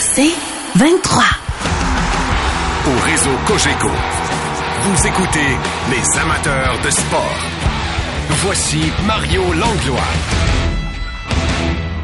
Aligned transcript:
C'est 0.00 0.34
23. 0.76 1.22
Au 2.86 3.00
réseau 3.04 3.30
Cogeco, 3.46 3.88
vous 4.82 5.06
écoutez 5.06 5.38
les 5.90 6.20
amateurs 6.20 6.78
de 6.84 6.90
sport. 6.90 7.38
Voici 8.44 8.80
Mario 9.06 9.42
Langlois. 9.52 10.00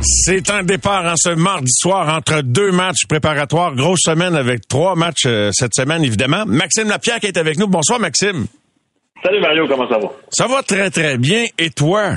C'est 0.01 0.51
un 0.51 0.63
départ 0.63 1.05
en 1.05 1.17
ce 1.17 1.31
mardi 1.31 1.73
soir 1.73 2.17
entre 2.17 2.43
deux 2.43 2.71
matchs 2.71 3.07
préparatoires. 3.09 3.75
Grosse 3.75 4.03
semaine 4.03 4.37
avec 4.37 4.69
trois 4.69 4.95
matchs 4.95 5.27
euh, 5.27 5.51
cette 5.53 5.75
semaine, 5.75 6.05
évidemment. 6.05 6.45
Maxime 6.47 6.89
Lapierre 6.89 7.19
qui 7.19 7.27
est 7.27 7.37
avec 7.37 7.59
nous. 7.59 7.67
Bonsoir, 7.67 7.99
Maxime. 7.99 8.47
Salut 9.23 9.41
Mario, 9.41 9.67
comment 9.67 9.89
ça 9.89 9.99
va? 9.99 10.09
Ça 10.31 10.47
va 10.47 10.63
très, 10.63 10.91
très 10.91 11.19
bien. 11.19 11.45
Et 11.59 11.71
toi? 11.71 12.13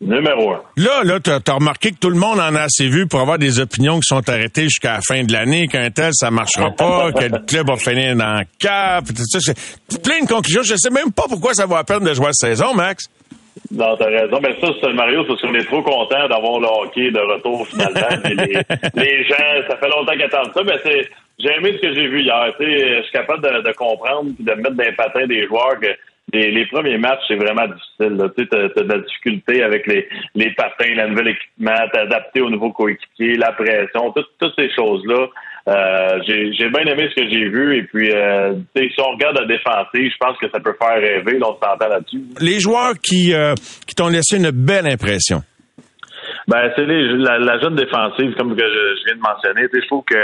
Numéro 0.00 0.52
un. 0.52 0.62
Là, 0.76 1.02
là, 1.02 1.18
t'as 1.18 1.40
as 1.44 1.54
remarqué 1.54 1.90
que 1.90 1.98
tout 1.98 2.10
le 2.10 2.18
monde 2.18 2.38
en 2.38 2.54
a 2.54 2.62
assez 2.62 2.88
vu 2.88 3.08
pour 3.08 3.20
avoir 3.20 3.38
des 3.38 3.58
opinions 3.58 3.98
qui 3.98 4.06
sont 4.06 4.28
arrêtées 4.28 4.64
jusqu'à 4.64 4.94
la 4.94 5.00
fin 5.00 5.24
de 5.24 5.32
l'année, 5.32 5.66
qu'un 5.66 5.90
tel, 5.90 6.10
ça 6.12 6.30
marchera 6.30 6.70
pas, 6.70 7.10
que 7.16 7.24
le 7.24 7.38
club 7.40 7.66
va 7.66 7.76
finir 7.76 8.14
dans 8.14 8.38
le 8.38 8.44
cap, 8.60 9.04
tout 9.06 9.14
ça. 9.16 9.40
C'est 9.40 10.02
plein 10.02 10.20
de 10.20 10.28
conclusions. 10.28 10.62
Je 10.62 10.76
sais 10.76 10.90
même 10.90 11.12
pas 11.12 11.24
pourquoi 11.28 11.52
ça 11.54 11.66
vaut 11.66 11.74
la 11.74 11.82
peine 11.82 12.04
de 12.04 12.14
jouer 12.14 12.28
cette 12.32 12.50
saison, 12.50 12.74
Max. 12.74 13.06
Non, 13.72 13.96
t'as 13.96 14.06
raison. 14.06 14.38
Mais 14.40 14.54
ça, 14.60 14.68
c'est 14.80 14.92
Mario, 14.92 15.24
parce 15.24 15.40
qu'on 15.40 15.54
est 15.54 15.64
trop 15.64 15.82
content 15.82 16.28
d'avoir 16.28 16.60
le 16.60 16.68
hockey 16.68 17.10
de 17.10 17.18
retour 17.18 17.66
finalement. 17.66 18.22
les, 18.24 19.02
les, 19.02 19.24
gens, 19.24 19.68
ça 19.68 19.76
fait 19.76 19.88
longtemps 19.88 20.12
qu'ils 20.12 20.22
attendent 20.22 20.52
ça, 20.54 20.62
mais 20.64 20.78
c'est. 20.84 21.08
J'ai 21.40 21.54
aimé 21.54 21.72
ce 21.76 21.86
que 21.86 21.94
j'ai 21.94 22.08
vu 22.08 22.22
hier. 22.22 22.52
je 22.58 23.02
suis 23.02 23.12
capable 23.12 23.42
de, 23.42 23.62
de 23.62 23.72
comprendre 23.74 24.30
et 24.40 24.42
de 24.42 24.52
mettre 24.54 24.74
dans 24.74 24.84
les 24.84 24.92
patins 24.92 25.26
des 25.26 25.46
joueurs 25.46 25.78
que 25.80 25.86
les, 26.32 26.50
les, 26.50 26.66
premiers 26.66 26.98
matchs, 26.98 27.22
c'est 27.28 27.36
vraiment 27.36 27.66
difficile. 27.66 28.30
Tu 28.36 28.44
sais, 28.44 28.56
as, 28.56 28.82
de 28.82 28.92
la 28.92 28.98
difficulté 28.98 29.62
avec 29.62 29.86
les, 29.86 30.08
les 30.34 30.50
patins, 30.54 30.94
le 30.94 31.08
nouvel 31.08 31.28
équipement, 31.28 31.88
t'adapter 31.92 32.40
aux 32.40 32.50
nouveaux 32.50 32.72
coéquipiers, 32.72 33.34
la 33.36 33.52
pression, 33.52 34.12
toutes 34.12 34.54
ces 34.56 34.70
choses-là. 34.74 35.26
Euh, 35.68 36.18
j'ai 36.26 36.70
bien 36.70 36.84
aimé 36.86 37.10
ce 37.10 37.20
que 37.20 37.28
j'ai 37.28 37.48
vu 37.50 37.76
et 37.76 37.82
puis 37.82 38.10
euh, 38.10 38.54
si 38.74 39.00
on 39.00 39.10
regarde 39.12 39.38
la 39.38 39.46
défensive, 39.46 40.10
je 40.10 40.16
pense 40.18 40.38
que 40.38 40.48
ça 40.50 40.60
peut 40.60 40.74
faire 40.80 40.96
rêver. 40.96 41.38
on 41.42 41.52
s'entend 41.62 41.88
là-dessus. 41.88 42.22
Les 42.40 42.58
joueurs 42.58 42.94
qui, 43.02 43.34
euh, 43.34 43.54
qui 43.86 43.94
t'ont 43.94 44.08
laissé 44.08 44.38
une 44.38 44.50
belle 44.50 44.86
impression? 44.86 45.42
Ben, 46.46 46.72
c'est 46.74 46.86
la, 46.86 47.38
la, 47.38 47.60
jeune 47.60 47.74
défensive, 47.74 48.34
comme 48.38 48.56
que 48.56 48.64
je, 48.64 49.04
viens 49.04 49.16
de 49.16 49.20
mentionner. 49.20 49.68
Je 49.70 49.86
trouve 49.86 50.04
que 50.04 50.16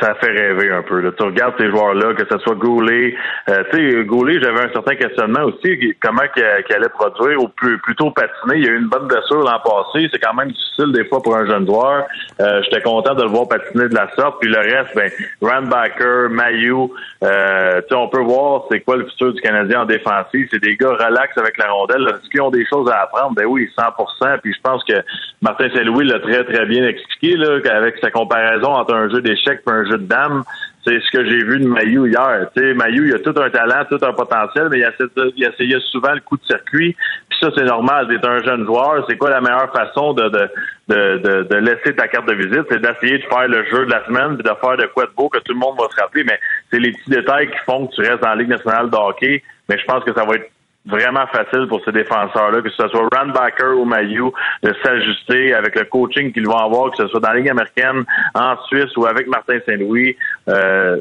ça 0.00 0.14
fait 0.14 0.30
rêver 0.30 0.70
un 0.70 0.82
peu. 0.82 1.00
Là. 1.00 1.10
Tu 1.16 1.22
regardes 1.22 1.54
ces 1.58 1.68
joueurs-là, 1.68 2.14
que 2.14 2.24
ce 2.30 2.38
soit 2.38 2.54
Goulet. 2.54 3.14
Euh, 3.48 3.62
tu 3.70 3.92
sais, 3.92 4.04
Goulet, 4.04 4.40
j'avais 4.40 4.60
un 4.60 4.72
certain 4.72 4.96
questionnement 4.96 5.44
aussi, 5.44 5.94
comment 6.00 6.22
qu'il 6.34 6.44
allait 6.44 6.88
produire 6.88 7.42
ou 7.42 7.48
plus, 7.48 7.78
plutôt 7.78 8.10
patiner. 8.10 8.56
Il 8.56 8.64
y 8.64 8.68
a 8.68 8.72
eu 8.72 8.78
une 8.78 8.88
bonne 8.88 9.06
blessure 9.06 9.42
l'an 9.42 9.60
passé. 9.60 10.08
C'est 10.12 10.18
quand 10.18 10.34
même 10.34 10.50
difficile 10.50 10.92
des 10.92 11.04
fois 11.06 11.22
pour 11.22 11.36
un 11.36 11.46
jeune 11.46 11.66
joueur. 11.66 12.04
Euh, 12.40 12.62
J'étais 12.64 12.82
content 12.82 13.14
de 13.14 13.22
le 13.22 13.28
voir 13.28 13.48
patiner 13.48 13.88
de 13.88 13.94
la 13.94 14.08
sorte. 14.16 14.40
Puis 14.40 14.50
le 14.50 14.58
reste, 14.58 14.94
ben, 14.94 15.10
Randbacker, 15.40 16.28
Mayu, 16.30 16.88
euh, 17.22 17.80
on 17.92 18.08
peut 18.08 18.22
voir 18.22 18.64
c'est 18.70 18.80
quoi 18.80 18.96
le 18.96 19.06
futur 19.06 19.32
du 19.32 19.40
Canadien 19.40 19.82
en 19.82 19.84
défensive. 19.84 20.48
C'est 20.50 20.62
des 20.62 20.76
gars 20.76 20.90
relax 20.90 21.36
avec 21.36 21.58
la 21.58 21.70
rondelle. 21.70 22.08
Est-ce 22.08 22.30
qu'ils 22.30 22.42
ont 22.42 22.50
des 22.50 22.66
choses 22.66 22.90
à 22.90 23.02
apprendre? 23.02 23.34
Ben 23.34 23.46
oui, 23.46 23.68
100% 23.76 24.38
Puis 24.42 24.54
je 24.54 24.60
pense 24.62 24.82
que 24.84 24.94
Martin 25.40 25.68
Saint-Louis 25.74 26.06
l'a 26.06 26.20
très, 26.20 26.44
très 26.44 26.66
bien 26.66 26.86
expliqué 26.86 27.36
là, 27.36 27.58
avec 27.72 27.98
sa 27.98 28.10
comparaison 28.10 28.70
entre 28.72 28.94
un 28.94 29.08
jeu 29.10 29.20
d'échecs 29.20 29.60
et 29.66 29.70
un 29.70 29.84
jeu 29.84 29.91
de. 29.98 30.42
C'est 30.84 30.98
ce 31.00 31.10
que 31.12 31.24
j'ai 31.24 31.44
vu 31.44 31.60
de 31.60 31.68
Mayu 31.68 32.08
hier. 32.08 32.48
Tu 32.56 32.60
sais, 32.60 32.74
Mayu, 32.74 33.08
il 33.08 33.14
a 33.14 33.18
tout 33.20 33.34
un 33.40 33.50
talent, 33.50 33.84
tout 33.88 34.04
un 34.04 34.12
potentiel, 34.12 34.68
mais 34.68 34.80
il, 34.80 34.84
a, 34.84 34.90
il 35.36 35.44
essayait 35.44 35.78
souvent 35.92 36.12
le 36.12 36.20
coup 36.20 36.36
de 36.36 36.44
circuit. 36.44 36.96
Puis 37.28 37.38
ça, 37.40 37.50
c'est 37.56 37.64
normal. 37.64 38.08
D'être 38.08 38.28
un 38.28 38.42
jeune 38.42 38.64
joueur. 38.64 39.04
C'est 39.08 39.16
quoi 39.16 39.30
la 39.30 39.40
meilleure 39.40 39.72
façon 39.72 40.12
de, 40.12 40.28
de, 40.28 40.48
de, 40.88 41.42
de, 41.44 41.56
laisser 41.56 41.94
ta 41.94 42.08
carte 42.08 42.26
de 42.26 42.34
visite? 42.34 42.64
C'est 42.68 42.82
d'essayer 42.82 43.18
de 43.18 43.24
faire 43.24 43.46
le 43.46 43.64
jeu 43.66 43.86
de 43.86 43.92
la 43.92 44.04
semaine 44.06 44.36
puis 44.36 44.42
de 44.42 44.56
faire 44.60 44.76
de 44.76 44.86
quoi 44.86 45.06
de 45.06 45.12
beau 45.16 45.28
que 45.28 45.38
tout 45.38 45.52
le 45.52 45.60
monde 45.60 45.76
va 45.78 45.86
se 45.88 46.00
rappeler. 46.00 46.24
Mais 46.24 46.40
c'est 46.72 46.80
les 46.80 46.90
petits 46.90 47.10
détails 47.10 47.48
qui 47.48 47.58
font 47.64 47.86
que 47.86 47.94
tu 47.94 48.00
restes 48.00 48.22
la 48.22 48.34
Ligue 48.34 48.48
nationale 48.48 48.90
de 48.90 48.96
hockey. 48.96 49.42
Mais 49.68 49.78
je 49.78 49.84
pense 49.84 50.02
que 50.02 50.12
ça 50.12 50.24
va 50.24 50.34
être 50.34 50.50
vraiment 50.86 51.26
facile 51.28 51.66
pour 51.68 51.82
ces 51.84 51.92
défenseurs-là, 51.92 52.60
que 52.60 52.70
ce 52.70 52.88
soit 52.88 53.08
Randbacker 53.14 53.78
ou 53.78 53.84
Mayu, 53.84 54.30
de 54.62 54.74
s'ajuster 54.82 55.54
avec 55.54 55.76
le 55.76 55.84
coaching 55.84 56.32
qu'ils 56.32 56.46
vont 56.46 56.58
avoir, 56.58 56.90
que 56.90 56.96
ce 56.96 57.08
soit 57.08 57.20
dans 57.20 57.30
la 57.30 57.38
Ligue 57.38 57.50
américaine, 57.50 58.04
en 58.34 58.56
Suisse 58.66 58.96
ou 58.96 59.06
avec 59.06 59.26
Martin 59.28 59.58
Saint-Louis. 59.66 60.16
Euh, 60.48 60.98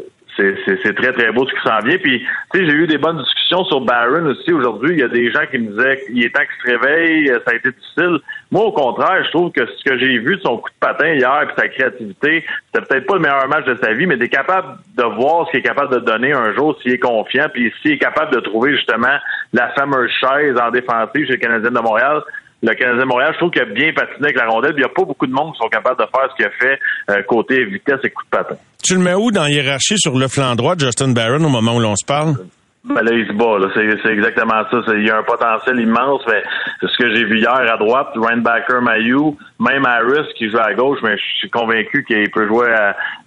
c'est 0.66 0.96
très, 0.96 1.13
très 1.13 1.31
beau 1.31 1.46
ce 1.47 1.53
qui 1.53 1.62
s'en 1.62 1.79
vient. 1.79 1.97
Puis, 1.97 2.19
tu 2.53 2.59
sais, 2.59 2.66
j'ai 2.66 2.74
eu 2.74 2.88
des 2.88 2.97
bonnes 2.97 3.18
discussions 3.18 3.63
sur 3.66 3.81
Barron 3.81 4.25
aussi 4.25 4.52
aujourd'hui. 4.52 4.91
Il 4.94 5.00
y 5.00 5.03
a 5.03 5.07
des 5.07 5.31
gens 5.31 5.46
qui 5.50 5.57
me 5.57 5.72
disaient 5.72 6.02
qu'il 6.06 6.24
est 6.24 6.29
temps 6.29 6.41
qu'il 6.41 6.72
se 6.72 6.78
réveille, 6.78 7.28
ça 7.28 7.52
a 7.52 7.56
été 7.56 7.72
difficile. 7.72 8.19
Moi, 8.52 8.63
au 8.66 8.72
contraire, 8.72 9.24
je 9.24 9.29
trouve 9.31 9.52
que 9.52 9.66
ce 9.66 9.84
que 9.84 9.97
j'ai 9.97 10.19
vu 10.19 10.38
de 10.38 10.41
son 10.41 10.57
coup 10.57 10.69
de 10.69 10.75
patin 10.79 11.13
hier 11.13 11.44
puis 11.47 11.56
sa 11.57 11.68
créativité, 11.68 12.46
c'était 12.74 12.85
peut-être 12.85 13.06
pas 13.06 13.16
le 13.16 13.22
meilleur 13.22 13.47
match 13.47 13.66
de 13.66 13.78
sa 13.81 13.94
vie, 13.94 14.06
mais 14.06 14.16
est 14.16 14.29
capable 14.29 14.78
de 14.97 15.03
voir 15.03 15.46
ce 15.46 15.52
qu'il 15.52 15.59
est 15.62 15.63
capable 15.63 15.94
de 15.94 16.00
donner 16.00 16.34
un 16.34 16.53
jour 16.53 16.78
s'il 16.81 16.94
est 16.94 17.00
confiant, 17.00 17.47
puis 17.53 17.73
s'il 17.81 17.94
est 17.94 17.97
capable 17.97 18.34
de 18.34 18.40
trouver 18.40 18.75
justement 18.75 19.18
la 19.53 19.69
fameuse 19.69 20.12
chaise 20.12 20.58
en 20.58 20.69
défensive 20.72 21.25
chez 21.25 21.34
le 21.34 21.38
Canadien 21.38 21.72
de 21.72 21.79
Montréal 21.79 22.22
le 22.63 22.73
Canadien 22.75 23.02
de 23.02 23.08
Montréal, 23.08 23.31
je 23.34 23.38
trouve 23.38 23.52
qu'il 23.52 23.62
a 23.62 23.66
bien 23.66 23.91
patiné 23.91 24.25
avec 24.25 24.38
la 24.38 24.47
rondelle. 24.47 24.73
Il 24.75 24.79
n'y 24.79 24.84
a 24.84 24.90
pas 24.90 25.03
beaucoup 25.03 25.25
de 25.25 25.34
monde 25.34 25.53
qui 25.53 25.59
sont 25.59 25.69
capables 25.69 26.00
de 26.00 26.06
faire 26.06 26.29
ce 26.29 26.35
qu'il 26.35 26.46
a 26.46 26.52
fait 26.52 26.79
euh, 27.09 27.23
côté 27.23 27.66
vitesse 27.66 28.00
et 28.03 28.09
coup 28.12 28.23
de 28.23 28.29
patin. 28.29 28.56
Tu 28.84 28.96
le 28.96 29.02
mets 29.02 29.14
où 29.14 29.31
dans 29.31 29.44
la 29.44 29.50
hiérarchie 29.50 29.97
sur 29.97 30.18
le 30.18 30.28
flanc 30.28 30.56
droit 30.56 30.75
de 30.75 30.81
Justin 30.81 31.09
Barron 31.09 31.44
au 31.44 31.50
moment 31.50 31.75
où 31.75 31.80
l'on 31.80 31.96
se 31.96 32.06
parle? 32.06 32.36
Ben 32.84 33.03
là, 33.03 33.12
il 33.14 33.28
se 33.28 33.34
bat, 33.34 33.59
C'est, 33.75 34.09
exactement 34.09 34.64
ça. 34.72 34.81
il 34.96 35.06
y 35.06 35.12
a 35.12 35.19
un 35.19 35.24
potentiel 35.24 35.80
immense, 35.80 36.22
mais 36.28 36.42
c'est 36.80 36.88
ce 36.88 36.97
que 36.97 37.14
j'ai 37.14 37.25
vu 37.25 37.38
hier 37.38 37.52
à 37.52 37.78
droite, 37.78 38.08
Randbacker 38.16 38.81
Mayu, 38.81 39.38
même 39.59 39.86
Harris 39.86 40.28
qui 40.36 40.50
joue 40.50 40.58
à 40.58 40.74
gauche, 40.74 40.97
mais 41.03 41.16
je 41.16 41.24
suis 41.38 41.50
convaincu 41.52 42.03
qu'il 42.03 42.31
peut 42.31 42.47
jouer 42.47 42.74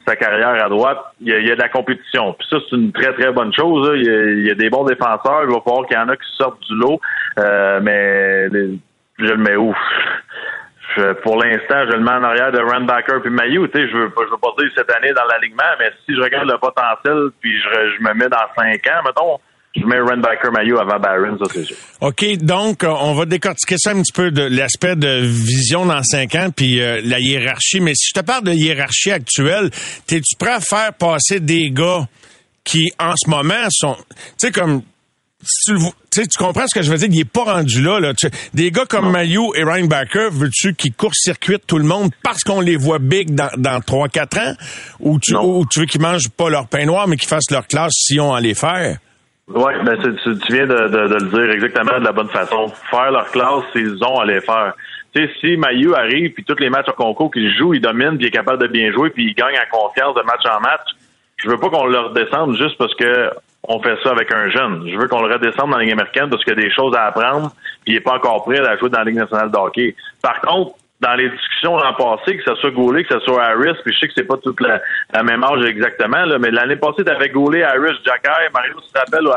sa 0.09 0.17
carrière 0.17 0.65
à 0.65 0.69
droite. 0.69 0.99
Il 1.21 1.29
y 1.29 1.53
a, 1.53 1.55
de 1.55 1.61
la 1.61 1.69
compétition. 1.69 2.35
Puis 2.37 2.49
ça, 2.51 2.57
c'est 2.69 2.77
une 2.77 2.91
très, 2.91 3.13
très 3.13 3.31
bonne 3.31 3.53
chose. 3.55 3.93
Il, 3.95 4.45
y 4.45 4.51
a, 4.51 4.57
des 4.57 4.71
bons 4.71 4.85
défenseurs. 4.85 5.45
Il 5.45 5.55
va 5.55 5.61
falloir 5.65 5.87
qu'il 5.87 5.97
y 5.97 6.01
en 6.01 6.09
a 6.09 6.17
qui 6.17 6.37
sortent 6.37 6.61
du 6.69 6.75
lot. 6.75 7.01
Euh, 7.39 7.79
mais 7.81 8.49
je 9.19 9.25
le 9.25 9.37
mets 9.37 9.57
où? 9.57 9.73
Pour 11.23 11.43
l'instant, 11.43 11.87
je 11.91 11.97
le 11.97 12.05
mets 12.05 12.11
en 12.11 12.23
arrière 12.23 12.53
de 12.53 12.61
Randbacker 12.61 13.21
puis 13.23 13.31
Mayu. 13.31 13.69
Tu 13.69 13.79
sais, 13.79 13.89
je 13.89 13.97
veux, 13.97 14.13
je 14.17 14.31
veux 14.31 14.41
pas 14.41 14.55
dire 14.59 14.71
cette 14.77 14.91
année 14.91 15.13
dans 15.13 15.25
l'alignement, 15.25 15.63
mais 15.79 15.91
si 16.05 16.15
je 16.15 16.21
regarde 16.21 16.49
le 16.49 16.59
potentiel 16.59 17.31
puis 17.41 17.53
je, 17.59 18.03
me 18.03 18.15
mets 18.15 18.29
dans 18.29 18.47
cinq 18.57 18.87
ans, 18.87 19.03
mettons, 19.05 19.39
je 19.77 19.85
mets 19.87 19.99
Randbacker 19.99 20.51
Mayu 20.53 20.79
avant 20.79 20.99
Barron, 20.99 21.37
ça 21.39 21.53
c'est 21.53 21.65
sûr. 21.65 21.77
OK, 22.01 22.25
donc 22.39 22.85
euh, 22.85 22.89
on 22.89 23.15
va 23.15 23.25
décortiquer 23.25 23.77
ça 23.79 23.91
un 23.91 24.03
petit 24.03 24.13
peu 24.13 24.31
de 24.31 24.43
l'aspect 24.43 24.97
de 24.97 25.21
vision 25.23 25.87
dans 25.87 26.03
cinq 26.03 26.35
ans 26.37 26.49
puis 26.55 26.81
euh, 26.81 27.01
la 27.05 27.19
hiérarchie. 27.19 27.81
Mais 27.81 27.95
si 27.95 28.11
je 28.15 28.21
te 28.21 28.25
parle 28.25 28.45
de 28.45 28.53
hiérarchie 28.53 29.11
actuelle, 29.11 29.71
t'es-tu 30.07 30.37
prêt 30.39 30.53
à 30.55 30.61
faire 30.61 30.95
passer 30.95 31.41
des 31.41 31.71
gars 31.71 32.07
qui 32.63 32.93
en 32.99 33.15
ce 33.17 33.29
moment 33.29 33.67
sont, 33.71 33.97
tu 34.09 34.15
sais 34.39 34.53
comme 34.53 34.83
tu, 35.67 35.75
tu 36.29 36.39
comprends 36.39 36.67
ce 36.67 36.75
que 36.75 36.85
je 36.85 36.91
veux 36.91 36.99
dire? 36.99 37.09
Il 37.11 37.21
est 37.21 37.31
pas 37.31 37.45
rendu 37.45 37.83
là. 37.83 38.01
là. 38.01 38.13
des 38.53 38.71
gars 38.71 38.87
comme 38.87 39.11
Mayu 39.11 39.41
et 39.55 39.65
Ryan 39.65 39.87
Backer, 39.87 40.31
veux-tu 40.31 40.75
qu'ils 40.75 40.93
court-circuitent 40.95 41.67
tout 41.67 41.79
le 41.79 41.85
monde 41.85 42.11
parce 42.23 42.43
qu'on 42.43 42.61
les 42.61 42.77
voit 42.77 42.99
big 42.99 43.35
dans, 43.35 43.51
dans 43.57 43.81
3-4 43.81 44.39
ans? 44.41 44.55
Ou 45.01 45.19
tu, 45.21 45.35
ou 45.37 45.65
tu 45.71 45.81
veux 45.81 45.87
qu'ils 45.87 46.01
mangent 46.01 46.31
pas 46.31 46.51
leur 46.51 46.67
pain 46.69 46.85
noir, 46.85 47.09
mais 47.09 47.17
qu'ils 47.17 47.29
fassent 47.29 47.51
leur 47.51 47.67
classe 47.67 47.93
si 47.95 48.19
on 48.21 48.35
à 48.35 48.41
les 48.41 48.55
faire? 48.55 48.99
Oui, 49.49 49.73
ben, 49.85 49.97
tu, 50.01 50.55
viens 50.55 50.67
de, 50.67 50.89
de, 50.89 50.99
le 50.99 51.31
dire 51.31 51.51
exactement 51.51 51.99
de 51.99 52.05
la 52.05 52.13
bonne 52.13 52.31
façon. 52.31 52.69
Faire 52.91 53.11
leur 53.11 53.31
classe, 53.31 53.65
ils 53.75 54.03
ont 54.03 54.19
à 54.19 54.25
les 54.25 54.41
faire. 54.41 54.73
Tu 55.15 55.23
sais, 55.23 55.31
si 55.41 55.57
Mayu 55.57 55.95
arrive, 55.95 56.33
puis 56.33 56.45
tous 56.45 56.59
les 56.59 56.71
matchs 56.71 56.89
au 56.89 56.93
concours 56.93 57.31
qu'il 57.31 57.55
joue, 57.57 57.75
il 57.75 57.81
domine, 57.81 58.17
puis 58.17 58.25
il 58.25 58.27
est 58.29 58.31
capable 58.31 58.63
de 58.63 58.69
bien 58.69 58.91
jouer, 58.93 59.11
puis 59.11 59.27
il 59.27 59.35
gagne 59.35 59.55
en 59.55 59.79
confiance 59.79 60.15
de 60.15 60.23
match 60.23 60.43
en 60.47 60.61
match, 60.61 60.89
je 61.37 61.51
veux 61.51 61.59
pas 61.59 61.69
qu'on 61.69 61.87
le 61.87 62.01
redescende 62.01 62.57
juste 62.57 62.79
parce 62.79 62.95
que 62.95 63.31
on 63.69 63.83
fait 63.83 63.97
ça 64.03 64.11
avec 64.11 64.33
un 64.33 64.51
jeune. 64.51 64.89
Je 64.91 64.97
veux 64.97 65.09
qu'on 65.09 65.23
le 65.23 65.33
redescende 65.33 65.71
dans 65.71 65.79
la 65.79 65.85
Ligue 65.85 65.93
américaine 65.93 66.29
parce 66.31 66.45
qu'il 66.45 66.55
y 66.55 66.59
a 66.59 66.63
des 66.63 66.73
choses 66.73 66.95
à 66.97 67.07
apprendre, 67.07 67.53
puis 67.85 67.93
il 67.93 67.95
n'est 67.95 68.01
pas 68.01 68.15
encore 68.15 68.45
prêt 68.45 68.61
à 68.61 68.77
jouer 68.77 68.91
dans 68.91 68.99
la 68.99 69.05
Ligue 69.05 69.17
nationale 69.17 69.51
de 69.51 69.57
hockey. 69.57 69.95
Par 70.23 70.41
contre, 70.41 70.77
dans 71.01 71.15
les 71.15 71.29
discussions 71.29 71.77
l'an 71.77 71.93
passé, 71.95 72.37
que 72.37 72.45
ce 72.45 72.55
soit 72.57 72.71
Goulet, 72.71 73.05
que 73.05 73.15
ce 73.15 73.21
soit 73.21 73.43
Harris, 73.43 73.77
puis 73.85 73.93
je 73.93 74.01
sais 74.01 74.09
que 74.09 74.15
c'est 74.17 74.25
pas 74.25 74.37
toute 74.39 74.61
la, 74.61 74.81
même 75.23 75.45
âge 75.45 75.65
exactement, 75.67 76.25
là, 76.25 76.39
mais 76.39 76.51
l'année 76.51 76.77
passée, 76.77 77.03
avec 77.07 77.33
Goulet, 77.33 77.63
Harris, 77.63 77.97
Jacky, 78.05 78.29
Mario 78.53 78.81
se 78.81 78.99
rappelle 78.99 79.27
au 79.27 79.35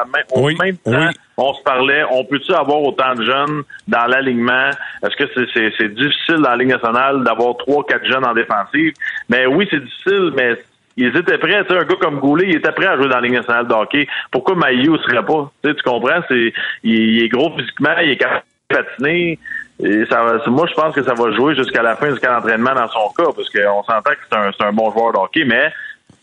même 0.62 0.78
temps, 0.78 1.10
on 1.40 1.54
se 1.54 1.62
parlait, 1.64 2.04
on 2.10 2.24
peut-tu 2.26 2.54
avoir 2.54 2.82
autant 2.82 3.14
de 3.14 3.24
jeunes 3.24 3.64
dans 3.88 4.06
l'alignement? 4.06 4.70
Est-ce 5.04 5.16
que 5.16 5.30
c'est 5.54 5.94
difficile 5.94 6.38
dans 6.38 6.50
la 6.50 6.56
Ligue 6.56 6.70
nationale 6.70 7.24
d'avoir 7.24 7.58
trois, 7.58 7.86
quatre 7.86 8.06
jeunes 8.06 8.26
en 8.26 8.34
défensive? 8.34 8.94
Mais 9.30 9.46
oui, 9.46 9.68
c'est 9.70 9.84
difficile, 9.84 10.32
mais 10.36 10.58
ils 10.98 11.16
étaient 11.16 11.38
prêts. 11.38 11.64
Tu 11.64 11.74
sais, 11.74 11.80
un 11.80 11.86
gars 11.86 11.96
comme 12.02 12.20
Goulet, 12.20 12.48
il 12.50 12.56
était 12.56 12.72
prêt 12.72 12.88
à 12.88 12.98
jouer 12.98 13.08
dans 13.08 13.16
la 13.16 13.22
Ligue 13.22 13.34
nationale 13.34 13.68
de 13.68 13.74
hockey. 13.74 14.08
Pourquoi 14.32 14.56
Maillot 14.56 14.98
serait 15.00 15.24
pas? 15.24 15.52
Tu, 15.64 15.70
sais, 15.70 15.76
tu 15.76 15.84
comprends? 15.84 16.22
C'est, 16.28 16.54
il, 16.84 17.24
est 17.24 17.30
gros 17.30 17.56
physiquement, 17.56 17.96
il 18.02 18.12
est 18.12 18.18
capable 18.18 18.44
de 18.70 18.76
patiner. 18.76 19.40
Et 19.84 20.06
ça, 20.06 20.40
moi, 20.48 20.66
je 20.68 20.74
pense 20.74 20.96
que 20.96 21.04
ça 21.04 21.14
va 21.14 21.32
jouer 21.34 21.56
jusqu'à 21.56 21.84
la 21.84 21.96
fin, 21.96 22.10
jusqu'à 22.10 22.34
l'entraînement 22.34 22.74
dans 22.74 22.88
son 22.88 23.10
cas, 23.16 23.32
parce 23.36 23.50
qu'on 23.50 23.84
s'entend 23.84 24.12
que 24.12 24.18
c'est 24.30 24.38
un, 24.38 24.52
c'est 24.58 24.66
un 24.66 24.74
bon 24.74 24.92
joueur 24.92 25.14
de 25.14 25.18
hockey, 25.20 25.46
mais 25.46 25.72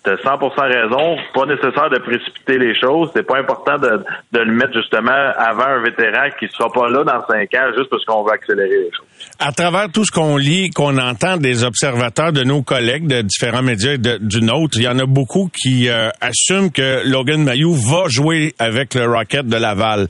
T'as 0.05 0.17
100% 0.17 0.61
raison. 0.61 1.17
Pas 1.33 1.47
nécessaire 1.47 1.89
de 1.89 1.99
précipiter 1.99 2.59
les 2.59 2.79
choses. 2.79 3.09
C'est 3.17 3.27
pas 3.27 3.39
important 3.39 3.79
de, 3.79 4.05
de 4.33 4.41
le 4.41 4.53
mettre 4.53 4.75
justement 4.75 5.11
avant 5.11 5.65
un 5.65 5.83
vétéran 5.83 6.29
qui 6.39 6.47
sera 6.49 6.71
pas 6.71 6.91
là 6.91 7.05
dans 7.05 7.27
cinq 7.27 7.55
ans 7.55 7.73
juste 7.75 7.89
parce 7.89 8.05
qu'on 8.05 8.23
veut 8.23 8.33
accélérer 8.33 8.69
les 8.69 8.91
choses. 8.93 9.07
à 9.39 9.53
travers 9.53 9.91
tout 9.91 10.05
ce 10.05 10.13
qu'on 10.13 10.37
lit, 10.37 10.69
qu'on 10.69 10.99
entend 10.99 11.39
des 11.39 11.65
observateurs 11.65 12.33
de 12.33 12.43
nos 12.43 12.63
collègues 12.63 13.07
de 13.07 13.23
différents 13.23 13.63
médias 13.63 13.95
et 13.95 13.99
du 13.99 14.43
nôtre, 14.43 14.77
il 14.77 14.83
y 14.83 14.89
en 14.89 14.99
a 14.99 15.07
beaucoup 15.07 15.49
qui 15.49 15.89
euh, 15.89 16.11
assument 16.21 16.71
que 16.71 17.09
Logan 17.09 17.43
Mayou 17.43 17.73
va 17.73 18.09
jouer 18.09 18.55
avec 18.59 18.95
le 18.95 19.07
Rocket 19.07 19.47
de 19.47 19.57
Laval. 19.57 20.09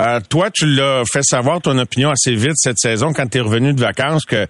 Euh, 0.00 0.20
toi, 0.30 0.50
tu 0.50 0.66
l'as 0.66 1.02
fait 1.12 1.22
savoir 1.22 1.60
ton 1.60 1.76
opinion 1.78 2.10
assez 2.10 2.34
vite 2.34 2.54
cette 2.56 2.78
saison 2.78 3.12
quand 3.12 3.26
tu 3.28 3.38
es 3.38 3.40
revenu 3.42 3.74
de 3.74 3.80
vacances 3.80 4.24
que 4.24 4.46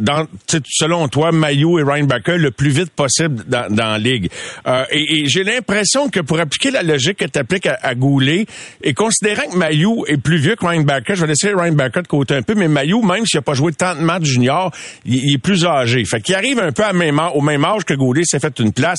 dans, 0.00 0.26
selon 0.68 1.08
toi, 1.08 1.32
Mayou 1.32 1.78
et 1.78 1.82
Ryan 1.82 2.04
Baker 2.04 2.38
le 2.38 2.50
plus 2.50 2.70
vite 2.70 2.90
possible 2.90 3.44
dans, 3.46 3.72
dans 3.74 3.90
la 3.90 3.98
ligue. 3.98 4.30
Euh, 4.66 4.84
et, 4.90 5.26
j'ai 5.26 5.44
l'impression 5.44 6.08
que 6.08 6.20
pour 6.20 6.38
appliquer 6.38 6.70
la 6.70 6.82
logique 6.82 7.18
que 7.18 7.24
tu 7.24 7.38
appliques 7.38 7.66
à, 7.66 7.78
à, 7.82 7.94
Goulet, 7.94 8.46
et 8.82 8.94
considérant 8.94 9.48
que 9.50 9.56
Mayou 9.56 10.04
est 10.06 10.16
plus 10.16 10.38
vieux 10.38 10.56
que 10.56 10.66
Ryan 10.66 10.82
Baker, 10.82 11.14
je 11.14 11.22
vais 11.22 11.28
laisser 11.28 11.52
Ryan 11.52 11.72
Baker 11.72 12.02
de 12.02 12.08
côté 12.08 12.34
un 12.34 12.42
peu, 12.42 12.54
mais 12.54 12.68
Mayou, 12.68 13.02
même 13.02 13.26
s'il 13.26 13.38
n'a 13.38 13.42
pas 13.42 13.54
joué 13.54 13.72
tant 13.72 13.94
de 13.94 14.00
matchs 14.00 14.24
junior, 14.24 14.70
il, 15.04 15.34
est 15.34 15.38
plus 15.38 15.64
âgé. 15.64 16.04
Fait 16.04 16.20
qu'il 16.20 16.34
arrive 16.34 16.58
un 16.58 16.72
peu 16.72 16.84
à 16.84 16.92
même, 16.92 17.20
au 17.34 17.40
même 17.40 17.64
âge 17.64 17.84
que 17.84 17.94
Goulet 17.94 18.22
s'est 18.24 18.40
fait 18.40 18.58
une 18.58 18.72
place. 18.72 18.98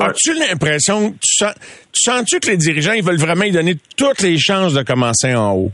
As-tu 0.00 0.32
l'impression, 0.34 1.12
tu 1.12 1.44
sens, 1.44 1.54
tu 1.92 2.10
sens-tu 2.10 2.40
que 2.40 2.48
les 2.48 2.56
dirigeants, 2.56 2.92
ils 2.92 3.04
veulent 3.04 3.18
vraiment 3.18 3.44
lui 3.44 3.52
donner 3.52 3.76
toutes 3.96 4.22
les 4.22 4.38
chances 4.38 4.74
de 4.74 4.82
commencer 4.82 5.34
en 5.34 5.52
haut? 5.52 5.72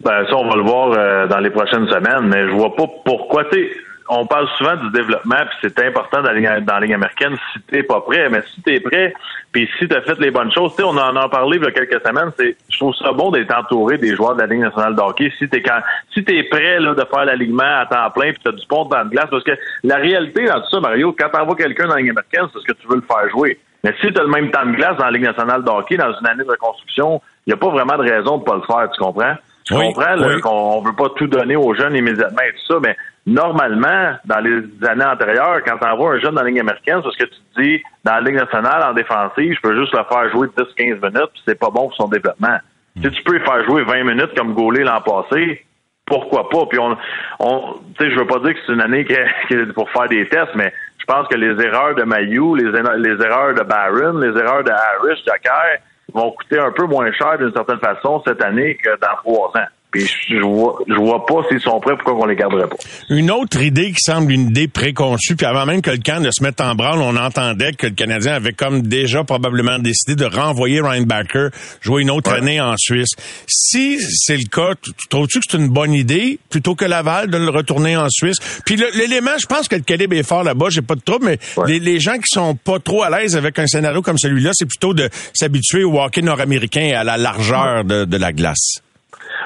Ben, 0.00 0.24
ça, 0.28 0.36
on 0.36 0.48
va 0.48 0.56
le 0.56 0.62
voir 0.62 0.92
euh, 0.92 1.26
dans 1.28 1.38
les 1.38 1.50
prochaines 1.50 1.88
semaines, 1.88 2.28
mais 2.28 2.46
je 2.46 2.54
vois 2.54 2.74
pas 2.76 2.84
pourquoi. 3.04 3.44
Tu 3.50 3.70
on 4.08 4.26
parle 4.26 4.48
souvent 4.58 4.76
du 4.76 4.90
développement, 4.90 5.36
puis 5.48 5.56
c'est 5.62 5.86
important 5.86 6.22
dans 6.22 6.30
la, 6.30 6.34
ligne, 6.34 6.64
dans 6.64 6.78
la 6.78 6.94
américaine 6.94 7.36
si 7.52 7.60
t'es 7.62 7.82
pas 7.82 8.00
prêt. 8.00 8.28
Mais 8.28 8.42
si 8.54 8.62
t'es 8.62 8.80
prêt, 8.80 9.14
puis 9.52 9.68
si 9.78 9.88
t'as 9.88 10.02
fait 10.02 10.18
les 10.18 10.30
bonnes 10.30 10.52
choses, 10.52 10.72
tu 10.72 10.82
sais, 10.82 10.82
on 10.84 10.96
en 10.96 11.16
a 11.16 11.28
parlé 11.28 11.58
il 11.58 11.64
y 11.64 11.66
a 11.66 11.70
quelques 11.70 12.06
semaines, 12.06 12.30
c'est 12.38 12.56
je 12.68 12.78
trouve 12.78 12.94
ça 12.96 13.12
bon 13.12 13.30
d'être 13.30 13.54
entouré 13.56 13.98
des 13.98 14.14
joueurs 14.14 14.34
de 14.34 14.40
la 14.40 14.46
Ligue 14.46 14.60
nationale 14.60 14.94
de 14.94 15.00
hockey. 15.00 15.32
Si 15.38 15.48
t'es 15.48 15.62
quand 15.62 15.80
si 16.12 16.22
t'es 16.24 16.42
prêt 16.44 16.80
là, 16.80 16.94
de 16.94 17.04
faire 17.04 17.24
l'alignement 17.24 17.80
à 17.80 17.86
temps 17.86 18.10
plein, 18.10 18.32
puis 18.32 18.40
t'as 18.44 18.52
du 18.52 18.66
pont 18.66 18.84
dans 18.84 19.02
le 19.02 19.08
glace, 19.08 19.28
parce 19.30 19.44
que 19.44 19.56
la 19.82 19.96
réalité 19.96 20.44
dans 20.46 20.60
tout 20.60 20.70
ça, 20.70 20.80
Mario, 20.80 21.14
quand 21.18 21.30
t'envoies 21.30 21.56
quelqu'un 21.56 21.86
dans 21.86 21.94
la 21.94 22.00
Ligue 22.00 22.10
américaine, 22.10 22.46
c'est 22.52 22.60
ce 22.60 22.66
que 22.66 22.78
tu 22.78 22.86
veux 22.88 22.96
le 22.96 23.02
faire 23.02 23.28
jouer. 23.30 23.58
Mais 23.82 23.94
si 24.00 24.12
tu 24.12 24.18
as 24.18 24.22
le 24.22 24.30
même 24.30 24.50
temps 24.50 24.64
de 24.64 24.72
glace 24.72 24.96
dans 24.96 25.04
la 25.04 25.10
Ligue 25.10 25.24
nationale 25.24 25.62
de 25.62 25.68
hockey, 25.68 25.96
dans 25.96 26.12
une 26.12 26.26
année 26.26 26.44
de 26.44 26.50
reconstruction, 26.50 27.20
il 27.46 27.50
n'y 27.50 27.54
a 27.54 27.56
pas 27.56 27.68
vraiment 27.68 27.96
de 27.96 28.10
raison 28.10 28.38
de 28.38 28.44
pas 28.44 28.56
le 28.56 28.62
faire, 28.62 28.88
tu 28.90 29.00
comprends? 29.00 29.34
Tu 29.64 29.74
comprends 29.74 30.40
qu'on 30.42 30.82
veut 30.82 30.94
pas 30.94 31.08
tout 31.16 31.26
donner 31.26 31.56
aux 31.56 31.74
jeunes 31.74 31.96
immédiatement 31.96 32.42
et 32.42 32.52
tout 32.52 32.74
ça, 32.74 32.80
mais 32.82 32.96
normalement, 33.26 34.14
dans 34.26 34.40
les 34.40 34.62
années 34.86 35.04
antérieures, 35.04 35.62
quand 35.66 35.78
tu 35.78 35.86
envoies 35.86 36.14
un 36.14 36.18
jeune 36.20 36.34
dans 36.34 36.42
la 36.42 36.48
ligne 36.48 36.60
américaine, 36.60 37.00
c'est 37.02 37.12
ce 37.12 37.24
que 37.24 37.30
tu 37.30 37.40
te 37.54 37.62
dis, 37.62 37.82
dans 38.04 38.14
la 38.14 38.20
Ligue 38.20 38.36
nationale, 38.36 38.82
en 38.82 38.92
défensive, 38.92 39.54
je 39.54 39.60
peux 39.62 39.76
juste 39.78 39.94
le 39.94 40.04
faire 40.04 40.30
jouer 40.30 40.48
10-15 40.48 41.00
minutes, 41.00 41.30
puis 41.32 41.42
c'est 41.46 41.58
pas 41.58 41.70
bon 41.70 41.88
pour 41.88 41.94
son 41.94 42.08
développement. 42.08 42.58
Hmm. 42.96 43.02
Si 43.02 43.10
tu 43.10 43.22
peux 43.22 43.38
le 43.38 43.44
faire 43.44 43.64
jouer 43.64 43.84
20 43.84 44.04
minutes 44.04 44.34
comme 44.36 44.52
Gaulet 44.52 44.84
l'an 44.84 45.00
passé, 45.00 45.64
pourquoi 46.06 46.50
pas? 46.50 46.66
Puis 46.66 46.78
on, 46.78 46.96
on 47.40 47.80
tu 47.98 48.04
sais, 48.04 48.10
je 48.10 48.18
veux 48.18 48.26
pas 48.26 48.40
dire 48.40 48.52
que 48.52 48.60
c'est 48.66 48.72
une 48.72 48.82
année 48.82 49.06
qui 49.06 49.14
est, 49.14 49.72
pour 49.72 49.90
faire 49.90 50.08
des 50.08 50.28
tests, 50.28 50.54
mais 50.54 50.72
je 50.98 51.04
pense 51.06 51.26
que 51.28 51.36
les 51.36 51.64
erreurs 51.64 51.94
de 51.94 52.02
Mayou, 52.02 52.54
les, 52.54 52.64
les 52.64 53.24
erreurs 53.24 53.54
de 53.54 53.62
Barron, 53.62 54.18
les 54.18 54.38
erreurs 54.38 54.64
de 54.64 54.70
Harris, 54.70 55.22
Jacquer, 55.26 55.80
vont 56.14 56.30
coûter 56.32 56.58
un 56.58 56.70
peu 56.70 56.86
moins 56.86 57.10
cher 57.12 57.38
d'une 57.38 57.52
certaine 57.52 57.80
façon 57.80 58.22
cette 58.26 58.42
année 58.42 58.76
que 58.76 58.90
dans 59.00 59.16
trois 59.16 59.48
ans. 59.56 59.66
Puis 59.94 60.10
je 60.28 60.44
vois, 60.44 60.80
je 60.88 60.94
vois 60.94 61.24
pas 61.24 61.36
s'ils 61.48 61.60
sont 61.60 61.78
prêts, 61.78 61.94
pourquoi 61.94 62.24
on 62.24 62.26
les 62.26 62.34
garderait 62.34 62.66
pas. 62.66 62.74
Une 63.10 63.30
autre 63.30 63.62
idée 63.62 63.92
qui 63.92 64.00
semble 64.00 64.32
une 64.32 64.48
idée 64.48 64.66
préconçue, 64.66 65.36
puis 65.36 65.46
avant 65.46 65.66
même 65.66 65.82
que 65.82 65.90
le 65.90 65.98
camp 65.98 66.20
ne 66.20 66.32
se 66.32 66.42
mette 66.42 66.60
en 66.60 66.74
branle, 66.74 67.00
on 67.00 67.16
entendait 67.16 67.74
que 67.74 67.86
le 67.86 67.92
Canadien 67.92 68.34
avait 68.34 68.54
comme 68.54 68.82
déjà 68.82 69.22
probablement 69.22 69.78
décidé 69.78 70.16
de 70.16 70.24
renvoyer 70.24 70.80
Ryan 70.80 71.04
Backer 71.04 71.50
jouer 71.80 72.02
une 72.02 72.10
autre 72.10 72.32
année 72.32 72.60
en 72.60 72.74
Suisse. 72.76 73.10
Si 73.46 74.00
c'est 74.00 74.36
le 74.36 74.48
cas, 74.50 74.74
tu, 74.82 74.90
trouves-tu 75.08 75.38
que 75.38 75.44
c'est 75.48 75.58
une 75.58 75.68
bonne 75.68 75.92
idée, 75.92 76.40
plutôt 76.50 76.74
que 76.74 76.84
Laval, 76.84 77.30
de 77.30 77.38
le 77.38 77.50
retourner 77.50 77.96
en 77.96 78.08
Suisse? 78.10 78.38
Puis 78.66 78.74
l'élément, 78.96 79.38
je 79.38 79.46
pense 79.46 79.68
que 79.68 79.76
le 79.76 79.82
calibre 79.82 80.16
est 80.16 80.26
fort 80.26 80.42
là-bas, 80.42 80.70
j'ai 80.70 80.82
pas 80.82 80.96
de 80.96 81.02
trouble, 81.02 81.26
mais 81.26 81.38
les, 81.68 82.00
gens 82.00 82.16
qui 82.16 82.26
sont 82.26 82.56
pas 82.56 82.80
trop 82.80 83.04
à 83.04 83.10
l'aise 83.10 83.36
avec 83.36 83.60
un 83.60 83.68
scénario 83.68 84.02
comme 84.02 84.18
celui-là, 84.18 84.50
c'est 84.54 84.66
plutôt 84.66 84.92
de 84.92 85.08
s'habituer 85.32 85.84
au 85.84 86.00
hockey 86.00 86.20
nord-américain 86.20 86.82
et 86.82 86.94
à 86.94 87.04
la 87.04 87.16
largeur 87.16 87.84
de 87.84 88.16
la 88.16 88.32
glace. 88.32 88.83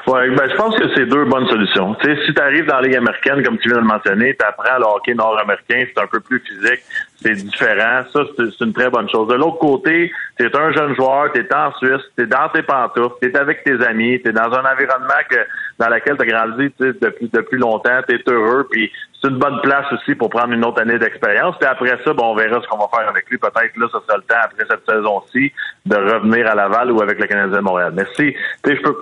Oui, 0.07 0.35
ben, 0.35 0.49
je 0.49 0.55
pense 0.55 0.75
que 0.77 0.93
c'est 0.95 1.05
deux 1.05 1.25
bonnes 1.25 1.47
solutions. 1.47 1.95
Tu 1.95 2.07
sais, 2.07 2.25
si 2.25 2.33
tu 2.33 2.41
arrives 2.41 2.65
dans 2.65 2.77
la 2.77 2.81
Ligue 2.83 2.95
américaine, 2.95 3.43
comme 3.43 3.57
tu 3.57 3.69
viens 3.69 3.77
de 3.77 3.81
le 3.81 3.87
mentionner, 3.87 4.35
tu 4.35 4.45
apprends 4.45 4.77
le 4.77 4.85
hockey 4.85 5.13
nord-américain, 5.13 5.85
c'est 5.87 6.01
un 6.01 6.07
peu 6.07 6.19
plus 6.19 6.39
physique, 6.39 6.81
c'est 7.21 7.33
différent. 7.33 8.03
Ça, 8.11 8.21
c'est 8.37 8.65
une 8.65 8.73
très 8.73 8.89
bonne 8.89 9.09
chose. 9.09 9.27
De 9.27 9.35
l'autre 9.35 9.59
côté, 9.59 10.11
tu 10.37 10.45
es 10.45 10.55
un 10.55 10.71
jeune 10.71 10.95
joueur, 10.95 11.31
tu 11.33 11.41
es 11.41 11.53
en 11.53 11.73
Suisse, 11.75 12.01
tu 12.17 12.23
es 12.23 12.27
dans 12.27 12.49
tes 12.49 12.63
pantoufles, 12.63 13.15
tu 13.21 13.29
es 13.29 13.37
avec 13.37 13.63
tes 13.63 13.83
amis, 13.85 14.21
tu 14.21 14.29
es 14.29 14.33
dans 14.33 14.51
un 14.51 14.63
environnement 14.65 15.21
que 15.29 15.39
dans 15.77 15.89
lequel 15.89 16.17
tu 16.17 16.23
as 16.23 16.25
grandi 16.25 16.73
depuis, 16.79 17.29
depuis 17.31 17.57
longtemps, 17.57 18.01
tu 18.07 18.15
es 18.15 18.21
heureux, 18.27 18.67
puis 18.69 18.91
c'est 19.21 19.29
une 19.29 19.37
bonne 19.37 19.59
place 19.61 19.85
aussi 19.91 20.15
pour 20.15 20.29
prendre 20.29 20.53
une 20.53 20.63
autre 20.63 20.81
année 20.81 20.97
d'expérience. 20.97 21.55
Puis 21.59 21.67
après 21.67 21.97
ça, 22.03 22.13
bon, 22.13 22.31
on 22.31 22.35
verra 22.35 22.61
ce 22.61 22.67
qu'on 22.67 22.77
va 22.77 22.87
faire 22.93 23.09
avec 23.09 23.29
lui. 23.29 23.37
Peut-être 23.37 23.77
là, 23.77 23.87
ça 23.91 23.99
sera 24.07 24.17
le 24.17 24.23
temps, 24.23 24.39
après 24.43 24.65
cette 24.69 24.89
saison-ci, 24.89 25.51
de 25.85 25.95
revenir 25.95 26.47
à 26.47 26.55
Laval 26.55 26.91
ou 26.91 27.01
avec 27.01 27.19
le 27.19 27.27
Canadien 27.27 27.57
de 27.57 27.61
Montréal. 27.61 27.93
Mais 27.95 28.05
si, 28.15 28.33
tu 28.33 28.35
sais, 28.65 28.75
je 28.77 28.81
peux 28.81 28.95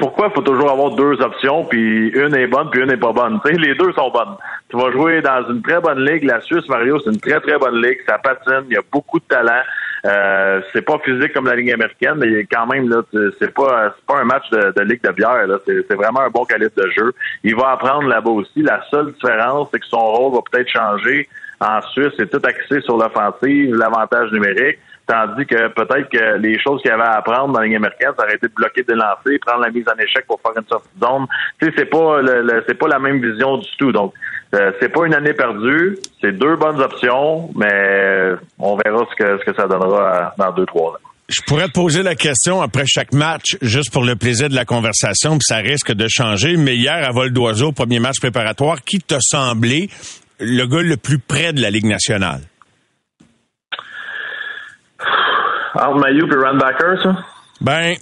pourquoi? 0.00 0.28
Il 0.28 0.34
faut 0.34 0.42
toujours 0.42 0.70
avoir 0.70 0.92
deux 0.92 1.20
options, 1.20 1.64
puis 1.64 2.08
une 2.08 2.34
est 2.34 2.46
bonne, 2.46 2.70
puis 2.70 2.80
une 2.80 2.88
n'est 2.88 2.96
pas 2.96 3.12
bonne. 3.12 3.38
sais, 3.44 3.52
les 3.52 3.74
deux 3.74 3.92
sont 3.92 4.10
bonnes. 4.10 4.36
Tu 4.70 4.76
vas 4.76 4.90
jouer 4.90 5.20
dans 5.20 5.48
une 5.48 5.62
très 5.62 5.80
bonne 5.80 6.04
ligue. 6.04 6.24
La 6.24 6.40
Suisse, 6.40 6.68
Mario, 6.68 6.98
c'est 7.00 7.10
une 7.10 7.20
très, 7.20 7.38
très 7.40 7.58
bonne 7.58 7.80
ligue. 7.80 7.98
Ça 8.08 8.18
patine, 8.18 8.64
il 8.68 8.74
y 8.74 8.76
a 8.76 8.82
beaucoup 8.90 9.20
de 9.20 9.24
talent. 9.24 9.62
Euh, 10.06 10.62
c'est 10.72 10.82
pas 10.82 10.98
physique 11.04 11.34
comme 11.34 11.46
la 11.46 11.54
ligue 11.56 11.72
américaine, 11.72 12.14
mais 12.16 12.46
quand 12.50 12.66
même, 12.66 12.88
là, 12.88 13.02
c'est 13.38 13.52
pas 13.52 13.94
c'est 13.94 14.06
pas 14.06 14.20
un 14.20 14.24
match 14.24 14.48
de, 14.50 14.80
ligue 14.82 15.02
de 15.02 15.12
bière. 15.12 15.46
Là. 15.46 15.58
C'est, 15.66 15.86
c'est 15.86 15.94
vraiment 15.94 16.20
un 16.20 16.30
bon 16.30 16.44
calibre 16.46 16.72
de 16.76 16.90
jeu. 16.90 17.12
Il 17.44 17.54
va 17.54 17.72
apprendre 17.72 18.08
là-bas 18.08 18.30
aussi. 18.30 18.62
La 18.62 18.82
seule 18.90 19.12
différence, 19.12 19.68
c'est 19.72 19.80
que 19.80 19.86
son 19.86 19.98
rôle 19.98 20.34
va 20.34 20.40
peut-être 20.50 20.68
changer. 20.68 21.28
En 21.60 21.82
Suisse, 21.82 22.12
c'est 22.16 22.30
tout 22.30 22.40
axé 22.44 22.80
sur 22.80 22.96
l'offensive, 22.96 23.74
l'avantage 23.76 24.32
numérique. 24.32 24.78
Tandis 25.10 25.44
que 25.44 25.66
peut-être 25.74 26.08
que 26.08 26.38
les 26.38 26.56
choses 26.60 26.80
qu'il 26.82 26.90
y 26.92 26.94
avait 26.94 27.02
à 27.02 27.16
apprendre 27.16 27.52
dans 27.52 27.58
la 27.58 27.66
américaine, 27.66 28.12
ça 28.16 28.22
aurait 28.22 28.36
été 28.36 28.46
de 28.46 28.54
bloquer 28.54 28.84
des 28.84 28.94
lancers, 28.94 29.40
prendre 29.44 29.62
la 29.62 29.70
mise 29.70 29.84
en 29.88 29.98
échec 30.00 30.24
pour 30.24 30.40
faire 30.40 30.52
une 30.56 30.68
sortie 30.68 30.88
de 30.94 31.04
zone. 31.04 31.26
Tu 31.60 31.66
sais, 31.66 31.72
c'est 31.78 31.90
pas 31.90 32.22
le, 32.22 32.62
c'est 32.68 32.78
pas 32.78 32.86
la 32.86 33.00
même 33.00 33.20
vision 33.20 33.56
du 33.56 33.66
tout. 33.76 33.90
Donc, 33.90 34.14
euh, 34.54 34.70
c'est 34.78 34.88
pas 34.88 35.06
une 35.06 35.14
année 35.14 35.32
perdue. 35.32 35.98
C'est 36.20 36.30
deux 36.30 36.54
bonnes 36.54 36.80
options, 36.80 37.50
mais 37.56 38.34
on 38.60 38.76
verra 38.76 39.04
ce 39.10 39.16
que 39.16 39.38
ce 39.38 39.50
que 39.50 39.56
ça 39.56 39.66
donnera 39.66 40.32
dans 40.38 40.52
deux 40.52 40.66
trois 40.66 40.92
ans. 40.92 41.10
Je 41.28 41.40
pourrais 41.42 41.66
te 41.66 41.72
poser 41.72 42.04
la 42.04 42.14
question 42.14 42.62
après 42.62 42.84
chaque 42.86 43.12
match, 43.12 43.56
juste 43.62 43.92
pour 43.92 44.04
le 44.04 44.14
plaisir 44.14 44.48
de 44.48 44.54
la 44.54 44.64
conversation, 44.64 45.32
puis 45.32 45.44
ça 45.44 45.56
risque 45.56 45.92
de 45.92 46.06
changer. 46.08 46.56
Mais 46.56 46.76
hier, 46.76 47.04
à 47.04 47.10
vol 47.10 47.32
d'oiseau, 47.32 47.72
premier 47.72 47.98
match 47.98 48.20
préparatoire, 48.20 48.82
qui 48.82 49.00
t'a 49.00 49.18
semblé 49.20 49.90
le 50.38 50.66
gars 50.66 50.82
le 50.82 50.96
plus 50.96 51.18
près 51.18 51.52
de 51.52 51.60
la 51.60 51.70
Ligue 51.70 51.86
nationale? 51.86 52.42
Entre 55.74 55.98
Mayou 55.98 56.26
et 56.26 56.36
Runbacker, 56.36 57.02
ça? 57.02 57.16
Ben, 57.60 57.94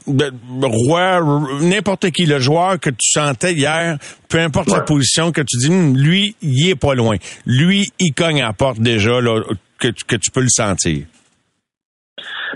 Roi, 0.63 1.21
n'importe 1.63 2.11
qui, 2.11 2.27
le 2.27 2.39
joueur 2.39 2.79
que 2.79 2.91
tu 2.91 3.11
sentais 3.11 3.53
hier, 3.53 3.99
peu 4.29 4.39
importe 4.39 4.71
la 4.71 4.83
position 4.83 5.33
que 5.33 5.41
tu 5.41 5.59
dis, 5.59 5.71
hmm, 5.71 5.97
lui, 5.97 6.37
il 6.43 6.71
est 6.71 6.81
pas 6.81 6.95
loin. 6.95 7.17
Lui, 7.45 7.91
il 7.99 8.13
cogne 8.15 8.41
à 8.41 8.47
la 8.47 8.53
porte 8.53 8.79
déjà, 8.79 9.21
là, 9.21 9.43
que, 9.81 9.89
que 10.07 10.17
tu 10.17 10.31
peux 10.31 10.43
le 10.43 10.49
sentir. 10.49 11.07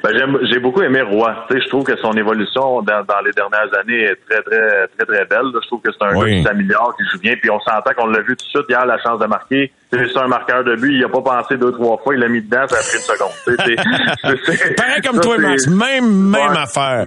Ben, 0.02 0.10
j'ai 0.50 0.58
beaucoup 0.58 0.82
aimé 0.82 1.02
Roy. 1.02 1.34
Tu 1.50 1.56
sais, 1.56 1.64
je 1.64 1.68
trouve 1.68 1.84
que 1.84 1.96
son 1.98 2.12
évolution 2.12 2.82
dans, 2.82 3.04
dans, 3.04 3.20
les 3.24 3.32
dernières 3.32 3.72
années 3.78 4.04
est 4.04 4.16
très, 4.28 4.42
très, 4.42 4.88
très, 4.88 5.04
très 5.04 5.24
belle. 5.26 5.50
Je 5.54 5.66
trouve 5.66 5.80
que 5.82 5.90
c'est 5.92 6.04
un 6.04 6.16
oui. 6.16 6.30
gars 6.30 6.36
qui 6.36 6.42
s'améliore, 6.44 6.96
qui 6.96 7.04
joue 7.12 7.20
bien. 7.20 7.34
Puis 7.40 7.50
on 7.50 7.60
s'entend 7.60 7.92
qu'on 7.96 8.06
l'a 8.06 8.20
vu 8.20 8.36
tout 8.36 8.44
de 8.44 8.50
suite 8.50 8.66
hier, 8.68 8.84
la 8.86 8.98
chance 9.02 9.20
de 9.20 9.26
marquer. 9.26 9.70
C'est 9.92 10.18
un 10.18 10.26
marqueur 10.26 10.64
de 10.64 10.74
but. 10.76 10.94
Il 10.94 11.04
a 11.04 11.08
pas 11.08 11.20
pensé 11.20 11.58
deux, 11.58 11.70
trois 11.72 11.98
fois. 11.98 12.14
Il 12.14 12.20
l'a 12.20 12.28
mis 12.28 12.40
dedans, 12.40 12.66
ça 12.66 12.76
a 12.76 12.80
pris 12.80 12.96
une 12.96 13.02
seconde. 13.02 14.56
C'est, 14.56 14.74
Pareil 14.74 15.02
comme 15.02 15.20
toi, 15.20 15.36
Max. 15.36 15.66
Même, 15.66 16.30
même 16.30 16.56
affaire. 16.56 17.04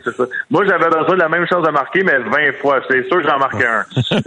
Moi, 0.51 0.65
j'avais 0.65 0.89
besoin 0.89 1.15
de 1.15 1.19
la 1.19 1.29
même 1.29 1.47
chose 1.47 1.65
de 1.65 1.71
marquer, 1.71 2.03
mais 2.03 2.19
20 2.19 2.53
fois. 2.61 2.81
C'est 2.87 3.03
sûr 3.07 3.17
que 3.17 3.27
j'en 3.27 3.39
marquais 3.39 3.65
un. 3.65 3.85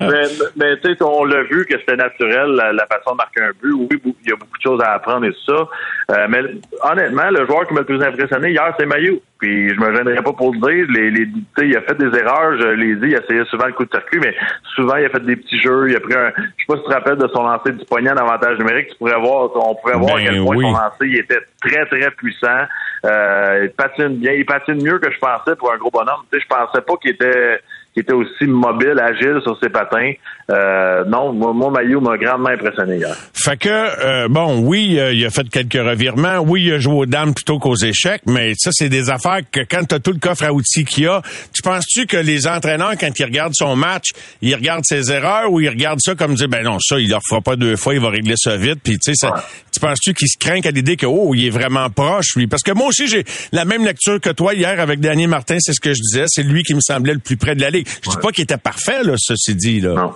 mais, 0.00 0.24
mais 0.56 0.80
tu 0.80 0.92
sais, 0.92 1.02
on 1.02 1.24
l'a 1.24 1.44
vu 1.44 1.64
que 1.66 1.78
c'était 1.78 1.96
naturel, 1.96 2.50
la, 2.50 2.86
façon 2.86 3.12
de 3.12 3.16
marquer 3.16 3.42
un 3.42 3.52
but. 3.62 3.72
Oui, 3.72 4.14
il 4.24 4.28
y 4.28 4.32
a 4.32 4.36
beaucoup 4.36 4.58
de 4.58 4.62
choses 4.62 4.82
à 4.82 4.94
apprendre 4.94 5.26
et 5.26 5.32
tout 5.32 5.54
ça. 5.54 5.68
Euh, 6.10 6.26
mais 6.28 6.40
honnêtement, 6.82 7.30
le 7.30 7.46
joueur 7.46 7.66
qui 7.68 7.74
m'a 7.74 7.80
le 7.80 7.86
plus 7.86 8.02
impressionné 8.02 8.50
hier, 8.50 8.74
c'est 8.78 8.86
Mayu. 8.86 9.20
Puis 9.38 9.68
je 9.68 9.80
me 9.80 9.94
gênerais 9.94 10.22
pas 10.22 10.32
pour 10.32 10.52
le 10.52 10.58
dire. 10.58 10.86
Les, 10.90 11.10
les, 11.10 11.28
il 11.62 11.76
a 11.76 11.82
fait 11.82 11.94
des 11.94 12.18
erreurs, 12.18 12.58
je 12.58 12.68
l'ai 12.68 12.96
dit, 12.96 13.08
il 13.08 13.16
a 13.16 13.22
essayé 13.22 13.44
souvent 13.44 13.66
le 13.66 13.72
coup 13.72 13.84
de 13.84 13.90
circuit, 13.90 14.18
mais 14.20 14.34
souvent 14.74 14.96
il 14.96 15.04
a 15.04 15.10
fait 15.10 15.24
des 15.24 15.36
petits 15.36 15.60
jeux. 15.60 15.90
Il 15.90 15.96
a 15.96 16.00
pris 16.00 16.14
un. 16.14 16.32
Je 16.36 16.64
sais 16.64 16.66
pas 16.66 16.76
si 16.76 16.82
tu 16.82 16.88
te 16.88 16.94
rappelles 16.94 17.18
de 17.18 17.28
son 17.28 17.44
lancer 17.44 17.72
du 17.72 17.84
poignet 17.84 18.12
d'avantage 18.14 18.58
numérique. 18.58 18.88
Tu 18.88 18.96
pourrais 18.96 19.18
voir, 19.20 19.50
on 19.54 19.76
pourrait 19.76 19.96
voir 19.96 20.16
à 20.16 20.20
quel 20.20 20.34
ben 20.34 20.44
point 20.44 20.56
son 20.56 20.72
lancer 20.72 21.06
il 21.06 21.18
était 21.18 21.40
très, 21.62 21.86
très 21.86 22.10
puissant. 22.10 22.64
Euh, 23.04 23.60
il 23.64 23.70
patine 23.70 24.16
bien. 24.16 24.32
Il 24.32 24.44
patine 24.44 24.82
mieux 24.82 24.98
que 24.98 25.10
je 25.10 25.18
pensais 25.18 25.54
pour 25.56 25.72
un 25.72 25.76
gros 25.76 25.90
bonhomme. 25.90 26.22
Tu 26.32 26.38
sais, 26.38 26.44
je 26.44 26.48
pensais 26.48 26.80
pas 26.80 26.96
qu'il 26.96 27.12
était 27.12 27.60
qui 27.94 28.00
était 28.00 28.12
aussi 28.12 28.44
mobile, 28.44 29.00
agile 29.00 29.40
sur 29.42 29.58
ses 29.60 29.70
patins. 29.70 30.12
Euh, 30.50 31.04
non, 31.04 31.34
moi, 31.34 31.52
moi 31.52 31.70
Maillot 31.70 32.00
m'a 32.00 32.16
grandement 32.16 32.48
impressionné 32.48 32.96
hier. 32.96 33.14
Fait 33.34 33.58
que, 33.58 33.68
euh, 33.68 34.28
bon, 34.28 34.60
oui, 34.60 34.98
il 35.12 35.26
a 35.26 35.30
fait 35.30 35.46
quelques 35.50 35.74
revirements. 35.74 36.38
Oui, 36.38 36.64
il 36.64 36.72
a 36.72 36.78
joué 36.78 36.94
aux 36.94 37.06
dames 37.06 37.34
plutôt 37.34 37.58
qu'aux 37.58 37.76
échecs, 37.76 38.22
mais 38.24 38.54
ça, 38.56 38.70
c'est 38.72 38.88
des 38.88 39.10
affaires 39.10 39.40
que 39.52 39.60
quand 39.60 39.84
tu 39.86 39.94
as 39.94 40.00
tout 40.00 40.12
le 40.12 40.18
coffre 40.18 40.44
à 40.44 40.52
outils 40.52 40.86
qu'il 40.86 41.04
y 41.04 41.06
a, 41.06 41.20
tu 41.52 41.60
penses-tu 41.60 42.06
que 42.06 42.16
les 42.16 42.46
entraîneurs, 42.46 42.94
quand 42.98 43.10
ils 43.18 43.24
regardent 43.24 43.54
son 43.54 43.76
match, 43.76 44.06
ils 44.40 44.54
regardent 44.54 44.86
ses 44.86 45.12
erreurs 45.12 45.52
ou 45.52 45.60
ils 45.60 45.68
regardent 45.68 46.00
ça 46.00 46.14
comme 46.14 46.34
dire, 46.34 46.48
ben 46.48 46.64
non, 46.64 46.78
ça, 46.80 46.98
il 46.98 47.10
leur 47.10 47.20
fera 47.28 47.42
pas 47.42 47.56
deux 47.56 47.76
fois, 47.76 47.92
il 47.92 48.00
va 48.00 48.08
régler 48.08 48.34
ça 48.38 48.56
vite. 48.56 48.80
Puis, 48.82 48.98
tu 48.98 49.14
sais, 49.14 49.28
tu 49.70 49.80
penses-tu 49.80 50.14
qu'ils 50.14 50.28
se 50.28 50.38
craignent 50.38 50.66
à 50.66 50.70
l'idée 50.70 50.96
que, 50.96 51.06
oh, 51.06 51.34
il 51.34 51.46
est 51.46 51.50
vraiment 51.50 51.90
proche, 51.90 52.36
lui? 52.36 52.46
Parce 52.46 52.62
que 52.62 52.72
moi 52.72 52.86
aussi, 52.86 53.06
j'ai 53.06 53.24
la 53.52 53.66
même 53.66 53.84
lecture 53.84 54.18
que 54.18 54.30
toi 54.30 54.54
hier 54.54 54.80
avec 54.80 55.00
Daniel 55.00 55.28
Martin, 55.28 55.58
c'est 55.60 55.74
ce 55.74 55.80
que 55.80 55.90
je 55.90 56.00
disais. 56.00 56.24
C'est 56.26 56.42
lui 56.42 56.62
qui 56.62 56.74
me 56.74 56.80
semblait 56.80 57.12
le 57.12 57.18
plus 57.18 57.36
près 57.36 57.54
de 57.54 57.60
la 57.60 57.68
ligue. 57.68 57.86
Je 58.02 58.08
dis 58.08 58.16
pas 58.16 58.30
qu'il 58.30 58.44
était 58.44 58.56
parfait, 58.56 59.02
là, 59.02 59.12
ceci 59.18 59.54
dit, 59.54 59.80
là. 59.80 59.92
Non. 59.94 60.14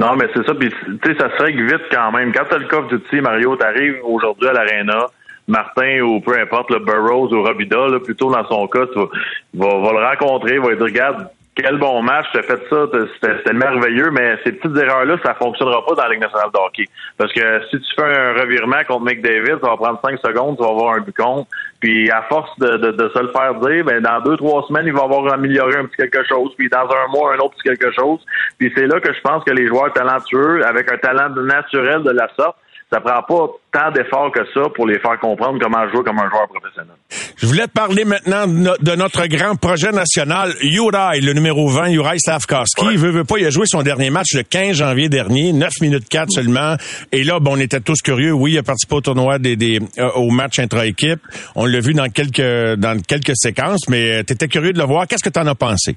Non, 0.00 0.16
mais 0.16 0.26
c'est 0.34 0.44
ça. 0.44 0.54
Puis, 0.54 0.70
tu 0.70 0.98
sais, 1.04 1.18
ça 1.18 1.30
se 1.36 1.42
règle 1.42 1.64
vite 1.66 1.84
quand 1.90 2.10
même. 2.12 2.32
Quand 2.32 2.44
t'as 2.48 2.58
le 2.58 2.66
coffre 2.66 2.88
d'outils, 2.88 3.20
Mario, 3.20 3.56
t'arrives 3.56 4.00
aujourd'hui 4.02 4.48
à 4.48 4.52
l'Arena, 4.52 5.06
Martin 5.46 6.00
ou 6.00 6.20
peu 6.20 6.38
importe, 6.38 6.70
le 6.70 6.80
Burroughs 6.80 7.32
ou 7.32 7.42
Robida, 7.42 7.88
là, 7.88 8.00
plutôt 8.00 8.30
dans 8.30 8.46
son 8.48 8.66
cas, 8.66 8.86
tu 8.92 8.98
vas, 8.98 9.78
va, 9.78 9.92
le 9.92 10.04
rencontrer, 10.06 10.58
va 10.58 10.74
dire, 10.74 10.84
regarde, 10.84 11.28
quel 11.56 11.78
bon 11.78 12.02
match, 12.02 12.26
tu 12.32 12.38
as 12.38 12.42
fait 12.42 12.60
ça, 12.68 12.86
c'était 13.22 13.52
merveilleux, 13.52 14.10
mais 14.10 14.36
ces 14.44 14.52
petites 14.52 14.76
erreurs-là, 14.76 15.16
ça 15.24 15.34
fonctionnera 15.34 15.84
pas 15.86 15.94
dans 15.94 16.02
la 16.02 16.08
Ligue 16.10 16.20
nationale 16.20 16.50
de 16.52 16.58
hockey. 16.58 16.84
Parce 17.16 17.32
que 17.32 17.60
si 17.70 17.78
tu 17.78 17.94
fais 17.94 18.02
un 18.02 18.32
revirement 18.32 18.82
contre 18.88 19.04
McDavid, 19.04 19.60
ça 19.62 19.68
va 19.68 19.76
prendre 19.76 20.00
cinq 20.04 20.18
secondes, 20.18 20.56
tu 20.56 20.64
vas 20.64 20.70
avoir 20.70 20.94
un 20.94 21.00
but 21.00 21.14
contre. 21.16 21.48
Puis 21.78 22.10
à 22.10 22.22
force 22.22 22.50
de, 22.58 22.76
de, 22.76 23.08
se 23.08 23.18
le 23.20 23.28
faire 23.28 23.54
dire, 23.60 23.84
ben 23.84 24.00
dans 24.02 24.20
deux, 24.22 24.36
trois 24.36 24.66
semaines, 24.66 24.86
il 24.86 24.94
va 24.94 25.02
avoir 25.02 25.32
amélioré 25.32 25.76
un 25.76 25.84
petit 25.84 25.96
quelque 25.96 26.24
chose, 26.26 26.50
puis 26.58 26.68
dans 26.68 26.88
un 26.88 27.06
mois, 27.12 27.34
un 27.34 27.38
autre 27.38 27.54
petit 27.54 27.68
quelque 27.68 27.92
chose. 27.92 28.20
Puis 28.58 28.72
c'est 28.76 28.86
là 28.86 28.98
que 28.98 29.12
je 29.12 29.20
pense 29.20 29.44
que 29.44 29.52
les 29.52 29.68
joueurs 29.68 29.92
talentueux, 29.92 30.66
avec 30.66 30.90
un 30.90 30.98
talent 30.98 31.28
naturel 31.30 32.02
de 32.02 32.10
la 32.10 32.28
sorte, 32.36 32.56
ça 32.94 33.00
prend 33.00 33.22
pas 33.22 33.46
tant 33.72 33.90
d'efforts 33.90 34.30
que 34.30 34.40
ça 34.54 34.68
pour 34.74 34.86
les 34.86 35.00
faire 35.00 35.18
comprendre 35.18 35.58
comment 35.60 35.88
jouer 35.90 36.04
comme 36.04 36.18
un 36.18 36.30
joueur 36.30 36.46
professionnel. 36.48 36.94
Je 37.36 37.46
voulais 37.46 37.66
te 37.66 37.72
parler 37.72 38.04
maintenant 38.04 38.46
de 38.46 38.94
notre 38.94 39.26
grand 39.26 39.56
projet 39.56 39.90
national, 39.90 40.54
Uri, 40.62 41.20
le 41.20 41.32
numéro 41.32 41.68
20, 41.68 41.90
Uri 41.90 42.20
Stavkowski. 42.20 42.86
Il 42.92 42.98
veut, 42.98 43.10
veut 43.10 43.24
pas, 43.24 43.38
il 43.38 43.46
a 43.46 43.50
joué 43.50 43.66
son 43.66 43.82
dernier 43.82 44.10
match 44.10 44.34
le 44.34 44.44
15 44.44 44.76
janvier 44.76 45.08
dernier, 45.08 45.52
9 45.52 45.72
minutes 45.80 46.08
4 46.08 46.30
seulement. 46.30 46.76
Et 47.10 47.24
là, 47.24 47.40
bon, 47.40 47.56
on 47.56 47.60
était 47.60 47.80
tous 47.80 48.00
curieux. 48.00 48.32
Oui, 48.32 48.52
il 48.52 48.58
a 48.58 48.62
participé 48.62 48.94
au 48.94 49.00
tournoi 49.00 49.38
des, 49.38 49.56
des 49.56 49.80
euh, 49.98 50.10
au 50.14 50.30
match 50.30 50.60
intra-équipe. 50.60 51.20
On 51.56 51.66
l'a 51.66 51.80
vu 51.80 51.94
dans 51.94 52.08
quelques, 52.08 52.78
dans 52.78 53.00
quelques 53.00 53.34
séquences, 53.34 53.88
mais 53.88 54.20
euh, 54.20 54.22
tu 54.24 54.34
étais 54.34 54.46
curieux 54.46 54.72
de 54.72 54.78
le 54.78 54.84
voir. 54.84 55.08
Qu'est-ce 55.08 55.24
que 55.24 55.30
tu 55.30 55.40
en 55.40 55.46
as 55.46 55.54
pensé? 55.56 55.96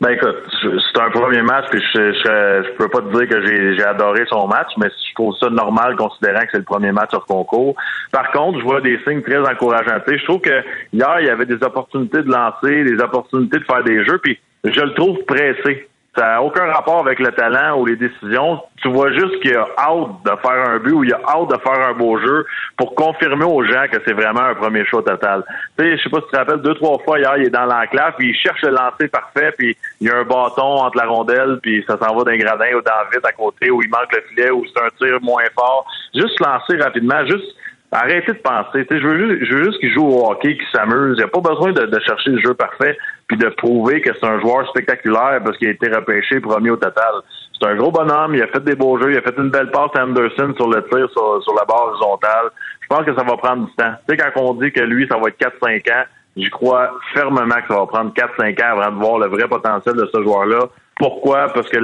Ben 0.00 0.10
écoute, 0.10 0.36
c'est 0.62 1.00
un 1.00 1.10
premier 1.10 1.42
match, 1.42 1.66
puis 1.70 1.82
je, 1.92 2.12
je, 2.12 2.68
je 2.68 2.76
peux 2.76 2.88
pas 2.88 3.00
te 3.00 3.10
dire 3.16 3.28
que 3.28 3.74
j'ai 3.74 3.84
adoré 3.84 4.24
son 4.28 4.46
match, 4.46 4.68
mais 4.76 4.86
je 4.90 5.14
trouve 5.14 5.34
ça 5.38 5.50
normal 5.50 5.96
considérant 5.96 6.42
que 6.42 6.48
c'est 6.52 6.58
le 6.58 6.64
premier 6.64 6.92
match 6.92 7.10
hors 7.12 7.26
concours. 7.26 7.74
Par 8.12 8.30
contre, 8.30 8.60
je 8.60 8.64
vois 8.64 8.80
des 8.80 9.00
signes 9.00 9.22
très 9.22 9.40
encourageants. 9.40 9.98
je 10.06 10.24
trouve 10.24 10.40
que 10.40 10.62
hier, 10.92 11.16
il 11.20 11.26
y 11.26 11.30
avait 11.30 11.46
des 11.46 11.60
opportunités 11.64 12.22
de 12.22 12.30
lancer, 12.30 12.84
des 12.84 13.02
opportunités 13.02 13.58
de 13.58 13.64
faire 13.64 13.82
des 13.82 14.04
jeux, 14.04 14.18
puis 14.18 14.38
je 14.62 14.80
le 14.80 14.94
trouve 14.94 15.18
pressé. 15.24 15.88
Ça 16.16 16.24
n'a 16.24 16.42
aucun 16.42 16.66
rapport 16.66 17.00
avec 17.00 17.20
le 17.20 17.30
talent 17.32 17.78
ou 17.78 17.86
les 17.86 17.96
décisions. 17.96 18.60
Tu 18.82 18.90
vois 18.90 19.12
juste 19.12 19.40
qu'il 19.40 19.54
a 19.54 19.66
hâte 19.78 20.08
de 20.24 20.30
faire 20.40 20.68
un 20.68 20.78
but 20.78 20.92
ou 20.92 21.04
il 21.04 21.12
a 21.12 21.20
hâte 21.28 21.50
de 21.50 21.58
faire 21.58 21.88
un 21.88 21.92
beau 21.92 22.18
jeu 22.18 22.44
pour 22.76 22.94
confirmer 22.94 23.44
aux 23.44 23.62
gens 23.62 23.84
que 23.90 23.98
c'est 24.04 24.14
vraiment 24.14 24.40
un 24.40 24.54
premier 24.54 24.84
show 24.86 25.00
total. 25.02 25.44
Tu 25.78 25.84
sais, 25.84 25.96
je 25.96 26.02
sais 26.02 26.10
pas 26.10 26.18
si 26.18 26.24
tu 26.24 26.30
te 26.32 26.36
rappelles, 26.36 26.62
deux, 26.62 26.74
trois 26.74 26.98
fois 27.04 27.18
hier, 27.18 27.36
il 27.36 27.46
est 27.46 27.50
dans 27.50 27.66
l'enclave, 27.66 28.14
puis 28.18 28.30
il 28.30 28.34
cherche 28.34 28.62
le 28.62 28.70
lancer 28.70 29.08
parfait, 29.08 29.52
puis 29.56 29.76
il 30.00 30.08
y 30.08 30.10
a 30.10 30.16
un 30.16 30.24
bâton 30.24 30.62
entre 30.82 30.96
la 30.96 31.06
rondelle, 31.06 31.58
puis 31.62 31.84
ça 31.86 31.96
s'en 31.98 32.16
va 32.16 32.24
d'un 32.24 32.36
gradin 32.36 32.74
ou 32.74 32.80
dans 32.80 33.10
vite 33.12 33.24
à 33.24 33.32
côté, 33.32 33.70
où 33.70 33.82
il 33.82 33.90
manque 33.90 34.12
le 34.12 34.22
filet, 34.28 34.50
ou 34.50 34.64
c'est 34.66 34.82
un 34.82 34.88
tir 34.98 35.18
moins 35.22 35.44
fort. 35.54 35.86
Juste 36.14 36.40
lancer 36.40 36.76
rapidement, 36.82 37.24
juste 37.26 37.54
Arrêtez 37.90 38.32
de 38.32 38.38
penser. 38.38 38.86
je 38.90 38.96
veux 38.96 39.38
juste, 39.38 39.64
juste 39.64 39.80
qu'il 39.80 39.92
joue 39.92 40.06
au 40.06 40.30
hockey, 40.30 40.56
qu'il 40.56 40.66
s'amuse. 40.72 41.16
Il 41.16 41.20
n'y 41.20 41.24
a 41.24 41.28
pas 41.28 41.40
besoin 41.40 41.72
de, 41.72 42.00
chercher 42.00 42.30
le 42.30 42.40
jeu 42.40 42.52
parfait 42.52 42.96
puis 43.28 43.36
de 43.36 43.48
prouver 43.50 44.00
que 44.00 44.10
c'est 44.14 44.26
un 44.26 44.40
joueur 44.40 44.66
spectaculaire 44.68 45.40
parce 45.44 45.56
qu'il 45.58 45.68
a 45.68 45.72
été 45.72 45.88
repêché 45.88 46.40
premier 46.40 46.70
au 46.70 46.76
total. 46.76 47.12
C'est 47.60 47.68
un 47.68 47.76
gros 47.76 47.90
bonhomme. 47.90 48.34
Il 48.34 48.42
a 48.42 48.46
fait 48.46 48.64
des 48.64 48.74
beaux 48.74 48.98
jeux. 49.00 49.12
Il 49.12 49.18
a 49.18 49.22
fait 49.22 49.36
une 49.36 49.50
belle 49.50 49.70
passe 49.70 49.90
à 49.94 50.04
Anderson 50.04 50.54
sur 50.56 50.68
le 50.68 50.82
tir 50.88 51.08
sur, 51.10 51.54
la 51.54 51.64
barre 51.64 51.88
horizontale. 51.88 52.50
Je 52.80 52.86
pense 52.88 53.04
que 53.04 53.14
ça 53.14 53.22
va 53.22 53.36
prendre 53.36 53.66
du 53.66 53.72
temps. 53.74 53.92
Tu 54.08 54.16
sais, 54.16 54.16
quand 54.16 54.40
on 54.40 54.54
dit 54.54 54.72
que 54.72 54.80
lui, 54.80 55.06
ça 55.08 55.18
va 55.18 55.28
être 55.28 55.38
4-5 55.38 55.92
ans, 55.92 56.04
j'y 56.36 56.48
crois 56.48 56.90
fermement 57.12 57.46
que 57.46 57.68
ça 57.68 57.80
va 57.80 57.86
prendre 57.86 58.12
4-5 58.14 58.62
ans 58.62 58.80
avant 58.80 58.96
de 58.96 59.00
voir 59.00 59.18
le 59.18 59.26
vrai 59.26 59.46
potentiel 59.46 59.96
de 59.96 60.08
ce 60.12 60.22
joueur-là. 60.22 60.68
Pourquoi? 60.98 61.46
Parce 61.52 61.68
que 61.68 61.78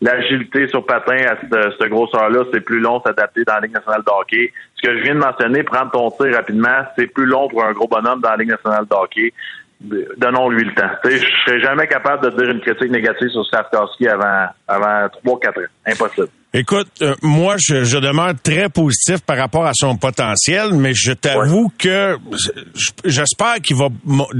l'agilité 0.00 0.68
sur 0.68 0.86
patin 0.86 1.16
à 1.16 1.36
cette, 1.40 1.90
grosseur-là, 1.90 2.44
c'est 2.52 2.62
plus 2.62 2.80
long 2.80 3.00
s'adapter 3.04 3.44
dans 3.44 3.54
la 3.54 3.60
Ligue 3.60 3.74
nationale 3.74 4.02
de 4.06 4.10
hockey. 4.10 4.52
Ce 4.76 4.88
que 4.88 4.96
je 4.96 5.02
viens 5.02 5.14
de 5.14 5.20
mentionner, 5.20 5.62
prendre 5.64 5.90
ton 5.90 6.10
tir 6.12 6.34
rapidement, 6.34 6.84
c'est 6.96 7.08
plus 7.08 7.26
long 7.26 7.48
pour 7.48 7.62
un 7.62 7.72
gros 7.72 7.88
bonhomme 7.88 8.20
dans 8.20 8.30
la 8.30 8.36
Ligue 8.36 8.48
nationale 8.48 8.86
de 8.86 8.94
hockey. 8.94 9.34
Donnons-lui 9.80 10.64
le 10.64 10.74
temps. 10.74 10.90
Je 11.04 11.18
serais 11.44 11.60
jamais 11.60 11.86
capable 11.86 12.30
de 12.30 12.36
dire 12.36 12.50
une 12.50 12.60
critique 12.60 12.90
négative 12.90 13.28
sur 13.28 13.44
Slavkowski 13.46 14.08
avant, 14.08 14.46
avant 14.66 15.06
3-4 15.24 15.48
ans. 15.48 15.68
Impossible. 15.86 16.28
Écoute, 16.56 16.86
euh, 17.02 17.16
moi, 17.20 17.56
je, 17.58 17.82
je, 17.82 17.98
demeure 17.98 18.32
très 18.40 18.68
positif 18.68 19.18
par 19.26 19.36
rapport 19.36 19.66
à 19.66 19.72
son 19.74 19.96
potentiel, 19.96 20.72
mais 20.72 20.92
je 20.94 21.10
t'avoue 21.10 21.72
que 21.76 22.16
j'espère 23.04 23.56
qu'il 23.60 23.74
va, 23.74 23.88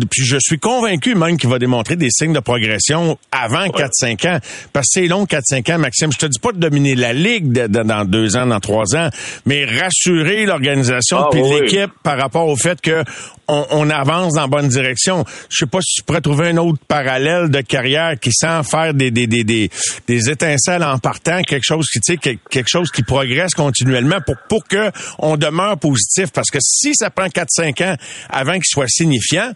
puis 0.09 0.25
je 0.25 0.37
suis 0.39 0.61
convaincu 0.61 1.17
même 1.17 1.37
qu'il 1.37 1.51
va 1.51 1.59
démontrer 1.59 1.97
des 1.97 2.11
signes 2.11 2.33
de 2.33 2.39
progression 2.39 3.19
avant 3.33 3.67
4-5 3.67 4.29
ans. 4.29 4.39
Parce 4.73 4.87
que 4.87 5.01
c'est 5.01 5.09
long, 5.09 5.25
4-5 5.25 5.75
ans, 5.75 5.79
Maxime. 5.79 6.13
Je 6.13 6.19
te 6.19 6.27
dis 6.27 6.39
pas 6.39 6.53
de 6.53 6.59
dominer 6.59 6.95
la 6.95 7.13
Ligue 7.13 7.51
dans 7.51 8.05
deux 8.05 8.37
ans, 8.37 8.47
dans 8.47 8.61
trois 8.61 8.95
ans, 8.95 9.09
mais 9.45 9.65
rassurer 9.65 10.47
l'organisation 10.47 11.19
ah, 11.19 11.29
puis 11.33 11.43
l'équipe 11.43 11.91
par 12.05 12.17
rapport 12.17 12.47
au 12.47 12.55
fait 12.55 12.81
que 12.81 13.03
on, 13.49 13.67
on, 13.71 13.91
avance 13.91 14.35
dans 14.35 14.43
la 14.43 14.47
bonne 14.47 14.69
direction. 14.69 15.25
Je 15.51 15.59
sais 15.59 15.67
pas 15.67 15.81
si 15.83 15.97
tu 15.97 16.03
pourrais 16.03 16.21
trouver 16.21 16.49
un 16.49 16.57
autre 16.57 16.79
parallèle 16.89 17.51
de 17.51 17.61
carrière 17.61 18.19
qui 18.19 18.31
sent 18.33 18.63
faire 18.63 18.95
des, 18.95 19.11
des, 19.11 19.27
des, 19.27 19.45
des, 19.45 19.71
des 20.07 20.31
étincelles 20.31 20.83
en 20.83 20.99
partant, 20.99 21.43
quelque 21.43 21.65
chose 21.65 21.87
qui 21.93 22.01
quelque 22.13 22.69
chose 22.69 22.91
qui 22.91 23.03
progresse 23.03 23.55
continuellement 23.55 24.21
pour, 24.21 24.37
pour 24.49 24.65
que 24.67 24.91
on 25.19 25.37
demeure 25.37 25.79
positif. 25.79 26.31
Parce 26.33 26.51
que 26.51 26.59
si 26.61 26.95
ça 26.95 27.11
prend 27.11 27.27
4-5 27.27 27.85
ans 27.85 27.97
avant 28.29 28.55
qu'il 28.55 28.65
soit 28.67 28.89
signifiant, 28.89 29.53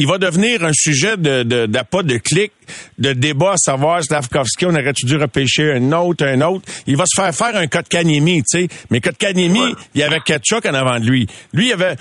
il 0.00 0.06
va 0.06 0.16
devenir 0.16 0.64
un 0.64 0.72
sujet 0.72 1.18
de, 1.18 1.42
de, 1.42 1.66
d'appât 1.66 2.02
de 2.02 2.16
clic, 2.16 2.52
de 2.98 3.12
débat 3.12 3.52
à 3.52 3.56
savoir 3.58 4.02
Slavkovski, 4.02 4.64
on 4.64 4.70
aurait 4.70 4.94
dû 4.94 5.16
repêcher 5.16 5.72
un 5.72 5.92
autre, 5.92 6.24
un 6.24 6.40
autre? 6.40 6.64
Il 6.86 6.96
va 6.96 7.04
se 7.06 7.20
faire 7.20 7.34
faire 7.34 7.54
un 7.54 7.66
code 7.66 7.86
Kanemi, 7.86 8.38
tu 8.38 8.62
sais. 8.62 8.68
Mais 8.88 9.02
code 9.02 9.18
Kanemi, 9.18 9.74
il 9.94 10.00
y 10.00 10.02
avait 10.02 10.20
Ketchuk 10.20 10.64
en 10.64 10.72
avant 10.72 10.98
de 10.98 11.04
lui. 11.04 11.26
Lui, 11.52 11.66
il 11.66 11.72
avait, 11.74 11.96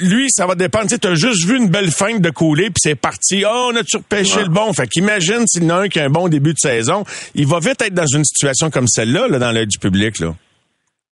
lui, 0.00 0.26
ça 0.28 0.46
va 0.46 0.54
dépendre. 0.54 0.90
Tu 0.90 1.08
as 1.08 1.14
juste 1.14 1.46
vu 1.46 1.56
une 1.56 1.68
belle 1.68 1.90
fin 1.90 2.18
de 2.18 2.28
couler, 2.28 2.64
puis 2.64 2.80
c'est 2.82 2.94
parti. 2.94 3.42
Oh, 3.46 3.70
on 3.72 3.76
a-tu 3.76 3.96
repêché 3.96 4.42
le 4.42 4.50
bon? 4.50 4.70
Fait 4.74 4.86
qu'imagine 4.86 5.46
s'il 5.46 5.64
y 5.64 5.66
en 5.72 5.78
a 5.78 5.80
un 5.84 5.88
qui 5.88 5.98
a 5.98 6.04
un 6.04 6.10
bon 6.10 6.28
début 6.28 6.52
de 6.52 6.58
saison. 6.58 7.04
Il 7.34 7.46
va 7.46 7.58
vite 7.58 7.80
être 7.80 7.94
dans 7.94 8.06
une 8.06 8.24
situation 8.24 8.70
comme 8.70 8.86
celle-là, 8.86 9.28
là, 9.28 9.38
dans 9.38 9.50
l'œil 9.50 9.66
du 9.66 9.78
public, 9.78 10.18
là. 10.20 10.34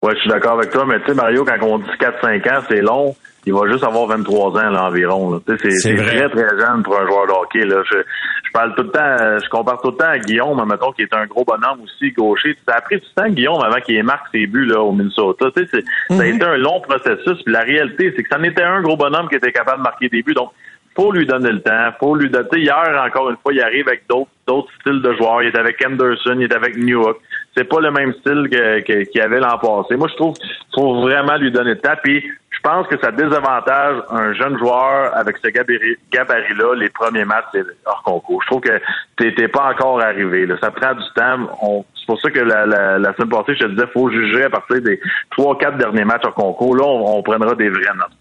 Ouais, 0.01 0.15
je 0.15 0.21
suis 0.21 0.29
d'accord 0.29 0.53
avec 0.53 0.71
toi, 0.71 0.85
mais 0.85 0.99
tu 1.01 1.07
sais, 1.07 1.13
Mario, 1.13 1.43
quand 1.43 1.57
on 1.61 1.79
dit 1.79 1.89
4-5 1.99 2.49
ans, 2.53 2.63
c'est 2.69 2.81
long 2.81 3.15
il 3.45 3.53
va 3.53 3.67
juste 3.71 3.83
avoir 3.83 4.07
23 4.07 4.51
ans 4.59 4.69
là, 4.69 4.85
environ. 4.85 5.41
C'est 5.47 5.57
très, 5.57 6.29
très 6.29 6.59
jeune 6.59 6.83
pour 6.83 6.99
un 6.99 7.07
joueur 7.07 7.25
de 7.25 7.31
hockey. 7.31 7.65
Là. 7.65 7.81
Je, 7.89 7.97
je 8.43 8.51
parle 8.51 8.75
tout 8.75 8.83
le 8.83 8.91
temps, 8.91 9.39
je 9.43 9.49
compare 9.49 9.81
tout 9.81 9.91
le 9.91 9.97
temps 9.97 10.09
à 10.09 10.19
Guillaume, 10.19 10.63
mettons, 10.67 10.91
qui 10.91 11.03
est 11.03 11.13
un 11.13 11.25
gros 11.25 11.45
bonhomme 11.45 11.81
aussi, 11.83 12.11
gaucher. 12.11 12.55
Ça 12.67 12.75
a 12.75 12.81
pris 12.81 12.97
du 12.97 13.07
temps, 13.15 13.29
Guillaume, 13.29 13.61
avant 13.63 13.79
qu'il 13.79 14.01
marque 14.03 14.27
ses 14.31 14.45
buts 14.45 14.65
là, 14.65 14.81
au 14.81 14.91
Minnesota. 14.91 15.47
Ça 15.55 15.61
a 15.61 16.13
mhm. 16.13 16.35
été 16.35 16.43
un 16.43 16.57
long 16.57 16.81
processus. 16.81 17.41
Puis 17.43 17.53
la 17.53 17.61
réalité, 17.61 18.13
c'est 18.15 18.23
que 18.23 18.29
ça 18.29 18.39
n'était 18.39 18.63
un 18.63 18.81
gros 18.81 18.97
bonhomme 18.97 19.29
qui 19.29 19.35
était 19.35 19.51
capable 19.51 19.79
de 19.79 19.83
marquer 19.83 20.09
des 20.09 20.21
buts. 20.21 20.33
Donc, 20.33 20.51
faut 20.95 21.11
lui 21.11 21.25
donner 21.25 21.51
le 21.51 21.61
temps. 21.61 21.89
Faut 21.99 22.15
lui 22.15 22.29
donner. 22.29 22.47
Hier, 22.55 23.03
encore 23.05 23.29
une 23.29 23.37
fois, 23.37 23.53
il 23.53 23.61
arrive 23.61 23.87
avec 23.87 24.03
d'autres 24.09 24.31
d'autres 24.45 24.71
styles 24.81 25.01
de 25.01 25.13
joueurs. 25.13 25.43
Il 25.43 25.49
est 25.49 25.57
avec 25.57 25.83
Anderson, 25.85 26.35
il 26.37 26.43
est 26.43 26.55
avec 26.55 26.75
Newhook. 26.75 27.17
C'est 27.59 27.65
pas 27.65 27.81
le 27.81 27.91
même 27.91 28.13
style 28.13 28.47
qu'il 28.49 29.05
que, 29.05 29.19
avait 29.21 29.41
l'an 29.41 29.57
passé. 29.57 29.97
Moi, 29.97 30.07
je 30.07 30.15
trouve 30.15 30.33
qu'il 30.35 30.49
faut 30.73 31.01
vraiment 31.01 31.35
lui 31.35 31.51
donner 31.51 31.71
le 31.71 31.79
temps. 31.79 31.95
Puis 32.01 32.23
je 32.51 32.59
pense 32.61 32.87
que 32.87 32.97
ça 33.01 33.11
désavantage 33.11 34.01
un 34.11 34.31
jeune 34.31 34.57
joueur 34.57 35.13
avec 35.13 35.35
ce 35.39 35.49
gabarit-là, 35.49 36.75
les 36.75 36.87
premiers 36.87 37.25
matchs 37.25 37.47
hors 37.85 38.01
concours. 38.03 38.41
Je 38.43 38.47
trouve 38.47 38.61
que 38.61 38.79
t'es 39.17 39.47
pas 39.49 39.73
encore 39.73 39.99
arrivé. 40.01 40.47
Ça 40.61 40.71
prend 40.71 40.93
du 40.93 41.03
temps. 41.13 41.83
C'est 41.95 42.05
pour 42.07 42.21
ça 42.21 42.31
que 42.31 42.39
la, 42.39 42.65
la, 42.65 43.13
semaine 43.15 43.29
passée, 43.29 43.55
je 43.55 43.65
te 43.65 43.71
disais, 43.71 43.87
faut 43.93 44.09
juger 44.09 44.45
à 44.45 44.49
partir 44.49 44.81
des 44.81 44.97
trois, 45.31 45.57
quatre 45.57 45.77
derniers 45.77 46.05
matchs 46.05 46.23
hors 46.23 46.35
concours. 46.35 46.77
Là, 46.77 46.85
on, 46.85 47.21
prendra 47.23 47.55
des 47.55 47.69
vrais 47.69 47.93
notes. 47.93 48.15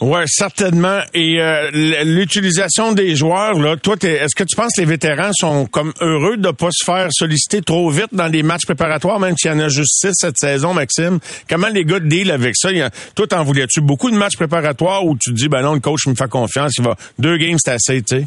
Ouais, 0.00 0.24
certainement. 0.26 1.00
Et 1.12 1.40
euh, 1.40 1.70
l'utilisation 2.04 2.92
des 2.92 3.16
joueurs, 3.16 3.58
là, 3.58 3.76
toi, 3.76 3.96
est-ce 4.00 4.34
que 4.36 4.44
tu 4.44 4.54
penses 4.54 4.70
que 4.76 4.82
les 4.82 4.86
vétérans 4.86 5.32
sont 5.32 5.66
comme 5.66 5.92
heureux 6.00 6.36
de 6.36 6.50
pas 6.50 6.68
se 6.70 6.84
faire 6.84 7.08
solliciter 7.10 7.62
trop 7.62 7.90
vite 7.90 8.08
dans 8.12 8.28
les 8.28 8.44
matchs 8.44 8.64
préparatoires, 8.64 9.18
même 9.18 9.36
s'il 9.36 9.50
y 9.50 9.54
en 9.54 9.58
a 9.58 9.68
juste 9.68 10.00
six 10.00 10.12
cette 10.14 10.38
saison, 10.38 10.72
Maxime? 10.72 11.18
Comment 11.48 11.68
les 11.68 11.84
gars 11.84 11.98
deal 11.98 12.30
avec 12.30 12.54
ça? 12.56 12.70
Y 12.70 12.88
toi, 13.16 13.26
t'en 13.26 13.42
voulais-tu 13.42 13.80
beaucoup 13.80 14.10
de 14.10 14.16
matchs 14.16 14.36
préparatoires 14.36 15.04
où 15.04 15.16
tu 15.16 15.30
te 15.30 15.34
dis, 15.34 15.48
ben 15.48 15.62
non, 15.62 15.74
le 15.74 15.80
coach 15.80 16.06
me 16.06 16.14
fait 16.14 16.28
confiance, 16.28 16.74
il 16.78 16.84
va 16.84 16.96
deux 17.18 17.36
games, 17.36 17.58
c'est 17.58 17.72
assez, 17.72 18.02
tu 18.02 18.18
sais? 18.18 18.26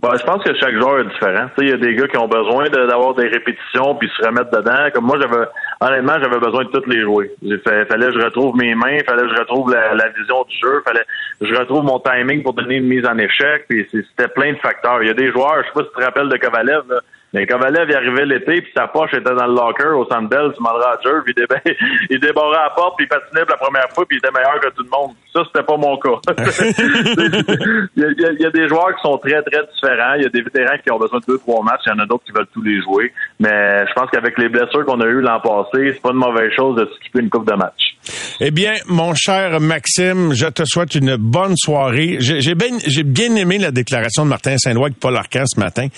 Bon, 0.00 0.10
je 0.16 0.24
pense 0.24 0.44
que 0.44 0.54
chaque 0.54 0.76
joueur 0.76 1.00
est 1.00 1.08
différent. 1.08 1.50
Il 1.58 1.70
y 1.70 1.72
a 1.72 1.76
des 1.76 1.96
gars 1.96 2.06
qui 2.06 2.16
ont 2.18 2.28
besoin 2.28 2.68
d'avoir 2.68 3.14
des 3.16 3.26
répétitions 3.26 3.96
puis 3.96 4.08
se 4.16 4.24
remettre 4.24 4.52
dedans. 4.52 4.88
Comme 4.94 5.06
moi, 5.06 5.18
j'avais 5.20 5.44
honnêtement, 5.80 6.22
j'avais 6.22 6.38
besoin 6.38 6.62
de 6.66 6.68
toutes 6.68 6.86
les 6.86 7.00
jouer. 7.00 7.32
Il 7.42 7.60
fallait 7.64 7.84
que 7.84 8.20
je 8.20 8.24
retrouve 8.24 8.54
mes 8.54 8.76
mains, 8.76 8.98
fallait 9.04 9.22
que 9.22 9.34
je 9.34 9.40
retrouve 9.40 9.72
la, 9.72 10.08
vision 10.10 10.44
du 10.44 10.56
jeu, 10.56 10.82
fallait 10.86 11.04
que 11.40 11.46
je 11.46 11.54
retrouve 11.56 11.82
mon 11.82 11.98
timing 11.98 12.44
pour 12.44 12.52
donner 12.52 12.76
une 12.76 12.86
mise 12.86 13.04
en 13.06 13.18
échec. 13.18 13.66
Puis 13.68 13.88
c'était 13.90 14.28
plein 14.28 14.52
de 14.52 14.58
facteurs. 14.58 15.02
Il 15.02 15.08
y 15.08 15.10
a 15.10 15.14
des 15.14 15.32
joueurs, 15.32 15.64
je 15.64 15.66
sais 15.66 15.74
pas 15.74 15.82
si 15.82 15.88
tu 15.88 15.96
te 15.96 16.04
rappelles 16.04 16.28
de 16.28 16.36
Kovalev, 16.36 16.84
là, 16.88 17.00
mais 17.34 17.46
Kovalev, 17.46 17.88
il 17.90 17.94
arrivait 17.94 18.24
l'été, 18.24 18.62
puis 18.62 18.72
sa 18.74 18.86
poche 18.86 19.12
était 19.12 19.34
dans 19.34 19.46
le 19.46 19.54
locker 19.54 19.94
au 19.94 20.06
Sandbell 20.06 20.50
du 20.52 20.58
Roger, 20.60 21.20
puis 21.24 21.34
il, 21.36 21.76
il 22.10 22.20
débarrait 22.20 22.56
à 22.56 22.64
la 22.64 22.70
porte, 22.70 22.96
puis 22.96 23.06
il 23.06 23.08
patinait 23.08 23.44
pour 23.44 23.50
la 23.50 23.56
première 23.56 23.88
fois, 23.90 24.06
puis 24.06 24.16
il 24.16 24.18
était 24.18 24.32
meilleur 24.32 24.58
que 24.60 24.68
tout 24.70 24.82
le 24.82 24.88
monde. 24.88 25.12
Ça, 25.32 25.42
c'était 25.46 25.64
pas 25.64 25.76
mon 25.76 25.98
cas. 25.98 26.18
il, 27.96 28.40
y 28.40 28.46
a, 28.46 28.50
des 28.50 28.66
joueurs 28.66 28.94
qui 28.96 29.02
sont 29.02 29.18
très, 29.18 29.42
très 29.42 29.66
différents. 29.66 30.14
Il 30.14 30.22
y 30.22 30.26
a 30.26 30.30
des 30.30 30.42
vétérans 30.42 30.78
qui 30.82 30.90
ont 30.90 30.98
besoin 30.98 31.20
de 31.20 31.24
deux, 31.26 31.38
trois 31.38 31.62
matchs. 31.62 31.82
Il 31.86 31.90
y 31.90 31.92
en 31.92 31.98
a 31.98 32.06
d'autres 32.06 32.24
qui 32.24 32.32
veulent 32.32 32.46
tous 32.52 32.62
les 32.62 32.80
jouer. 32.82 33.12
Mais 33.38 33.86
je 33.86 33.92
pense 33.92 34.10
qu'avec 34.10 34.38
les 34.38 34.48
blessures 34.48 34.84
qu'on 34.86 35.00
a 35.00 35.06
eues 35.06 35.20
l'an 35.20 35.40
passé, 35.40 35.92
c'est 35.92 36.02
pas 36.02 36.10
une 36.10 36.16
mauvaise 36.16 36.50
chose 36.52 36.76
de 36.76 36.86
s'occuper 36.86 37.20
une 37.20 37.30
coupe 37.30 37.46
de 37.46 37.54
match. 37.54 37.97
Eh 38.40 38.50
bien, 38.50 38.74
mon 38.86 39.14
cher 39.14 39.60
Maxime, 39.60 40.32
je 40.32 40.46
te 40.46 40.62
souhaite 40.64 40.94
une 40.94 41.16
bonne 41.16 41.56
soirée. 41.56 42.18
J'ai 42.20 42.54
bien, 42.54 42.78
j'ai 42.86 43.02
bien 43.02 43.34
aimé 43.36 43.58
la 43.58 43.70
déclaration 43.70 44.24
de 44.24 44.30
Martin 44.30 44.56
Saint-Louis 44.58 44.86
avec 44.86 44.98
Paul 44.98 45.16
Arcand 45.16 45.44
ce 45.46 45.58
matin, 45.58 45.88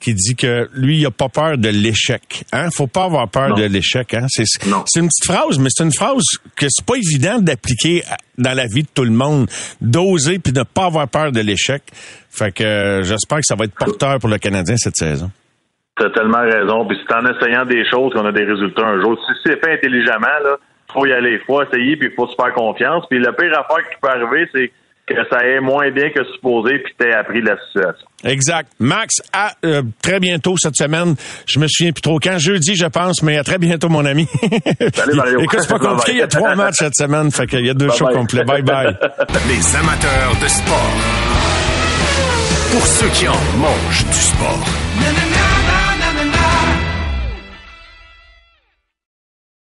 qui 0.00 0.14
dit 0.14 0.36
que 0.36 0.68
lui, 0.74 0.98
il 0.98 1.06
a 1.06 1.10
pas 1.10 1.28
peur 1.28 1.58
de 1.58 1.68
l'échec. 1.68 2.44
Hein? 2.52 2.68
Faut 2.70 2.86
pas 2.86 3.04
avoir 3.04 3.28
peur 3.28 3.54
de 3.54 3.64
l'échec. 3.64 4.14
Hein? 4.14 4.26
C'est, 4.28 4.44
une 4.64 5.08
petite 5.08 5.24
phrase, 5.24 5.58
mais 5.58 5.68
c'est 5.70 5.84
une 5.84 5.92
phrase 5.92 6.22
que 6.56 6.66
c'est 6.68 6.86
pas 6.86 6.96
évident 6.96 7.38
d'appliquer 7.40 8.02
dans 8.36 8.54
la 8.54 8.66
vie 8.66 8.82
de 8.82 8.88
tout 8.94 9.04
le 9.04 9.10
monde. 9.10 9.48
D'oser 9.80 10.38
puis 10.38 10.52
de 10.52 10.62
pas 10.62 10.86
avoir 10.86 11.08
peur 11.08 11.32
de 11.32 11.40
l'échec. 11.40 11.82
Fait 12.30 12.52
que 12.52 12.62
euh, 12.62 13.02
j'espère 13.02 13.38
que 13.38 13.46
ça 13.46 13.56
va 13.56 13.64
être 13.64 13.74
porteur 13.74 14.18
pour 14.18 14.28
le 14.28 14.38
Canadien 14.38 14.76
cette 14.76 14.96
saison. 14.96 15.30
T'as 15.96 16.10
tellement 16.10 16.42
raison. 16.42 16.86
Puis 16.86 16.96
c'est 17.06 17.14
en 17.14 17.26
essayant 17.26 17.64
des 17.64 17.84
choses 17.90 18.12
qu'on 18.12 18.24
a 18.24 18.32
des 18.32 18.44
résultats 18.44 18.86
un 18.86 19.00
jour. 19.00 19.18
Si 19.26 19.32
c'est 19.44 19.58
fait 19.58 19.74
intelligemment, 19.74 20.38
là, 20.44 20.56
faut 20.92 21.06
y 21.06 21.12
aller. 21.12 21.38
Faut 21.46 21.62
essayer, 21.62 21.96
puis 21.96 22.08
il 22.10 22.14
faut 22.14 22.26
se 22.26 22.34
faire 22.34 22.52
confiance. 22.54 23.04
Puis 23.08 23.18
la 23.20 23.32
pire 23.32 23.52
affaire 23.52 23.88
qui 23.88 23.96
peut 24.00 24.08
arriver, 24.08 24.48
c'est 24.52 24.72
que 25.06 25.14
ça 25.30 25.38
ait 25.44 25.60
moins 25.60 25.90
bien 25.90 26.10
que 26.10 26.22
supposé, 26.34 26.78
puis 26.80 26.92
t'aies 26.98 27.14
appris 27.14 27.40
la 27.40 27.56
situation. 27.66 28.06
Exact. 28.24 28.70
Max, 28.78 29.16
à 29.32 29.52
euh, 29.64 29.82
très 30.02 30.20
bientôt 30.20 30.56
cette 30.58 30.76
semaine. 30.76 31.14
Je 31.46 31.58
me 31.58 31.66
souviens 31.68 31.92
plus 31.92 32.02
trop 32.02 32.18
quand. 32.18 32.38
Jeudi, 32.38 32.76
je 32.76 32.86
pense, 32.86 33.22
mais 33.22 33.38
à 33.38 33.44
très 33.44 33.58
bientôt, 33.58 33.88
mon 33.88 34.04
ami. 34.04 34.26
Salut, 34.94 35.14
Mario. 35.14 35.40
Écoute, 35.40 35.60
c'est 35.60 35.68
pas 35.68 35.78
compliqué. 35.78 36.12
Il 36.12 36.18
y 36.18 36.22
a 36.22 36.28
trois 36.28 36.54
matchs 36.54 36.76
cette 36.78 36.96
semaine. 36.96 37.30
Fait 37.30 37.46
qu'il 37.46 37.64
y 37.64 37.70
a 37.70 37.74
deux 37.74 37.90
shows 37.90 38.08
complets. 38.08 38.44
Bye 38.44 38.62
bye. 38.62 38.86
Les 39.48 39.76
amateurs 39.76 40.36
de 40.42 40.48
sport. 40.48 40.92
Pour 42.72 42.86
ceux 42.86 43.08
qui 43.08 43.26
en 43.28 43.58
mangent 43.58 44.04
du 44.06 44.12
sport. 44.12 45.27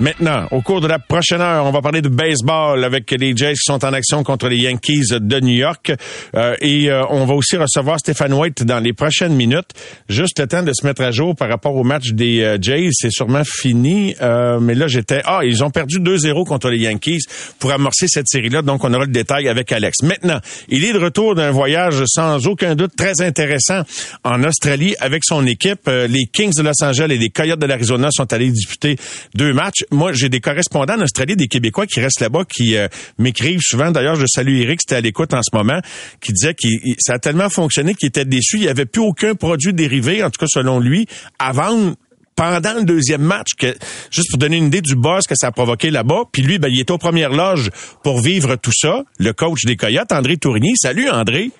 Maintenant, 0.00 0.48
au 0.50 0.60
cours 0.60 0.80
de 0.80 0.88
la 0.88 0.98
prochaine 0.98 1.40
heure, 1.40 1.64
on 1.64 1.70
va 1.70 1.80
parler 1.80 2.02
de 2.02 2.08
baseball 2.08 2.82
avec 2.82 3.08
les 3.12 3.36
Jays 3.36 3.52
qui 3.52 3.60
sont 3.62 3.84
en 3.84 3.92
action 3.92 4.24
contre 4.24 4.48
les 4.48 4.56
Yankees 4.56 5.10
de 5.12 5.40
New 5.40 5.54
York. 5.54 5.92
Euh, 6.34 6.56
et 6.60 6.90
euh, 6.90 7.04
on 7.10 7.26
va 7.26 7.34
aussi 7.34 7.56
recevoir 7.56 8.00
Stéphane 8.00 8.32
White 8.32 8.64
dans 8.64 8.80
les 8.80 8.92
prochaines 8.92 9.34
minutes. 9.34 9.70
Juste 10.08 10.40
le 10.40 10.48
temps 10.48 10.64
de 10.64 10.72
se 10.72 10.84
mettre 10.84 11.02
à 11.02 11.12
jour 11.12 11.36
par 11.36 11.48
rapport 11.48 11.76
au 11.76 11.84
match 11.84 12.10
des 12.10 12.42
euh, 12.42 12.58
Jays. 12.60 12.88
C'est 12.90 13.12
sûrement 13.12 13.44
fini. 13.44 14.16
mais 14.60 14.74
là, 14.74 14.88
j'étais... 14.88 15.22
Ah, 15.26 15.40
ils 15.44 15.62
ont 15.62 15.70
perdu 15.70 16.00
2-0 16.00 16.44
contre 16.44 16.70
les 16.70 16.78
Yankees 16.78 17.22
pour 17.60 17.70
amorcer 17.70 18.08
cette 18.08 18.26
série-là. 18.26 18.62
Donc, 18.62 18.82
on 18.82 18.92
aura 18.92 19.04
le 19.04 19.12
détail 19.12 19.48
avec 19.48 19.70
Alex. 19.70 20.02
Maintenant, 20.02 20.40
il 20.68 20.84
est 20.84 20.92
de 20.92 20.98
retour 20.98 21.36
d'un 21.36 21.52
voyage 21.52 22.02
sans 22.06 22.48
aucun 22.48 22.74
doute 22.74 22.96
très 22.96 23.20
intéressant 23.20 23.82
en 24.24 24.42
Australie 24.42 24.96
avec 24.98 25.22
son 25.24 25.46
équipe. 25.46 25.88
les 25.88 26.26
Kings 26.26 26.54
de 26.56 26.62
Los 26.62 26.82
Angeles 26.82 27.14
et 27.14 27.18
les 27.18 27.30
Coyotes 27.30 27.60
de 27.60 27.66
l'Arizona 27.66 28.08
sont 28.10 28.32
allés 28.32 28.50
disputer 28.50 28.96
deux 29.36 29.52
matchs 29.52 29.83
moi, 29.90 30.12
j'ai 30.12 30.28
des 30.28 30.40
correspondants 30.40 30.94
en 30.94 31.02
Australie, 31.02 31.36
des 31.36 31.48
Québécois 31.48 31.86
qui 31.86 32.00
restent 32.00 32.20
là-bas, 32.20 32.44
qui 32.44 32.76
euh, 32.76 32.88
m'écrivent 33.18 33.60
souvent. 33.62 33.90
D'ailleurs, 33.90 34.16
je 34.16 34.26
salue 34.26 34.60
Eric, 34.60 34.80
c'était 34.80 34.96
à 34.96 35.00
l'écoute 35.00 35.34
en 35.34 35.42
ce 35.42 35.56
moment, 35.56 35.80
qui 36.20 36.32
disait 36.32 36.54
que 36.54 36.68
ça 36.98 37.14
a 37.14 37.18
tellement 37.18 37.48
fonctionné 37.48 37.94
qu'il 37.94 38.08
était 38.08 38.24
déçu. 38.24 38.56
Il 38.56 38.62
n'y 38.62 38.68
avait 38.68 38.86
plus 38.86 39.02
aucun 39.02 39.34
produit 39.34 39.72
dérivé, 39.72 40.22
en 40.22 40.30
tout 40.30 40.38
cas 40.38 40.46
selon 40.48 40.80
lui, 40.80 41.06
vendre 41.52 41.94
pendant 42.36 42.74
le 42.74 42.84
deuxième 42.84 43.22
match, 43.22 43.50
que, 43.56 43.74
juste 44.10 44.30
pour 44.30 44.38
donner 44.38 44.56
une 44.56 44.66
idée 44.66 44.80
du 44.80 44.96
boss 44.96 45.26
que 45.26 45.34
ça 45.36 45.48
a 45.48 45.52
provoqué 45.52 45.90
là-bas. 45.90 46.24
Puis 46.32 46.42
lui, 46.42 46.58
ben, 46.58 46.68
il 46.68 46.80
est 46.80 46.90
aux 46.90 46.98
premières 46.98 47.30
loges 47.30 47.70
pour 48.02 48.20
vivre 48.20 48.56
tout 48.56 48.72
ça. 48.74 49.04
Le 49.18 49.32
coach 49.32 49.64
des 49.64 49.76
Coyotes, 49.76 50.12
André 50.12 50.36
Tourigny. 50.36 50.72
Salut, 50.76 51.08
André. 51.08 51.50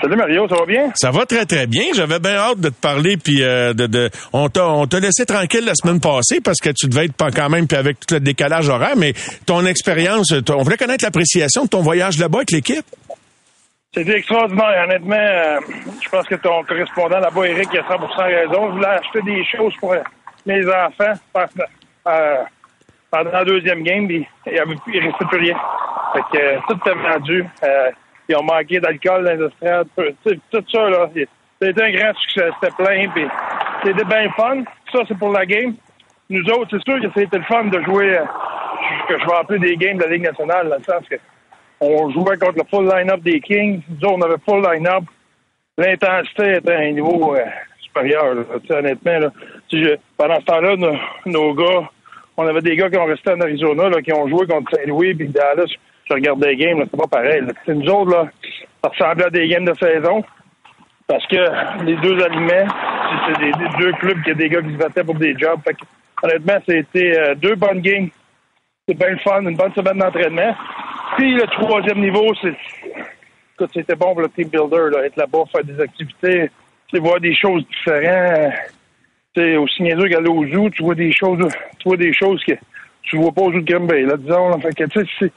Salut 0.00 0.16
Mario, 0.16 0.48
ça 0.48 0.54
va 0.56 0.64
bien? 0.64 0.90
Ça 0.94 1.10
va 1.10 1.26
très 1.26 1.44
très 1.44 1.66
bien. 1.66 1.84
J'avais 1.94 2.18
bien 2.18 2.36
hâte 2.36 2.58
de 2.58 2.70
te 2.70 2.80
parler 2.80 3.18
puis 3.18 3.42
euh, 3.42 3.74
de, 3.74 3.86
de 3.86 4.08
on 4.32 4.48
t'a 4.48 4.66
on 4.66 4.86
t'a 4.86 4.98
laissé 4.98 5.26
tranquille 5.26 5.64
la 5.64 5.74
semaine 5.74 6.00
passée 6.00 6.40
parce 6.40 6.58
que 6.58 6.70
tu 6.70 6.88
devais 6.88 7.04
être 7.04 7.16
pas 7.16 7.30
quand 7.30 7.50
même 7.50 7.66
puis 7.66 7.76
avec 7.76 8.00
tout 8.06 8.14
le 8.14 8.20
décalage 8.20 8.70
horaire, 8.70 8.96
mais 8.96 9.12
ton 9.44 9.66
expérience, 9.66 10.32
on 10.32 10.62
voulait 10.62 10.78
connaître 10.78 11.04
l'appréciation 11.04 11.64
de 11.64 11.68
ton 11.68 11.82
voyage 11.82 12.18
là-bas 12.18 12.38
avec 12.38 12.50
l'équipe. 12.50 12.86
C'était 13.92 14.18
extraordinaire, 14.18 14.84
honnêtement. 14.84 15.16
Euh, 15.16 15.60
je 16.02 16.08
pense 16.08 16.26
que 16.26 16.36
ton 16.36 16.62
correspondant 16.64 17.18
là-bas, 17.18 17.48
Eric, 17.48 17.68
il 17.72 17.80
a 17.80 17.82
100% 17.82 18.22
raison. 18.22 18.68
Je 18.68 18.72
voulais 18.76 18.86
acheter 18.86 19.20
des 19.22 19.44
choses 19.44 19.74
pour 19.80 19.94
mes 20.46 20.64
enfants 20.66 21.12
euh, 22.06 22.36
pendant 23.10 23.32
la 23.32 23.44
deuxième 23.44 23.82
game, 23.82 24.06
puis 24.06 24.26
il 24.46 24.52
ne 24.52 25.06
restait 25.06 25.24
plus 25.26 25.40
rien. 25.40 25.56
Fait 26.14 26.38
que 26.38 26.72
tout 26.72 26.88
est 26.88 26.94
vendu 26.94 27.44
ils 28.30 28.36
ont 28.36 28.44
manqué 28.44 28.80
d'alcool 28.80 29.26
les 29.26 30.34
Tout 30.50 30.64
ça, 30.72 30.90
là, 30.90 31.10
c'était 31.60 31.82
un 31.82 31.90
grand 31.90 32.14
succès. 32.20 32.48
C'était 32.60 32.74
plein, 32.76 33.08
puis 33.10 33.26
c'était 33.84 34.04
bien 34.04 34.30
fun. 34.36 34.62
Ça, 34.92 35.00
c'est 35.06 35.18
pour 35.18 35.32
la 35.32 35.44
game. 35.44 35.74
Nous 36.28 36.44
autres, 36.50 36.68
c'est 36.70 36.90
sûr 36.90 37.00
que 37.00 37.08
c'était 37.14 37.38
le 37.38 37.44
fun 37.44 37.64
de 37.64 37.82
jouer, 37.82 38.16
euh, 38.16 38.24
que 39.08 39.18
je 39.18 39.26
vais 39.26 39.34
appeler 39.34 39.58
des 39.58 39.76
games 39.76 39.98
de 39.98 40.04
la 40.04 40.10
Ligue 40.10 40.22
nationale, 40.22 40.68
dans 40.68 40.76
le 40.76 40.82
sens 40.82 41.08
que 41.08 41.16
on 41.80 42.10
jouait 42.10 42.36
contre 42.36 42.58
le 42.58 42.64
full 42.70 42.86
line-up 42.86 43.20
des 43.22 43.40
Kings. 43.40 43.82
Nous 43.88 44.08
autres, 44.08 44.18
on 44.18 44.22
avait 44.22 44.40
full 44.46 44.62
line-up. 44.62 45.04
L'intensité 45.76 46.56
était 46.56 46.72
à 46.72 46.78
un 46.78 46.92
niveau 46.92 47.34
euh, 47.34 47.44
supérieur, 47.80 48.36
honnêtement. 48.68 49.18
Là. 49.18 49.30
pendant 50.16 50.40
ce 50.40 50.44
temps-là, 50.44 50.76
nos, 51.26 51.54
gars, 51.54 51.88
on 52.36 52.46
avait 52.46 52.60
des 52.60 52.76
gars 52.76 52.90
qui 52.90 52.98
ont 52.98 53.06
resté 53.06 53.32
en 53.32 53.40
Arizona, 53.40 53.88
là, 53.88 54.02
qui 54.02 54.12
ont 54.12 54.28
joué 54.28 54.46
contre 54.46 54.76
Saint-Louis 54.76 55.14
puis 55.14 55.28
Dallas 55.28 55.72
je 56.10 56.14
regarde 56.14 56.40
des 56.40 56.56
games, 56.56 56.82
c'est 56.90 56.96
pas 56.96 57.06
pareil. 57.06 57.42
C'est 57.64 57.74
nous 57.74 57.88
autres, 57.88 58.10
là, 58.10 58.28
ça 58.82 58.90
ressemblait 58.90 59.26
à 59.26 59.30
des 59.30 59.46
games 59.48 59.64
de 59.64 59.74
saison. 59.74 60.24
Parce 61.06 61.26
que 61.26 61.84
les 61.84 61.96
deux 61.96 62.22
aliments, 62.22 62.72
c'est 63.26 63.40
des, 63.40 63.52
deux 63.78 63.92
clubs 63.94 64.22
qui 64.22 64.30
a 64.30 64.34
des 64.34 64.48
gars 64.48 64.62
qui 64.62 64.72
se 64.72 64.76
battaient 64.76 65.04
pour 65.04 65.16
des 65.16 65.36
jobs. 65.36 65.60
Fait 65.64 65.74
que, 65.74 65.80
honnêtement, 66.22 66.58
c'était 66.68 67.18
euh, 67.18 67.34
deux 67.34 67.54
bonnes 67.56 67.80
games. 67.80 68.08
C'est 68.86 68.96
bien 68.96 69.10
le 69.10 69.18
fun, 69.18 69.42
une 69.42 69.56
bonne 69.56 69.72
semaine 69.72 69.98
d'entraînement. 69.98 70.54
Puis 71.16 71.34
le 71.34 71.46
troisième 71.46 72.00
niveau, 72.00 72.32
c'est. 72.40 72.54
C'était 73.74 73.94
bon 73.94 74.14
pour 74.14 74.22
le 74.22 74.30
team 74.30 74.48
builder, 74.48 74.88
là, 74.90 75.04
être 75.04 75.16
là-bas, 75.16 75.44
faire 75.52 75.64
des 75.64 75.78
activités, 75.80 76.50
voir 76.94 77.20
des 77.20 77.34
choses 77.34 77.62
différentes. 77.66 78.54
sais, 79.36 79.56
aussi 79.56 79.82
niaiseux 79.82 80.08
qu'aller 80.08 80.30
au 80.30 80.46
zoo, 80.46 80.70
tu 80.70 80.82
vois 80.82 80.94
des 80.94 81.12
choses, 81.12 81.46
tu 81.78 81.88
vois 81.88 81.98
des 81.98 82.14
choses 82.14 82.42
que 82.44 82.54
tu 83.02 83.18
vois 83.18 83.32
pas 83.32 83.42
au 83.42 83.52
zoo 83.52 83.60
de 83.60 83.70
Grimby, 83.70 84.06
là, 84.06 84.16
disons. 84.16 84.58
Fait 84.60 84.74
que, 84.74 84.84
tu 84.84 85.30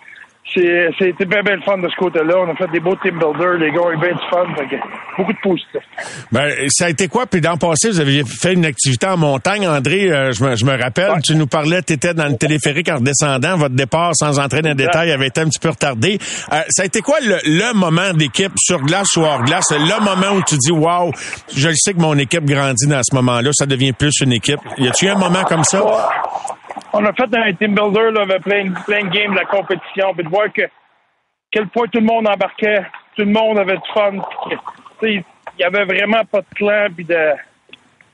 c'était 0.45 1.25
bien, 1.25 1.41
bien 1.41 1.55
le 1.55 1.61
fun 1.61 1.77
de 1.77 1.87
ce 1.89 1.95
côté-là. 1.95 2.35
On 2.37 2.51
a 2.51 2.55
fait 2.55 2.71
des 2.71 2.79
beaux 2.79 2.95
team 2.97 3.17
builders. 3.17 3.57
Les 3.57 3.71
gars 3.71 3.81
ont 3.81 3.91
eu 3.91 3.97
bien 3.97 4.11
du 4.11 4.29
fun. 4.29 4.43
beaucoup 5.17 5.33
de 5.33 5.37
positifs. 5.41 5.81
Ben, 6.31 6.53
ça 6.69 6.85
a 6.85 6.89
été 6.89 7.07
quoi? 7.07 7.25
Puis 7.25 7.41
dans 7.41 7.53
le 7.53 7.57
passé, 7.57 7.89
vous 7.89 7.99
aviez 7.99 8.23
fait 8.25 8.53
une 8.53 8.65
activité 8.65 9.07
en 9.07 9.17
montagne. 9.17 9.67
André, 9.67 10.11
euh, 10.11 10.31
je, 10.31 10.43
me, 10.43 10.55
je, 10.55 10.65
me, 10.65 10.79
rappelle, 10.79 11.13
tu 11.23 11.35
nous 11.35 11.47
parlais, 11.47 11.81
tu 11.81 11.93
étais 11.93 12.13
dans 12.13 12.27
le 12.27 12.37
téléphérique 12.37 12.89
en 12.89 12.97
redescendant. 12.97 13.57
Votre 13.57 13.75
départ, 13.75 14.11
sans 14.15 14.37
entrer 14.39 14.61
dans 14.61 14.69
les 14.69 14.75
détails, 14.75 15.11
avait 15.11 15.27
été 15.27 15.41
un 15.41 15.45
petit 15.45 15.59
peu 15.59 15.69
retardé. 15.69 16.19
Euh, 16.51 16.61
ça 16.69 16.83
a 16.83 16.85
été 16.85 17.01
quoi 17.01 17.19
le, 17.21 17.37
le 17.45 17.73
moment 17.73 18.13
d'équipe 18.13 18.53
sur 18.57 18.79
glace 18.81 19.15
ou 19.15 19.21
hors 19.21 19.43
glace? 19.43 19.71
Le 19.71 20.03
moment 20.03 20.37
où 20.37 20.43
tu 20.43 20.57
dis, 20.57 20.71
wow, 20.71 21.11
je 21.55 21.69
sais 21.73 21.93
que 21.93 21.99
mon 21.99 22.17
équipe 22.17 22.45
grandit 22.45 22.87
dans 22.87 23.01
ce 23.01 23.15
moment-là. 23.15 23.49
Ça 23.53 23.65
devient 23.65 23.93
plus 23.93 24.13
une 24.21 24.33
équipe. 24.33 24.59
Y 24.77 24.87
a-tu 24.87 25.07
un 25.07 25.17
moment 25.17 25.43
comme 25.43 25.63
ça? 25.63 25.81
On 26.93 27.03
a 27.05 27.13
fait 27.13 27.35
un 27.35 27.53
team 27.53 27.73
builder, 27.73 28.11
là, 28.11 28.21
avec 28.21 28.43
plein, 28.43 28.71
plein 28.85 29.03
de 29.05 29.09
games 29.09 29.31
de 29.31 29.39
la 29.39 29.45
compétition, 29.45 30.13
puis 30.13 30.23
de 30.23 30.29
voir 30.29 30.53
que 30.53 30.61
quel 31.51 31.67
point 31.67 31.87
tout 31.87 31.99
le 31.99 32.05
monde 32.05 32.27
embarquait, 32.27 32.83
tout 33.15 33.23
le 33.23 33.31
monde 33.31 33.57
avait 33.57 33.77
du 33.77 33.91
fun. 33.93 34.13
Il 35.01 35.23
y 35.59 35.63
avait 35.63 35.85
vraiment 35.85 36.23
pas 36.31 36.41
de 36.41 36.55
clan 36.55 36.87
puis 36.95 37.05
de, 37.05 37.33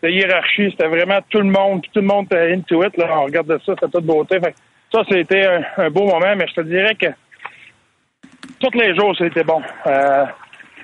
de 0.03 0.09
hiérarchie. 0.09 0.71
C'était 0.71 0.87
vraiment 0.87 1.19
tout 1.29 1.39
le 1.39 1.51
monde, 1.51 1.81
tout 1.93 1.99
le 1.99 2.07
monde 2.07 2.25
était 2.25 2.53
into 2.53 2.83
it. 2.83 2.95
Là. 2.97 3.07
On 3.11 3.25
regardait 3.25 3.59
ça, 3.65 3.73
c'était 3.75 3.87
toute 3.87 4.05
beauté. 4.05 4.39
Fait, 4.39 4.55
ça, 4.91 5.03
c'était 5.09 5.47
un, 5.77 5.89
beau 5.89 6.05
moment, 6.05 6.35
mais 6.35 6.47
je 6.47 6.55
te 6.55 6.61
dirais 6.61 6.95
que 6.95 7.07
tous 8.59 8.77
les 8.77 8.95
jours, 8.95 9.15
c'était 9.17 9.43
bon. 9.43 9.61
Euh, 9.87 10.25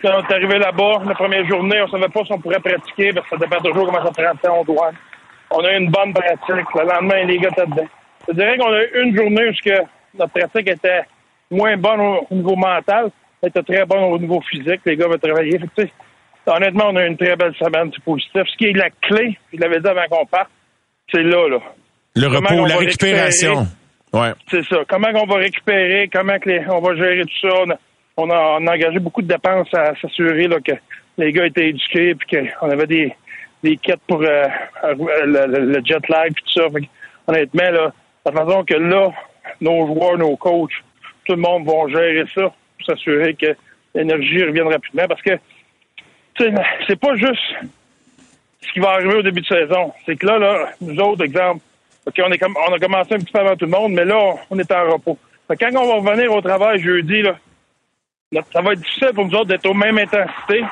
quand 0.01 0.11
on 0.15 0.27
est 0.27 0.33
arrivé 0.33 0.59
là-bas, 0.59 1.01
la 1.05 1.15
première 1.15 1.47
journée, 1.47 1.81
on 1.81 1.87
savait 1.87 2.09
pas 2.09 2.23
si 2.23 2.31
on 2.31 2.39
pourrait 2.39 2.59
pratiquer, 2.59 3.11
parce 3.13 3.27
que 3.27 3.37
ça 3.37 3.45
dépend 3.45 3.61
toujours 3.61 3.85
comment 3.85 4.05
ça 4.05 4.11
prend 4.11 4.59
en 4.59 4.63
douane 4.63 4.95
on 4.95 5.14
a 5.51 5.73
eu 5.73 5.77
une 5.77 5.91
bonne 5.91 6.13
pratique. 6.13 6.67
Le 6.75 6.81
lendemain, 6.81 7.23
les 7.25 7.37
gars 7.37 7.49
étaient 7.49 7.65
dedans. 7.65 7.87
Je 8.27 8.33
dirais 8.33 8.57
qu'on 8.57 8.73
a 8.73 8.83
eu 8.83 9.03
une 9.03 9.15
journée 9.15 9.49
où 9.49 10.17
notre 10.17 10.33
pratique 10.33 10.69
était 10.69 11.03
moins 11.51 11.77
bonne 11.77 12.01
au, 12.01 12.27
niveau 12.31 12.55
mental, 12.55 13.11
elle 13.41 13.49
était 13.49 13.61
très 13.61 13.85
bonne 13.85 14.03
au 14.03 14.17
niveau 14.17 14.41
physique. 14.41 14.81
Les 14.85 14.95
gars 14.95 15.05
avaient 15.05 15.17
travaillé. 15.17 15.59
Fait 15.75 15.91
honnêtement, 16.47 16.85
on 16.89 16.95
a 16.95 17.05
eu 17.05 17.07
une 17.07 17.17
très 17.17 17.35
belle 17.35 17.53
semaine, 17.55 17.91
c'est 17.93 18.03
positif. 18.03 18.41
Ce 18.45 18.57
qui 18.57 18.65
est 18.65 18.73
la 18.73 18.89
clé, 19.01 19.37
je 19.53 19.59
l'avais 19.59 19.79
dit 19.79 19.87
avant 19.87 20.05
qu'on 20.09 20.25
parte, 20.25 20.49
c'est 21.11 21.23
là, 21.23 21.47
là. 21.49 21.57
Le 22.15 22.27
repos, 22.27 22.65
la 22.65 22.77
récupération. 22.77 23.67
Ouais. 24.13 24.31
C'est 24.49 24.63
ça. 24.65 24.77
Comment 24.87 25.09
on 25.13 25.25
va 25.25 25.35
récupérer, 25.35 26.09
comment 26.11 26.37
on 26.69 26.79
va 26.79 26.95
gérer 26.95 27.23
tout 27.23 27.49
ça? 27.49 27.75
On 28.17 28.29
a, 28.29 28.59
engagé 28.59 28.99
beaucoup 28.99 29.21
de 29.21 29.27
dépenses 29.27 29.67
à 29.73 29.93
s'assurer 30.01 30.47
que 30.63 30.71
les 31.17 31.33
gars 31.33 31.47
étaient 31.47 31.69
éduqués 31.69 32.11
et 32.11 32.49
qu'on 32.59 32.69
avait 32.69 32.87
des, 32.87 33.13
des 33.65 33.77
kits 33.77 33.93
pour 34.07 34.21
euh, 34.21 34.47
le, 34.83 35.81
jet 35.83 36.07
lag 36.07 36.33
tout 36.33 36.61
ça. 36.61 36.67
honnêtement, 37.27 37.71
là, 37.71 37.93
la 38.25 38.31
façon 38.31 38.63
que 38.63 38.75
là, 38.75 39.11
nos 39.59 39.87
joueurs, 39.87 40.17
nos 40.17 40.35
coachs, 40.37 40.83
tout 41.25 41.33
le 41.33 41.41
monde 41.41 41.65
vont 41.65 41.87
gérer 41.87 42.25
ça 42.33 42.43
pour 42.43 42.85
s'assurer 42.85 43.33
que 43.33 43.55
l'énergie 43.95 44.43
revienne 44.43 44.67
rapidement 44.67 45.07
parce 45.07 45.21
que 45.21 45.31
c'est 46.37 46.99
pas 46.99 47.15
juste 47.15 47.41
ce 48.61 48.73
qui 48.73 48.79
va 48.79 48.91
arriver 48.91 49.15
au 49.15 49.21
début 49.21 49.41
de 49.41 49.47
saison. 49.47 49.93
C'est 50.05 50.15
que 50.15 50.27
là, 50.27 50.37
là, 50.37 50.71
nous 50.81 50.99
autres, 50.99 51.23
exemple, 51.23 51.61
OK, 52.05 52.15
on, 52.23 52.31
est 52.31 52.37
comme, 52.37 52.55
on 52.67 52.73
a 52.73 52.79
commencé 52.79 53.15
un 53.15 53.17
petit 53.17 53.31
peu 53.31 53.39
avant 53.39 53.55
tout 53.55 53.65
le 53.65 53.71
monde, 53.71 53.93
mais 53.93 54.05
là, 54.05 54.35
on 54.49 54.59
est 54.59 54.71
en 54.71 54.91
repos. 54.91 55.17
quand 55.47 55.75
on 55.75 55.87
va 55.87 56.11
revenir 56.11 56.31
au 56.31 56.41
travail 56.41 56.79
jeudi, 56.79 57.21
là, 57.21 57.35
ça 58.53 58.61
va 58.61 58.73
être 58.73 58.81
difficile 58.81 59.11
pour 59.15 59.25
nous 59.25 59.35
autres 59.35 59.45
d'être 59.47 59.65
aux 59.65 59.73
mêmes 59.73 59.97
intensités 59.97 60.63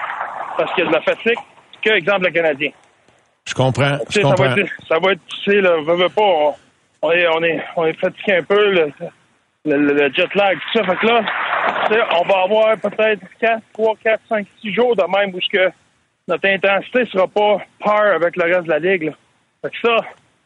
parce 0.57 0.73
qu'il 0.73 0.83
y 0.83 0.87
a 0.87 0.89
de 0.89 0.95
la 0.95 1.01
fatigue 1.01 1.39
que, 1.81 1.89
exemple, 1.91 2.25
le 2.25 2.31
Canadien. 2.31 2.71
Je 3.45 3.53
comprends. 3.53 3.97
Je 4.09 4.21
comprends. 4.21 4.37
Ça, 4.37 4.55
va 4.55 4.61
être, 4.61 4.71
ça 4.87 4.99
va 4.99 5.11
être 5.11 5.21
difficile. 5.29 5.69
veut 5.85 6.09
pas, 6.09 6.55
on, 7.01 7.11
est, 7.11 7.27
on, 7.27 7.43
est, 7.43 7.63
on 7.75 7.85
est 7.85 7.99
fatigué 7.99 8.37
un 8.37 8.43
peu, 8.43 8.71
le, 8.71 8.91
le, 9.65 10.13
jet 10.13 10.33
lag, 10.35 10.57
tout 10.57 10.79
ça. 10.79 10.85
Fait 10.85 10.95
que 10.95 11.05
là, 11.05 11.21
on 12.19 12.27
va 12.27 12.43
avoir 12.43 12.77
peut-être 12.77 13.21
4, 13.39 13.61
3, 13.73 13.93
4, 14.03 14.21
5, 14.29 14.47
6 14.61 14.73
jours 14.73 14.95
de 14.95 15.03
même 15.03 15.35
où 15.35 15.39
que 15.51 15.71
notre 16.27 16.47
intensité 16.47 17.05
sera 17.07 17.27
pas 17.27 17.57
peur 17.83 18.15
avec 18.15 18.35
le 18.37 18.43
reste 18.45 18.63
de 18.63 18.69
la 18.69 18.79
ligue. 18.79 19.03
Là. 19.03 19.11
Fait 19.61 19.69
que 19.71 19.77
ça, 19.87 19.97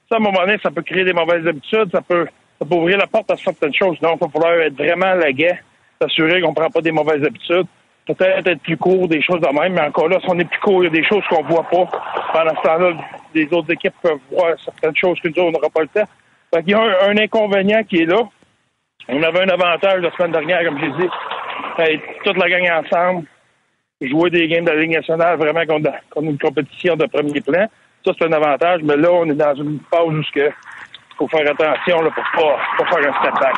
ça, 0.09 0.15
à 0.15 0.17
un 0.17 0.19
moment 0.19 0.41
donné, 0.41 0.57
ça 0.61 0.71
peut 0.71 0.81
créer 0.81 1.03
des 1.03 1.13
mauvaises 1.13 1.45
habitudes, 1.45 1.91
ça 1.91 2.01
peut, 2.01 2.27
ça 2.59 2.65
peut 2.65 2.75
ouvrir 2.75 2.97
la 2.97 3.07
porte 3.07 3.29
à 3.31 3.37
certaines 3.37 3.73
choses. 3.73 3.99
Donc, 3.99 4.19
il 4.21 4.25
va 4.25 4.31
falloir 4.31 4.61
être 4.61 4.75
vraiment 4.75 5.13
la 5.13 5.31
guet, 5.31 5.59
s'assurer 6.01 6.41
qu'on 6.41 6.49
ne 6.49 6.55
prend 6.55 6.69
pas 6.69 6.81
des 6.81 6.91
mauvaises 6.91 7.23
habitudes. 7.23 7.67
Peut-être 8.07 8.47
être 8.47 8.61
plus 8.61 8.77
court, 8.77 9.07
des 9.09 9.21
choses 9.21 9.41
de 9.41 9.47
même, 9.47 9.73
mais 9.73 9.81
encore 9.81 10.07
là, 10.07 10.17
si 10.21 10.29
on 10.29 10.39
est 10.39 10.45
plus 10.45 10.59
court, 10.61 10.83
il 10.83 10.85
y 10.85 10.87
a 10.87 11.01
des 11.01 11.05
choses 11.05 11.23
qu'on 11.29 11.43
voit 11.43 11.63
pas. 11.63 11.85
Pendant 12.31 12.55
ce 12.55 12.67
temps-là, 12.67 12.93
les 13.33 13.47
autres 13.51 13.71
équipes 13.73 13.93
peuvent 14.01 14.19
voir 14.31 14.55
certaines 14.63 14.95
choses 14.95 15.19
que 15.19 15.27
nous, 15.27 15.43
on 15.43 15.51
n'aura 15.51 15.69
pas 15.69 15.81
le 15.81 15.87
temps. 15.89 16.07
Fait 16.53 16.63
qu'il 16.63 16.71
y 16.71 16.73
a 16.73 16.79
un, 16.79 17.17
inconvénient 17.17 17.83
qui 17.83 18.03
est 18.03 18.05
là. 18.05 18.21
On 19.09 19.21
avait 19.21 19.41
un 19.41 19.49
avantage 19.49 20.01
la 20.01 20.11
semaine 20.11 20.31
dernière, 20.31 20.63
comme 20.63 20.79
j'ai 20.79 20.91
dit, 20.91 21.09
être 21.79 22.03
toute 22.23 22.37
la 22.37 22.49
gang 22.49 22.83
ensemble, 22.85 23.25
jouer 24.01 24.29
des 24.29 24.47
games 24.47 24.63
de 24.63 24.71
la 24.71 24.81
Ligue 24.81 24.95
nationale 24.95 25.37
vraiment 25.37 25.65
comme 26.09 26.25
une 26.25 26.37
compétition 26.37 26.95
de 26.95 27.05
premier 27.07 27.41
plan. 27.41 27.67
Ça, 28.05 28.11
c'est 28.17 28.25
un 28.25 28.31
avantage, 28.31 28.81
mais 28.83 28.95
là, 28.95 29.11
on 29.11 29.25
est 29.25 29.33
dans 29.33 29.55
une 29.55 29.79
phase 29.91 30.07
où 30.07 30.21
il 30.21 30.53
faut 31.17 31.27
faire 31.27 31.51
attention 31.51 32.01
là, 32.01 32.11
pour 32.11 32.23
pas, 32.41 32.59
pas 32.77 32.89
faire 32.89 33.09
un 33.09 33.19
step 33.21 33.33
back. 33.41 33.55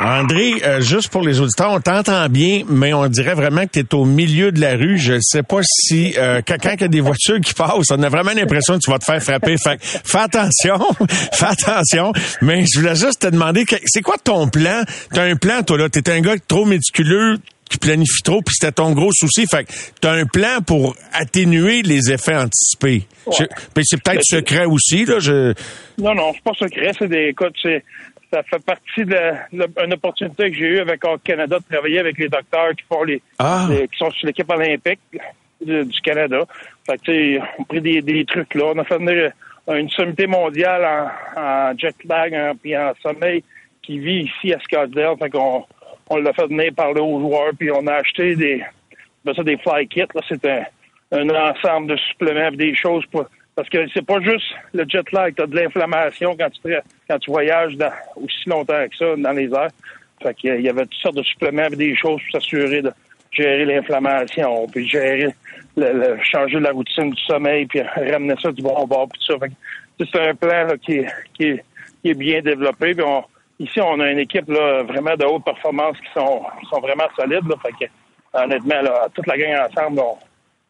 André, 0.00 0.54
euh, 0.64 0.80
juste 0.80 1.08
pour 1.08 1.22
les 1.22 1.40
auditeurs, 1.40 1.72
on 1.72 1.80
t'entend 1.80 2.28
bien, 2.28 2.62
mais 2.68 2.92
on 2.92 3.08
dirait 3.08 3.34
vraiment 3.34 3.66
que 3.66 3.72
tu 3.72 3.80
es 3.80 3.94
au 3.94 4.04
milieu 4.04 4.52
de 4.52 4.60
la 4.60 4.74
rue. 4.74 4.96
Je 4.96 5.18
sais 5.20 5.42
pas 5.42 5.60
si 5.62 6.14
euh, 6.16 6.40
quelqu'un 6.40 6.76
qui 6.76 6.84
a 6.84 6.88
des 6.88 7.00
voitures 7.00 7.40
qui 7.40 7.52
passent, 7.52 7.90
on 7.90 8.02
a 8.02 8.08
vraiment 8.08 8.30
l'impression 8.32 8.78
que 8.78 8.84
tu 8.84 8.90
vas 8.90 9.00
te 9.00 9.04
faire 9.04 9.20
frapper. 9.20 9.56
Fait, 9.56 9.78
fais 9.82 10.18
attention, 10.18 10.78
fais 11.32 11.46
attention. 11.46 12.12
Mais 12.42 12.64
je 12.72 12.78
voulais 12.78 12.94
juste 12.94 13.22
te 13.22 13.26
demander, 13.26 13.64
c'est 13.86 14.02
quoi 14.02 14.16
ton 14.22 14.48
plan? 14.48 14.82
Tu 15.12 15.18
as 15.18 15.24
un 15.24 15.34
plan, 15.34 15.62
toi, 15.64 15.76
là. 15.78 15.88
Tu 15.88 15.98
es 15.98 16.10
un 16.10 16.20
gars 16.20 16.36
trop 16.46 16.64
méticuleux, 16.64 17.38
qui 17.68 17.78
planifie 17.78 18.22
trop, 18.22 18.40
puis 18.40 18.54
c'était 18.58 18.72
ton 18.72 18.92
gros 18.92 19.12
souci. 19.12 19.46
Fait 19.46 19.64
que 19.64 19.72
t'as 20.00 20.12
un 20.12 20.26
plan 20.26 20.60
pour 20.66 20.96
atténuer 21.12 21.82
les 21.82 22.10
effets 22.10 22.36
anticipés. 22.36 23.06
Ouais. 23.26 23.48
C'est 23.82 24.02
peut-être 24.02 24.22
secret 24.24 24.64
aussi, 24.64 25.04
là. 25.04 25.18
Je... 25.18 25.52
Non, 25.98 26.14
non, 26.14 26.32
c'est 26.34 26.42
pas 26.42 26.54
secret. 26.54 26.92
C'est 26.98 27.08
des, 27.08 27.28
écoute, 27.30 27.54
c'est, 27.60 27.84
ça 28.32 28.42
fait 28.42 28.64
partie 28.64 29.04
d'une 29.04 29.92
opportunité 29.92 30.50
que 30.50 30.56
j'ai 30.56 30.66
eue 30.66 30.80
avec 30.80 31.02
le 31.04 31.16
Canada 31.18 31.58
de 31.58 31.64
travailler 31.74 31.98
avec 31.98 32.18
les 32.18 32.28
docteurs 32.28 32.70
qui 32.76 32.84
font 32.88 33.04
les, 33.04 33.22
ah. 33.38 33.66
qui 33.70 33.98
sont 33.98 34.10
sur 34.10 34.26
l'équipe 34.26 34.50
olympique 34.50 35.00
du, 35.60 36.00
Canada. 36.02 36.44
Fait 36.86 36.98
que, 36.98 37.38
on 37.38 37.62
a 37.62 37.64
pris 37.66 37.80
des, 37.80 38.02
des, 38.02 38.24
trucs 38.24 38.54
là. 38.54 38.72
On 38.74 38.78
a 38.78 38.84
fait 38.84 38.98
venir 38.98 39.32
une 39.68 39.88
sommité 39.90 40.26
mondiale 40.26 40.84
en, 40.84 41.40
en 41.40 41.78
jet 41.78 41.96
lag 42.04 42.56
puis 42.62 42.76
en 42.76 42.92
sommeil 43.02 43.42
qui 43.82 43.98
vit 43.98 44.24
ici 44.24 44.52
à 44.52 44.60
Scottsdale. 44.60 45.16
Fait 45.18 45.30
qu'on 45.30 45.64
on 46.10 46.16
l'a 46.16 46.32
fait 46.32 46.46
venir 46.46 46.72
parler 46.74 47.00
aux 47.00 47.20
joueurs, 47.20 47.52
puis 47.58 47.70
on 47.70 47.86
a 47.86 47.94
acheté 47.94 48.36
des, 48.36 48.62
ben 49.24 49.34
ça, 49.34 49.42
des 49.42 49.56
fly 49.58 49.86
kits. 49.88 50.00
Là, 50.14 50.20
c'est 50.28 50.46
un, 51.12 51.28
ensemble 51.30 51.88
de 51.88 51.96
suppléments, 51.96 52.50
des 52.52 52.74
choses 52.74 53.04
pour, 53.06 53.26
parce 53.58 53.70
que 53.70 53.88
c'est 53.92 54.06
pas 54.06 54.20
juste 54.20 54.54
le 54.72 54.84
jet 54.88 55.10
lag, 55.10 55.34
t'as 55.36 55.46
de 55.46 55.56
l'inflammation 55.56 56.36
quand 56.38 56.48
tu 56.48 56.72
quand 57.08 57.18
tu 57.18 57.28
voyages 57.28 57.76
aussi 58.14 58.48
longtemps 58.48 58.86
que 58.88 58.96
ça 58.96 59.16
dans 59.16 59.32
les 59.32 59.52
airs. 59.52 59.70
Fait 60.22 60.32
qu'il 60.34 60.60
y 60.60 60.68
avait 60.68 60.82
toutes 60.82 61.00
sortes 61.02 61.16
de 61.16 61.24
suppléments, 61.24 61.68
des 61.70 61.96
choses 61.96 62.20
pour 62.22 62.40
s'assurer 62.40 62.82
de 62.82 62.92
gérer 63.32 63.64
l'inflammation, 63.64 64.64
puis 64.68 64.88
gérer 64.88 65.34
le, 65.76 66.16
changer 66.22 66.60
la 66.60 66.70
routine 66.70 67.10
du 67.10 67.20
sommeil, 67.24 67.66
puis 67.66 67.82
ramener 67.96 68.36
ça 68.40 68.52
du 68.52 68.62
bon 68.62 68.86
bord, 68.86 69.08
puis 69.08 69.20
tout 69.26 69.36
ça. 69.40 69.46
c'est 69.98 70.28
un 70.28 70.36
plan 70.36 70.68
qui, 70.80 71.04
est, 71.40 72.14
bien 72.14 72.40
développé. 72.40 72.94
Ici, 73.58 73.80
on 73.80 73.98
a 73.98 74.08
une 74.12 74.20
équipe 74.20 74.48
vraiment 74.48 75.16
de 75.16 75.24
haute 75.24 75.44
performance 75.44 75.96
qui 75.96 76.12
sont, 76.14 76.44
vraiment 76.80 77.08
solides. 77.16 77.42
Fait 77.60 77.86
que, 77.86 77.90
honnêtement, 78.40 78.82
toute 79.12 79.26
la 79.26 79.36
gang 79.36 79.68
ensemble, 79.68 79.98
on, 79.98 80.16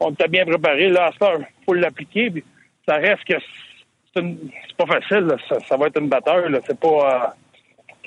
on 0.01 0.11
était 0.12 0.29
bien 0.29 0.46
préparé. 0.46 0.88
Là, 0.88 1.11
à 1.20 1.37
il 1.37 1.46
faut 1.66 1.74
l'appliquer. 1.74 2.33
Ça 2.88 2.96
reste 2.96 3.24
que 3.24 3.35
c'est 4.14 4.77
pas 4.79 4.87
facile. 4.87 5.37
Ça, 5.46 5.59
ça, 5.68 5.77
va 5.77 5.88
être 5.88 6.01
une 6.01 6.09
batteur. 6.09 6.42
C'est 6.66 6.81
pas. 6.81 6.88
Euh, 6.88 7.29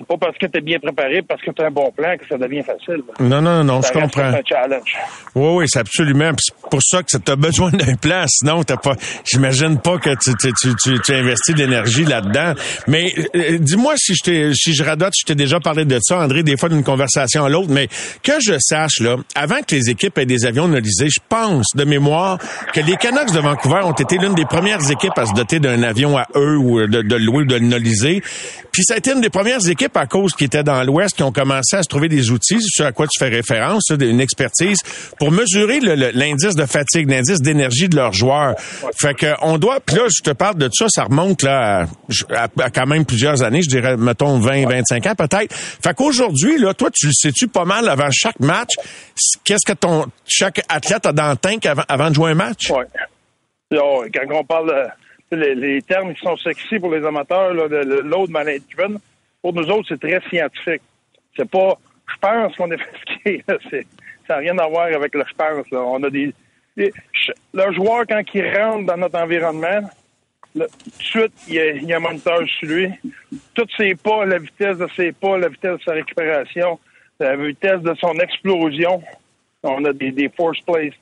c'est 0.02 0.08
pas 0.08 0.26
parce 0.26 0.38
que 0.38 0.48
tu 0.48 0.58
es 0.58 0.62
bien 0.62 0.80
préparé, 0.80 1.22
parce 1.22 1.42
que 1.42 1.52
tu 1.52 1.62
as 1.62 1.68
un 1.68 1.72
bon 1.72 1.92
plan 1.92 2.16
que 2.18 2.28
ça 2.28 2.38
devient 2.38 2.64
facile. 2.64 3.02
Non, 3.20 3.42
non, 3.42 3.64
non, 3.64 3.82
je 3.82 3.92
comprends. 3.92 4.32
C'est 4.32 4.40
un 4.40 4.42
challenge. 4.46 4.98
Oui, 5.36 5.50
oui, 5.58 5.66
c'est 5.68 5.80
absolument. 5.80 6.32
C'est 6.38 6.70
pour 6.70 6.82
ça 6.82 7.04
que 7.04 7.18
tu 7.18 7.32
as 7.32 7.36
besoin 7.36 7.70
d'un 7.72 7.96
plan. 7.96 8.26
Sinon, 8.28 8.64
t'as 8.64 8.78
pas. 8.78 8.96
J'imagine 9.26 9.80
pas 9.80 9.98
que 9.98 10.12
tu, 10.16 10.34
tu, 10.36 10.76
tu, 10.82 11.00
tu 11.00 11.14
investis 11.14 11.56
de 11.56 11.60
l'énergie 11.60 12.06
là-dedans. 12.06 12.54
Mais 12.88 13.14
euh, 13.36 13.58
dis-moi 13.60 13.94
si 13.98 14.14
je 14.14 14.54
si 14.54 14.74
je 14.74 14.84
radote, 14.84 15.14
je 15.20 15.26
t'ai 15.26 15.36
déjà 15.36 15.60
parlé 15.60 15.86
de 15.86 16.00
ça, 16.02 16.20
André, 16.20 16.44
des 16.44 16.58
fois 16.58 16.70
d'une 16.70 16.84
conversation 16.84 17.46
à 17.46 17.50
l'autre. 17.50 17.70
Mais 17.70 17.88
que 18.24 18.34
je 18.42 18.54
sache 18.60 19.00
là, 19.00 19.18
avant 19.36 19.62
que 19.62 19.76
les 19.76 19.90
équipes 19.90 20.18
aient 20.18 20.26
des 20.26 20.46
avions 20.46 20.68
nolisés, 20.68 21.10
je 21.10 21.20
pense 21.30 21.68
de 21.76 21.84
mémoire 21.84 22.38
que 22.74 22.82
les 22.82 22.96
Canucks 22.98 23.34
de 23.34 23.40
Vancouver 23.40 23.82
ont 23.84 23.94
été 23.94 24.18
l'une 24.18 24.36
des 24.36 24.46
premières 24.46 24.90
équipes 24.90 25.18
à 25.18 25.26
se 25.26 25.34
doter 25.34 25.60
d'un 25.60 25.84
avion 25.84 26.18
à 26.18 26.28
eux 26.36 26.58
ou 26.58 26.88
de, 26.88 27.02
de 27.02 27.16
louer 27.16 27.44
ou 27.44 27.46
de 27.46 27.56
le 27.56 27.66
noliser. 27.66 28.22
Puis 28.72 28.84
ça 28.84 28.96
a 28.96 28.98
été 28.98 29.12
une 29.12 29.22
des 29.22 29.30
premières 29.30 29.68
équipes 29.68 29.91
à 30.00 30.08
cause 30.08 30.34
qui 30.34 30.46
étaient 30.46 30.64
dans 30.64 30.84
l'Ouest 30.84 31.16
qui 31.16 31.24
ont 31.24 31.32
commencé 31.32 31.76
à 31.76 31.84
se 31.84 31.88
trouver 31.88 32.10
des 32.10 32.32
outils, 32.32 32.62
sur 32.62 32.86
à 32.86 32.92
quoi 32.92 33.08
tu 33.08 33.20
fais 33.20 33.30
référence, 33.30 33.90
une 33.90 34.22
expertise, 34.22 34.80
pour 35.20 35.32
mesurer 35.32 35.80
l'indice 35.80 36.56
de 36.56 36.66
fatigue, 36.66 37.10
l'indice 37.10 37.42
d'énergie 37.42 37.90
de 37.90 37.96
leurs 37.96 38.14
joueurs. 38.14 38.56
Fait 39.00 39.14
que 39.14 39.34
on 39.42 39.58
doit, 39.58 39.80
puis 39.80 39.96
là, 39.96 40.04
je 40.10 40.22
te 40.22 40.32
parle 40.32 40.56
de 40.56 40.70
ça, 40.74 40.88
ça 40.90 41.04
remonte 41.04 41.44
là 41.44 41.88
à, 42.30 42.70
quand 42.70 42.88
même 42.88 43.06
plusieurs 43.06 43.44
années, 43.44 43.62
je 43.62 43.70
dirais, 43.70 43.98
mettons 43.98 44.40
20, 44.40 44.68
25 44.68 45.06
ans 45.08 45.16
peut-être. 45.16 45.54
Fait 45.54 45.94
qu'aujourd'hui, 45.94 46.58
là, 46.58 46.74
toi, 46.74 46.90
tu 46.94 47.08
le 47.08 47.14
sais-tu 47.14 47.48
pas 47.48 47.66
mal 47.66 47.90
avant 47.90 48.10
chaque 48.12 48.40
match, 48.40 48.72
qu'est-ce 49.44 49.66
que 49.66 49.78
ton 49.78 50.06
chaque 50.28 50.62
athlète 50.70 51.06
a 51.06 51.12
dans 51.12 51.32
le 51.32 51.38
tank 51.38 51.66
avant, 51.66 52.10
de 52.10 52.16
jouer 52.16 52.32
un 52.32 52.36
match? 52.36 52.72
Oui. 52.72 52.86
Quand 53.72 54.36
on 54.36 54.44
parle 54.44 54.92
de 55.32 55.38
les, 55.38 55.82
termes 55.82 56.14
qui 56.14 56.22
sont 56.22 56.36
sexy 56.38 56.80
pour 56.80 56.94
les 56.94 57.06
amateurs, 57.06 57.54
là, 57.54 57.68
de, 57.68 58.02
load 58.02 58.30
management, 58.30 59.02
pour 59.42 59.54
nous 59.54 59.70
autres, 59.70 59.88
c'est 59.90 60.00
très 60.00 60.22
scientifique. 60.30 60.82
C'est 61.36 61.50
pas, 61.50 61.78
je 62.08 62.18
pense 62.20 62.56
qu'on 62.56 62.72
est 62.72 62.78
fatigué. 63.24 63.44
ça 64.28 64.36
n'a 64.36 64.36
rien 64.38 64.58
à 64.58 64.68
voir 64.68 64.86
avec 64.86 65.14
le 65.16 65.24
je 65.28 65.34
pense. 65.34 65.66
On 65.72 66.04
a 66.04 66.10
des, 66.10 66.34
le 66.76 67.74
joueur, 67.74 68.06
quand 68.08 68.22
il 68.34 68.58
rentre 68.58 68.86
dans 68.86 68.98
notre 68.98 69.20
environnement, 69.20 69.90
tout 70.54 70.60
de 70.60 71.04
suite, 71.04 71.34
il 71.48 71.84
y, 71.86 71.94
a, 71.94 71.98
un 71.98 72.00
moniteur 72.00 72.42
sur 72.48 72.68
lui. 72.68 72.90
Tous 73.54 73.68
ses 73.78 73.96
pas, 73.96 74.26
la 74.26 74.38
vitesse 74.38 74.78
de 74.78 74.88
ses 74.96 75.12
pas, 75.14 75.38
la 75.38 75.48
vitesse 75.48 75.78
de 75.78 75.84
sa 75.84 75.94
récupération, 75.94 76.80
la 77.20 77.36
vitesse 77.38 77.82
de 77.82 77.94
son 77.96 78.14
explosion. 78.16 79.02
On 79.64 79.86
a 79.86 79.94
des, 79.94 80.12
des 80.12 80.30
force 80.30 80.60
plate, 80.62 80.94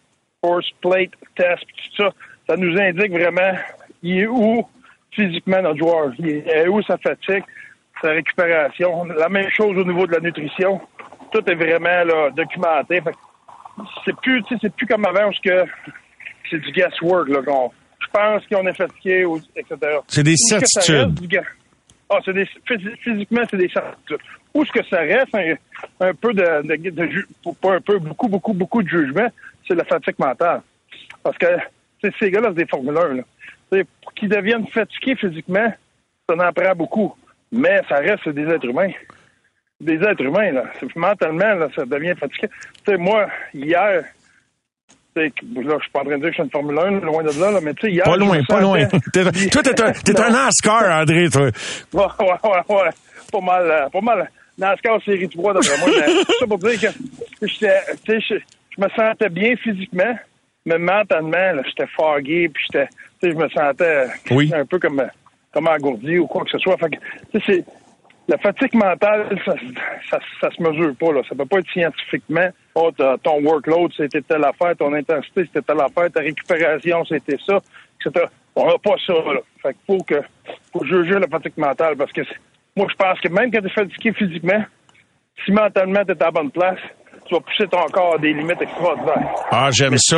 force 0.42 0.70
plate 0.82 1.12
tests, 1.36 1.66
tout 1.66 2.04
ça. 2.04 2.14
Ça 2.48 2.58
nous 2.58 2.78
indique 2.78 3.12
vraiment 3.12 3.54
il 4.02 4.20
est 4.20 4.28
où 4.28 4.66
physiquement 5.12 5.62
notre 5.62 5.78
joueur? 5.78 6.14
Il 6.20 6.30
est 6.48 6.68
où 6.68 6.82
sa 6.84 6.98
fatigue, 6.98 7.44
sa 8.02 8.10
récupération? 8.10 9.06
La 9.06 9.30
même 9.30 9.50
chose 9.50 9.78
au 9.78 9.86
niveau 9.86 10.08
de 10.08 10.14
la 10.14 10.20
nutrition. 10.20 10.82
Tout 11.32 11.44
est 11.50 11.56
vraiment 11.56 12.04
là, 12.04 12.30
documenté. 12.32 13.02
C'est 14.06 14.16
plus, 14.18 14.44
c'est 14.62 14.74
plus 14.74 14.88
comme 14.88 15.06
avant 15.06 15.26
parce 15.26 15.40
que 15.40 15.66
c'est 16.50 16.60
du 16.60 16.72
guesswork. 16.72 17.30
Je 17.30 18.08
pense 18.12 18.48
qu'on 18.48 18.66
est 18.68 18.76
fatigué, 18.76 19.26
etc. 19.56 20.00
C'est 20.08 20.24
des 20.24 20.36
certitudes. 20.36 21.42
Ah, 22.10 22.18
c'est 22.26 22.34
des, 22.34 22.48
physiquement, 23.04 23.42
c'est 23.50 23.58
des 23.58 23.70
certitudes. 23.70 24.18
Où 24.54 24.64
est-ce 24.64 24.72
que 24.72 24.84
ça 24.86 24.98
reste 25.00 25.36
un, 26.00 26.14
peu 26.16 26.34
de, 26.34 26.68
de, 26.68 26.90
de, 26.90 27.54
pas 27.62 27.76
un 27.76 27.82
peu, 27.82 28.00
beaucoup, 28.00 28.28
beaucoup, 28.28 28.54
beaucoup 28.54 28.82
de 28.82 28.88
jugement, 28.88 29.28
c'est 29.68 29.76
la 29.76 29.86
fatigue 29.86 30.16
mentale. 30.18 30.62
Parce 31.22 31.38
que 31.38 31.46
ces 32.20 32.32
gars-là, 32.32 32.48
c'est 32.50 32.64
des 32.64 32.66
formuleurs. 32.66 33.14
Là. 33.14 33.84
Pour 34.02 34.14
qu'ils 34.14 34.30
deviennent 34.30 34.66
fatigués 34.68 35.16
physiquement, 35.16 35.72
ça 36.28 36.36
en 36.36 36.52
prend 36.52 36.76
beaucoup. 36.76 37.16
Mais 37.52 37.82
ça 37.90 37.98
reste 37.98 38.30
des 38.30 38.48
êtres 38.48 38.66
humains. 38.66 38.92
Des 39.82 39.96
êtres 39.96 40.24
humains, 40.24 40.52
là. 40.52 40.64
Mentalement, 40.96 41.54
là, 41.56 41.68
ça 41.76 41.86
devient 41.86 42.14
fatigué. 42.20 42.48
Tu 42.86 42.92
sais, 42.92 42.98
moi, 42.98 43.28
hier, 43.54 44.04
là, 45.16 45.28
je 45.46 45.82
suis 45.82 45.92
pas 45.92 46.02
en 46.02 46.06
train 46.06 46.18
de 46.18 46.22
dire 46.22 46.30
que 46.30 46.30
je 46.30 46.34
suis 46.34 46.44
une 46.44 46.50
Formule 46.50 46.80
1, 46.80 46.92
loin 47.02 47.24
de 47.24 47.40
là, 47.40 47.52
là 47.52 47.60
mais 47.62 47.74
tu 47.74 47.88
sais, 47.88 47.94
hier. 47.94 48.04
Pas 48.04 48.18
loin, 48.18 48.42
pas 48.48 48.62
loin. 48.62 48.86
toi, 49.14 49.64
t'es 49.64 49.82
un, 49.82 49.92
t'es 49.92 50.20
un 50.20 50.30
NASCAR, 50.30 51.02
André, 51.02 51.30
toi. 51.30 51.44
Ouais, 51.44 52.06
ouais, 52.20 52.28
ouais, 52.44 52.76
ouais. 52.76 52.90
Pas 53.32 53.42
mal, 53.42 53.72
euh, 53.72 53.90
pas 53.90 54.02
mal. 54.02 54.30
NASCAR 54.58 55.02
série 55.04 55.30
3, 55.30 55.54
d'après 55.54 55.78
moi. 55.80 55.90
Ça 56.40 56.48
pour 56.48 56.60
dire 56.60 56.80
que 56.80 57.48
je, 57.48 58.36
me 58.78 58.90
sentais 58.90 59.30
bien 59.30 59.56
physiquement, 59.56 60.18
mais 60.66 60.78
mentalement, 60.78 61.64
j'étais 61.66 61.90
foggy, 61.96 62.50
puis 62.50 62.64
j'étais, 62.72 62.90
je 63.24 63.36
me 63.36 63.50
sentais 63.50 64.08
oui. 64.32 64.52
un 64.54 64.66
peu 64.66 64.80
comme, 64.80 65.04
comme 65.52 65.68
engourdi 65.68 66.18
ou 66.18 66.28
quoi 66.28 66.44
que 66.44 66.52
ce 66.52 66.60
soit. 66.60 66.78
Fait 66.78 66.90
que, 66.90 67.40
c'est, 67.46 67.66
la 68.28 68.38
fatigue 68.38 68.76
mentale, 68.76 69.40
ça, 69.44 69.54
ça, 70.10 70.20
ça, 70.40 70.50
se 70.52 70.62
mesure 70.62 70.96
pas. 70.96 71.12
Là. 71.12 71.22
Ça 71.28 71.36
peut 71.36 71.46
pas 71.46 71.60
être 71.60 71.70
scientifiquement. 71.72 72.50
Oh, 72.76 72.92
ton 73.24 73.42
workload, 73.44 73.92
c'était 73.98 74.22
telle 74.22 74.44
affaire, 74.44 74.76
ton 74.78 74.94
intensité, 74.94 75.46
c'était 75.46 75.62
telle 75.62 75.82
affaire, 75.82 76.12
ta 76.12 76.20
récupération, 76.20 77.04
c'était 77.06 77.38
ça, 77.46 77.60
etc. 78.00 78.26
On 78.56 78.68
n'a 78.68 78.78
pas 78.78 78.96
ça. 79.06 79.14
Là. 79.14 79.40
Fait 79.62 79.74
qu'il 79.74 79.98
faut 79.98 80.04
que 80.04 80.22
faut 80.72 80.86
juger 80.86 81.18
la 81.20 81.28
fatigue 81.28 81.58
mentale 81.58 81.98
parce 81.98 82.12
que 82.12 82.22
moi, 82.76 82.88
je 82.90 82.96
pense 82.96 83.20
que 83.20 83.30
même 83.30 83.52
quand 83.52 83.62
tu 83.62 83.68
es 83.68 83.70
fatigué 83.70 84.14
physiquement, 84.14 84.64
si 85.44 85.52
mentalement 85.52 86.06
tu 86.06 86.12
es 86.12 86.22
à 86.22 86.26
la 86.26 86.32
bonne 86.32 86.52
place, 86.52 86.80
tu 87.30 87.36
vas 87.36 87.42
pousser 87.42 87.68
ton 87.70 87.86
corps 87.92 88.16
à 88.16 88.18
des 88.18 88.34
limites 88.34 88.62
extraordinaires. 88.62 89.36
Ah, 89.52 89.70
j'aime 89.72 89.98
ça. 90.00 90.18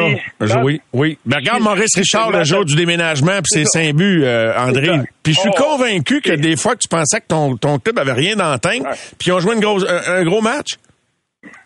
oui, 0.64 0.82
oui. 0.94 1.18
Mais 1.26 1.36
regarde 1.38 1.62
Maurice 1.62 1.96
Richard 1.96 2.32
le 2.32 2.44
jour 2.46 2.64
du 2.64 2.76
déménagement, 2.76 3.40
puis 3.42 3.50
c'est 3.50 3.66
saint 3.66 3.92
buts, 3.92 4.24
euh, 4.24 4.58
André. 4.58 5.02
Puis 5.22 5.34
je 5.34 5.42
suis 5.42 5.50
oh. 5.52 5.62
convaincu 5.62 6.22
que 6.22 6.32
des 6.32 6.56
fois 6.56 6.76
que 6.76 6.80
tu 6.80 6.88
pensais 6.88 7.20
que 7.20 7.28
ton, 7.28 7.58
ton 7.58 7.80
club 7.80 8.00
avait 8.00 8.14
rien 8.14 8.36
d'entendre, 8.38 8.88
puis 9.20 9.28
ils 9.28 9.34
ont 9.34 9.40
joué 9.40 9.56
une 9.56 9.60
grosse, 9.60 9.86
un, 10.08 10.24
gros 10.24 10.42
match. 10.42 10.78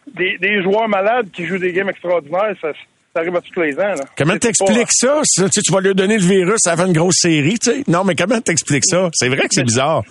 Des, 0.08 0.38
des, 0.40 0.64
joueurs 0.64 0.88
malades 0.88 1.28
qui 1.32 1.46
jouent 1.46 1.58
des 1.58 1.74
games 1.74 1.90
extraordinaires, 1.90 2.56
ça, 2.62 2.70
ça 3.14 3.20
arrive 3.20 3.36
à 3.36 3.42
tous 3.42 3.62
les 3.62 3.76
ans. 3.76 3.96
Là. 3.96 4.04
Comment 4.18 4.38
t'expliques 4.38 4.92
ça? 4.92 5.22
Tu, 5.36 5.62
tu 5.62 5.72
vas 5.72 5.82
lui 5.82 5.94
donner 5.94 6.18
le 6.18 6.26
virus 6.26 6.66
avant 6.68 6.88
une 6.88 6.94
grosse 6.94 7.20
série, 7.20 7.60
tu 7.60 7.72
sais? 7.72 7.84
Non, 7.88 8.04
mais 8.04 8.16
comment 8.16 8.42
t'expliques 8.42 8.86
ça? 8.86 9.10
C'est 9.14 9.30
vrai 9.30 9.44
que 9.44 9.52
c'est 9.52 9.64
bizarre. 9.64 10.04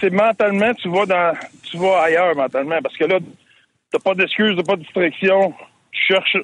C'est 0.00 0.10
mentalement, 0.12 0.72
tu 0.74 0.88
vas 0.90 1.06
dans, 1.06 1.32
tu 1.62 1.76
vas 1.78 2.02
ailleurs 2.02 2.36
mentalement, 2.36 2.78
parce 2.82 2.96
que 2.96 3.04
là, 3.04 3.18
t'as 3.94 4.10
pas 4.10 4.14
d'excuses, 4.14 4.56
t'as 4.56 4.62
pas 4.62 4.76
de 4.76 4.82
distraction. 4.82 5.54
Tu 5.92 6.02
cherches, 6.12 6.36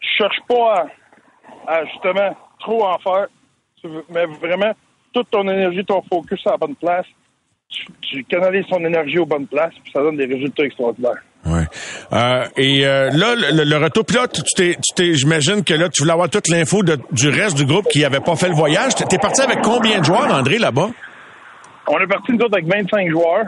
cherches 0.00 0.40
pas 0.48 0.86
à, 1.66 1.84
justement 1.86 2.36
trop 2.60 2.84
en 2.84 2.98
faire, 2.98 3.26
mais 4.10 4.26
vraiment 4.40 4.72
toute 5.12 5.30
ton 5.30 5.42
énergie, 5.48 5.84
ton 5.84 6.02
focus 6.02 6.46
à 6.46 6.52
la 6.52 6.56
bonne 6.58 6.74
place. 6.76 7.06
Tu, 8.02 8.22
canalises 8.24 8.66
ton 8.68 8.84
énergie 8.84 9.18
aux 9.18 9.26
bonnes 9.26 9.46
places, 9.46 9.74
puis 9.82 9.90
ça 9.92 10.00
donne 10.00 10.16
des 10.16 10.26
résultats 10.26 10.64
extraordinaires. 10.64 11.22
Ouais. 11.44 11.64
Euh, 12.12 12.46
et 12.56 12.86
euh, 12.86 13.10
là, 13.10 13.34
le, 13.34 13.76
retour, 13.76 14.04
puis 14.04 14.16
là, 14.16 14.28
tu 14.28 14.42
t'es, 14.54 14.76
tu 14.96 15.14
j'imagine 15.14 15.64
que 15.64 15.74
là, 15.74 15.88
tu 15.88 16.02
voulais 16.02 16.12
avoir 16.12 16.30
toute 16.30 16.48
l'info 16.48 16.82
du 16.82 17.28
reste 17.28 17.56
du 17.56 17.64
groupe 17.64 17.86
qui 17.88 18.00
n'avait 18.00 18.20
pas 18.20 18.36
fait 18.36 18.48
le 18.48 18.54
voyage. 18.54 18.94
T'es 18.94 19.18
parti 19.18 19.40
avec 19.42 19.60
combien 19.62 19.98
de 19.98 20.04
joueurs, 20.04 20.32
André, 20.32 20.58
là-bas? 20.58 20.90
On 21.88 21.98
est 21.98 22.06
parti, 22.06 22.32
nous 22.32 22.44
autres, 22.44 22.56
avec 22.56 22.66
25 22.66 23.10
joueurs. 23.10 23.46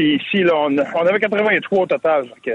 Puis 0.00 0.16
ici, 0.16 0.42
là, 0.42 0.54
on, 0.56 0.74
on 0.78 1.06
avait 1.06 1.20
83 1.20 1.78
au 1.78 1.86
total. 1.86 2.24
Que, 2.42 2.52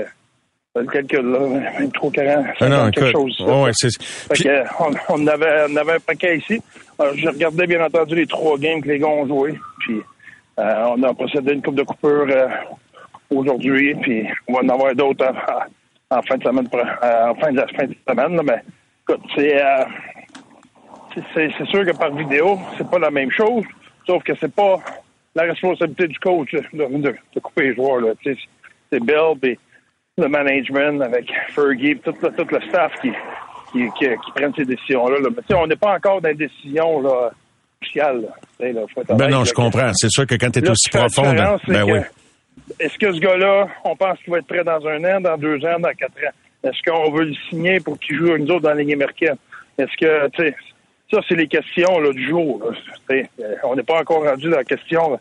le 0.75 0.85
calcul, 0.87 1.21
là, 1.21 1.39
23, 1.79 2.11
40, 2.11 2.45
ah 2.59 2.69
non, 2.69 2.89
quelque 2.89 3.11
chose. 3.11 3.39
ouais, 3.39 3.69
c'est... 3.71 4.01
Fait 4.01 4.63
on, 4.79 4.91
on, 5.09 5.27
avait, 5.27 5.67
on 5.69 5.75
avait 5.75 5.93
un 5.93 5.99
paquet 5.99 6.39
ici. 6.39 6.59
Alors, 6.97 7.13
je 7.15 7.27
regardais, 7.27 7.67
bien 7.67 7.85
entendu, 7.85 8.15
les 8.15 8.25
trois 8.25 8.57
games 8.57 8.81
que 8.81 8.87
les 8.87 8.97
gars 8.97 9.09
ont 9.09 9.27
joués. 9.27 9.59
Puis 9.81 10.01
euh, 10.57 10.85
on 10.89 11.03
a 11.03 11.13
procédé 11.13 11.53
une 11.53 11.61
coupe 11.61 11.75
de 11.75 11.83
coupure 11.83 12.25
euh, 12.31 12.47
aujourd'hui. 13.29 13.93
Puis 14.01 14.27
on 14.47 14.53
va 14.53 14.61
en 14.61 14.69
avoir 14.69 14.95
d'autres 14.95 15.31
en, 16.09 16.21
fin 16.23 16.37
de 16.37 16.43
semaine, 16.43 16.67
euh, 16.73 17.29
en 17.29 17.35
fin 17.35 17.51
de 17.51 17.57
la 17.57 17.67
fin 17.67 17.85
de 17.85 17.95
semaine. 18.09 18.37
Là, 18.37 18.41
mais 18.43 18.63
écoute, 19.07 19.21
c'est, 19.35 19.61
c'est, 21.35 21.51
c'est 21.59 21.67
sûr 21.67 21.85
que 21.85 21.95
par 21.95 22.11
vidéo, 22.11 22.57
c'est 22.75 22.89
pas 22.89 22.97
la 22.97 23.11
même 23.11 23.29
chose. 23.29 23.63
Sauf 24.07 24.23
que 24.23 24.33
c'est 24.41 24.53
pas 24.53 24.79
la 25.35 25.43
responsabilité 25.43 26.07
du 26.07 26.19
coach 26.19 26.51
de, 26.53 27.39
couper 27.39 27.69
les 27.69 27.75
joueurs. 27.75 27.99
Là. 27.99 28.13
C'est 28.23 28.99
Bill 28.99 29.35
et 29.43 29.59
le 30.17 30.27
management 30.27 31.01
avec 31.01 31.29
Fergie, 31.49 31.97
tout, 31.97 32.13
tout, 32.13 32.29
tout 32.29 32.47
le 32.49 32.61
staff 32.69 32.93
qui, 33.01 33.11
qui, 33.73 33.89
qui, 33.99 34.31
prennent 34.33 34.53
ces 34.55 34.65
décisions-là. 34.65 35.19
Là. 35.19 35.29
Mais 35.29 35.55
on 35.55 35.67
n'est 35.67 35.75
pas 35.75 35.95
encore 35.95 36.21
dans 36.21 36.29
des 36.29 36.47
décisions 36.47 37.01
là, 37.01 37.31
cruciales. 37.81 38.27
ben 38.59 39.29
non, 39.29 39.43
je 39.43 39.53
comprends. 39.53 39.91
C'est 39.93 40.09
sûr 40.09 40.25
que 40.25 40.35
quand 40.35 40.51
tu 40.51 40.59
es 40.59 40.69
aussi 40.69 40.89
profonde, 40.89 41.37
ben 41.67 41.83
oui. 41.83 41.99
Est-ce 42.79 42.97
que 42.97 43.13
ce 43.13 43.19
gars-là, 43.19 43.67
on 43.83 43.95
pense 43.95 44.17
qu'il 44.19 44.31
va 44.31 44.39
être 44.39 44.47
prêt 44.47 44.63
dans 44.63 44.85
un 44.87 45.03
an, 45.03 45.21
dans 45.21 45.37
deux 45.37 45.57
ans, 45.65 45.79
dans 45.79 45.91
quatre 45.91 46.17
ans? 46.25 46.33
Est-ce 46.63 46.81
qu'on 46.89 47.11
veut 47.11 47.25
le 47.25 47.35
signer 47.49 47.79
pour 47.79 47.99
qu'il 47.99 48.17
joue 48.17 48.35
une 48.35 48.49
autre 48.49 48.61
dans 48.61 48.69
la 48.69 48.81
Ligue 48.81 48.93
américaine? 48.93 49.35
Est-ce 49.77 49.95
que, 49.99 50.29
tu 50.29 50.47
sais, 50.47 50.55
ça, 51.11 51.19
c'est 51.27 51.35
les 51.35 51.47
questions 51.47 51.99
là, 51.99 52.11
du 52.11 52.27
jour. 52.27 52.61
Euh, 53.11 53.23
on 53.63 53.75
n'est 53.75 53.83
pas 53.83 53.99
encore 54.01 54.23
rendu 54.23 54.49
dans 54.49 54.57
la 54.57 54.63
question. 54.63 55.19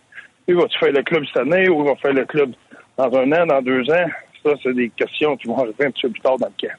Il 0.48 0.56
va-tu 0.56 0.78
faire 0.78 0.92
le 0.92 1.02
club 1.02 1.24
cette 1.26 1.42
année 1.42 1.68
ou 1.68 1.82
il 1.82 1.88
va 1.88 1.96
faire 1.96 2.12
le 2.12 2.24
club 2.24 2.52
dans 2.96 3.12
un 3.16 3.32
an, 3.32 3.46
dans 3.46 3.62
deux 3.62 3.82
ans? 3.90 4.06
Ça, 4.44 4.50
c'est 4.62 4.74
des 4.74 4.90
questions 4.90 5.36
qui 5.38 5.48
vont 5.48 5.56
arriver 5.56 5.86
un 5.86 5.90
petit 5.90 6.02
peu 6.02 6.10
plus 6.10 6.20
tard 6.20 6.36
dans 6.38 6.48
le 6.48 6.68
camp. 6.68 6.74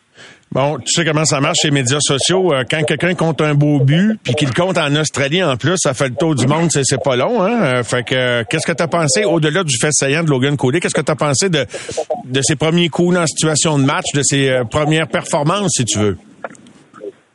Bon, 0.51 0.77
tu 0.77 0.93
sais 0.93 1.03
comment 1.03 1.25
ça 1.25 1.41
marche 1.41 1.57
les 1.63 1.71
médias 1.71 1.99
sociaux. 1.99 2.53
Euh, 2.53 2.63
quand 2.69 2.83
quelqu'un 2.83 3.15
compte 3.15 3.41
un 3.41 3.55
beau 3.55 3.79
but, 3.79 4.19
puis 4.23 4.35
qu'il 4.35 4.53
compte 4.53 4.77
en 4.77 4.95
Australie 4.95 5.43
en 5.43 5.57
plus, 5.57 5.75
ça 5.77 5.93
fait 5.93 6.09
le 6.09 6.15
tour 6.15 6.35
du 6.35 6.45
monde, 6.45 6.69
c'est 6.71 7.03
pas 7.03 7.15
long. 7.15 7.41
Hein? 7.41 7.63
Euh, 7.63 7.83
fait 7.83 8.03
que, 8.03 8.43
qu'est-ce 8.43 8.67
que 8.67 8.71
tu 8.71 8.83
as 8.83 8.87
pensé, 8.87 9.25
au-delà 9.25 9.63
du 9.63 9.75
fait 9.77 9.91
saillant 9.91 10.23
de 10.23 10.29
Logan 10.29 10.55
Cody, 10.57 10.79
qu'est-ce 10.79 10.93
que 10.93 11.01
tu 11.01 11.11
as 11.11 11.15
pensé 11.15 11.49
de, 11.49 11.65
de 12.25 12.41
ses 12.41 12.55
premiers 12.55 12.89
coups 12.89 13.17
en 13.17 13.25
situation 13.25 13.79
de 13.79 13.83
match, 13.83 14.05
de 14.13 14.21
ses 14.21 14.61
premières 14.69 15.07
performances, 15.07 15.71
si 15.75 15.85
tu 15.85 15.99
veux? 15.99 16.17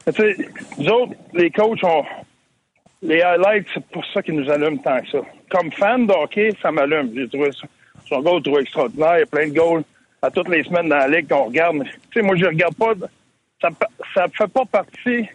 Tu 0.07 0.13
sais, 0.13 0.37
nous 0.79 0.89
autres, 0.89 1.13
les 1.35 1.51
coachs, 1.51 1.85
ont 1.85 2.05
les 3.03 3.23
highlights, 3.23 3.67
c'est 3.73 3.85
pour 3.87 4.05
ça 4.07 4.23
qu'ils 4.23 4.35
nous 4.35 4.51
allument 4.51 4.79
tant 4.79 5.01
que 5.01 5.09
ça. 5.09 5.19
Comme 5.51 5.73
fan 5.73 6.07
de 6.07 6.13
hockey, 6.13 6.53
ça 6.61 6.71
m'allume. 6.71 7.13
J'ai 7.15 7.29
trouvé 7.29 7.51
ça. 7.53 7.67
Son 8.09 8.21
goal, 8.21 8.43
trouvé 8.43 8.63
extraordinaire. 8.63 9.17
Il 9.17 9.21
y 9.21 9.23
a 9.23 9.27
plein 9.27 9.49
de 9.49 9.55
goals 9.55 9.85
à 10.23 10.31
toutes 10.31 10.49
les 10.49 10.63
semaines 10.65 10.89
dans 10.89 10.97
la 10.97 11.09
ligue 11.09 11.29
qu'on 11.29 11.45
regarde. 11.45 11.83
Tu 11.85 12.21
sais, 12.21 12.23
moi, 12.23 12.37
je 12.37 12.45
regarde 12.45 12.75
pas. 12.75 12.93
Ça 13.61 13.69
ça 14.15 14.27
fait 14.29 14.51
pas 14.51 14.65
partie 14.65 15.29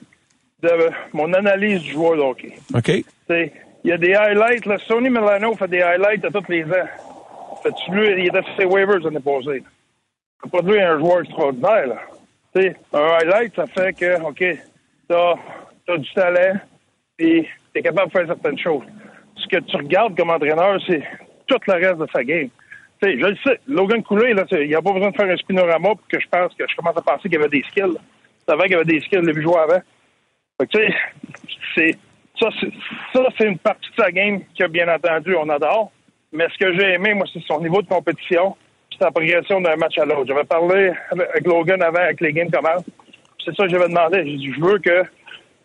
de 0.61 0.89
mon 1.13 1.31
analyse 1.33 1.81
du 1.81 1.91
joueur 1.91 2.17
de 2.17 2.21
hockey. 2.21 2.53
OK. 2.73 2.83
Tu 2.83 3.05
sais, 3.27 3.53
il 3.83 3.89
y 3.89 3.93
a 3.93 3.97
des 3.97 4.13
highlights. 4.13 4.65
Là. 4.65 4.77
Sony 4.87 5.09
Milano 5.09 5.55
fait 5.55 5.67
des 5.67 5.81
highlights 5.81 6.25
à 6.25 6.31
tous 6.31 6.49
les 6.49 6.63
ans. 6.65 6.87
Fait 7.63 7.91
lui, 7.91 8.21
il 8.21 8.27
était 8.27 8.41
sur 8.43 8.55
ses 8.57 8.65
waivers 8.65 8.99
l'année 8.99 9.19
passée. 9.19 9.63
C'est 10.43 10.51
pas 10.51 10.61
de 10.61 10.71
lui 10.71 10.81
un 10.81 10.99
joueur 10.99 11.21
extraordinaire. 11.21 11.87
Là 11.87 12.01
un 12.55 12.73
highlight, 12.93 13.55
ça 13.55 13.65
fait 13.67 13.93
que, 13.93 14.21
OK, 14.21 14.43
t'as 15.07 15.35
as 15.87 15.97
du 15.97 16.13
talent 16.13 16.59
et 17.19 17.47
t'es 17.73 17.81
capable 17.81 18.11
de 18.11 18.17
faire 18.17 18.27
certaines 18.27 18.59
choses. 18.59 18.83
Ce 19.35 19.47
que 19.47 19.61
tu 19.63 19.75
regardes 19.75 20.17
comme 20.17 20.29
entraîneur, 20.29 20.79
c'est 20.87 21.03
tout 21.47 21.59
le 21.67 21.73
reste 21.73 21.97
de 21.97 22.07
sa 22.13 22.23
game. 22.23 22.49
je 23.01 23.07
le 23.07 23.35
sais, 23.43 23.59
Logan 23.67 24.01
Coulé, 24.03 24.33
là, 24.33 24.45
il 24.51 24.67
n'y 24.67 24.75
a 24.75 24.81
pas 24.81 24.93
besoin 24.93 25.11
de 25.11 25.15
faire 25.15 25.29
un 25.29 25.37
spinorama 25.37 25.89
pour 25.89 26.07
que 26.07 26.19
je 26.19 26.27
pense 26.29 26.53
que 26.55 26.65
je 26.67 26.75
commence 26.75 26.97
à 26.97 27.01
penser 27.01 27.23
qu'il 27.23 27.33
y 27.33 27.37
avait 27.37 27.49
des 27.49 27.63
skills. 27.69 27.97
C'est 28.47 28.55
vrai 28.55 28.67
qu'il 28.67 28.73
y 28.73 28.75
avait 28.75 28.85
des 28.85 29.01
skills, 29.01 29.21
le 29.21 29.41
jouer 29.41 29.57
avant. 29.57 29.81
ça, 32.39 32.49
c'est 33.37 33.47
une 33.47 33.57
partie 33.59 33.89
de 33.89 33.95
sa 34.01 34.11
game 34.11 34.41
que, 34.57 34.67
bien 34.67 34.87
entendu, 34.93 35.35
on 35.35 35.49
adore. 35.49 35.91
Mais 36.31 36.47
ce 36.53 36.57
que 36.57 36.73
j'ai 36.73 36.93
aimé, 36.93 37.13
moi, 37.13 37.25
c'est 37.31 37.43
son 37.43 37.59
niveau 37.61 37.81
de 37.81 37.87
compétition 37.87 38.55
c'est 38.97 39.03
la 39.03 39.11
progression 39.11 39.61
d'un 39.61 39.75
match 39.75 39.97
à 39.97 40.05
l'autre. 40.05 40.25
J'avais 40.27 40.43
parlé 40.43 40.91
avec 41.11 41.45
Logan 41.45 41.81
avant, 41.81 41.99
avec 41.99 42.21
les 42.21 42.33
games 42.33 42.49
comment. 42.51 42.83
C'est 43.43 43.55
ça 43.55 43.63
que 43.63 43.69
j'avais 43.69 43.87
demandé. 43.87 44.23
J'ai 44.25 44.37
dit, 44.37 44.53
je 44.53 44.61
veux 44.61 44.79
que 44.79 45.03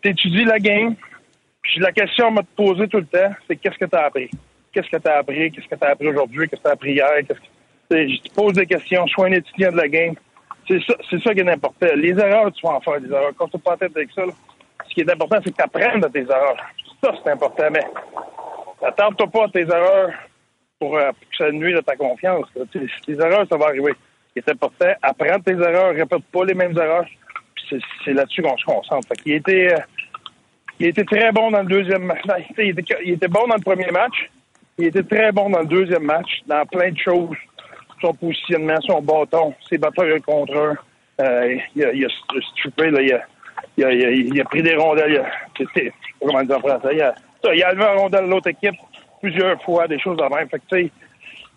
tu 0.01 0.09
étudies 0.09 0.45
la 0.45 0.59
game. 0.59 0.95
Puis 1.61 1.79
la 1.79 1.91
question 1.91 2.27
à 2.27 2.31
me 2.31 2.41
poser 2.55 2.87
tout 2.87 2.97
le 2.97 3.05
temps, 3.05 3.33
c'est 3.47 3.55
qu'est-ce 3.55 3.77
que 3.77 3.85
tu 3.85 3.95
as 3.95 4.05
appris? 4.05 4.29
Qu'est-ce 4.73 4.89
que 4.89 4.97
tu 4.97 5.07
as 5.07 5.17
appris? 5.17 5.51
Qu'est-ce 5.51 5.67
que 5.67 5.75
tu 5.75 5.83
as 5.85 5.89
appris 5.89 6.07
aujourd'hui? 6.07 6.47
Qu'est-ce 6.47 6.61
que 6.61 6.67
tu 6.67 6.69
as 6.69 6.73
appris 6.73 6.93
hier? 6.93 7.09
Je 7.89 8.21
te 8.21 8.33
pose 8.33 8.53
des 8.53 8.65
questions. 8.65 9.05
Sois 9.07 9.27
un 9.27 9.33
étudiant 9.33 9.71
de 9.71 9.77
la 9.77 9.87
game. 9.87 10.15
C'est 10.67 10.79
ça, 10.83 10.93
ça 11.23 11.33
qui 11.33 11.39
est 11.39 11.49
important. 11.49 11.87
Les 11.95 12.11
erreurs, 12.11 12.51
tu 12.51 12.65
vas 12.65 12.75
en 12.75 12.81
faire 12.81 13.01
des 13.01 13.11
erreurs. 13.11 13.31
Quand 13.37 13.47
tu 13.47 13.57
pas 13.59 13.73
en 13.73 13.77
tête 13.77 13.95
avec 13.95 14.09
ça, 14.11 14.23
ce 14.87 14.93
qui 14.93 15.01
est 15.01 15.11
important, 15.11 15.37
c'est 15.43 15.51
que 15.51 15.55
tu 15.55 15.63
apprennes 15.63 16.01
de 16.01 16.07
tes 16.07 16.21
erreurs. 16.21 16.57
Ça, 17.03 17.11
c'est 17.23 17.31
important. 17.31 17.67
Mais 17.71 17.83
attends-toi 18.85 19.27
pas 19.27 19.45
à 19.45 19.49
tes 19.49 19.61
erreurs 19.61 20.11
pour, 20.81 20.97
euh, 20.97 21.11
que 21.11 21.37
ça 21.37 21.51
nuise 21.51 21.77
à 21.77 21.83
ta 21.83 21.95
confiance. 21.95 22.47
Tes 23.05 23.13
erreurs, 23.13 23.45
ça 23.47 23.55
va 23.55 23.67
arriver. 23.67 23.93
Il 24.35 24.39
est 24.39 24.49
important, 24.49 24.91
apprends 25.03 25.39
tes 25.39 25.51
erreurs, 25.51 25.93
répète 25.93 26.23
pas 26.33 26.43
les 26.45 26.55
mêmes 26.55 26.75
erreurs. 26.75 27.05
c'est 27.69 28.13
là-dessus 28.13 28.41
qu'on 28.41 28.57
se 28.57 28.65
concentre. 28.65 29.07
il 29.25 29.33
était, 29.33 29.73
euh, 29.73 29.77
il 30.79 30.87
était 30.87 31.03
très 31.03 31.31
bon 31.31 31.51
dans 31.51 31.61
le 31.61 31.67
deuxième 31.67 32.05
match. 32.05 32.23
Il 32.57 32.69
était, 32.69 33.27
bon 33.27 33.47
dans 33.47 33.55
le 33.55 33.61
premier 33.61 33.91
match. 33.91 34.31
il 34.79 34.87
était 34.87 35.03
très 35.03 35.31
bon 35.31 35.51
dans 35.51 35.59
le 35.59 35.67
deuxième 35.67 36.03
match, 36.03 36.41
dans 36.47 36.65
plein 36.65 36.89
de 36.89 36.97
choses. 36.97 37.37
Son 38.01 38.13
positionnement, 38.15 38.81
son 38.81 39.03
bâton, 39.03 39.53
ses 39.69 39.77
batteurs 39.77 40.19
contre 40.25 40.57
un. 40.57 40.75
Euh, 41.23 41.57
il, 41.75 41.85
a, 41.85 41.93
il 41.93 42.05
a 42.05 42.09
strippé, 42.53 42.89
là, 42.89 43.01
il, 43.77 44.41
a, 44.41 44.43
pris 44.45 44.63
des 44.63 44.73
rondelles. 44.73 45.21
Il 45.59 45.89
a, 45.89 45.91
comment 46.19 46.41
dire 46.41 46.57
en 46.57 46.59
français, 46.61 46.89
il 46.93 47.01
a, 47.01 47.13
il 47.53 47.63
a 47.63 47.91
un 47.91 47.95
rondelle 47.97 48.25
de 48.25 48.31
l'autre 48.31 48.47
équipe 48.47 48.73
plusieurs 49.21 49.61
fois, 49.63 49.87
des 49.87 49.99
choses 49.99 50.17
de 50.17 50.23
même. 50.23 50.49
Fait 50.49 50.59
que, 50.59 50.75
tu 50.75 50.83
sais, 50.83 50.91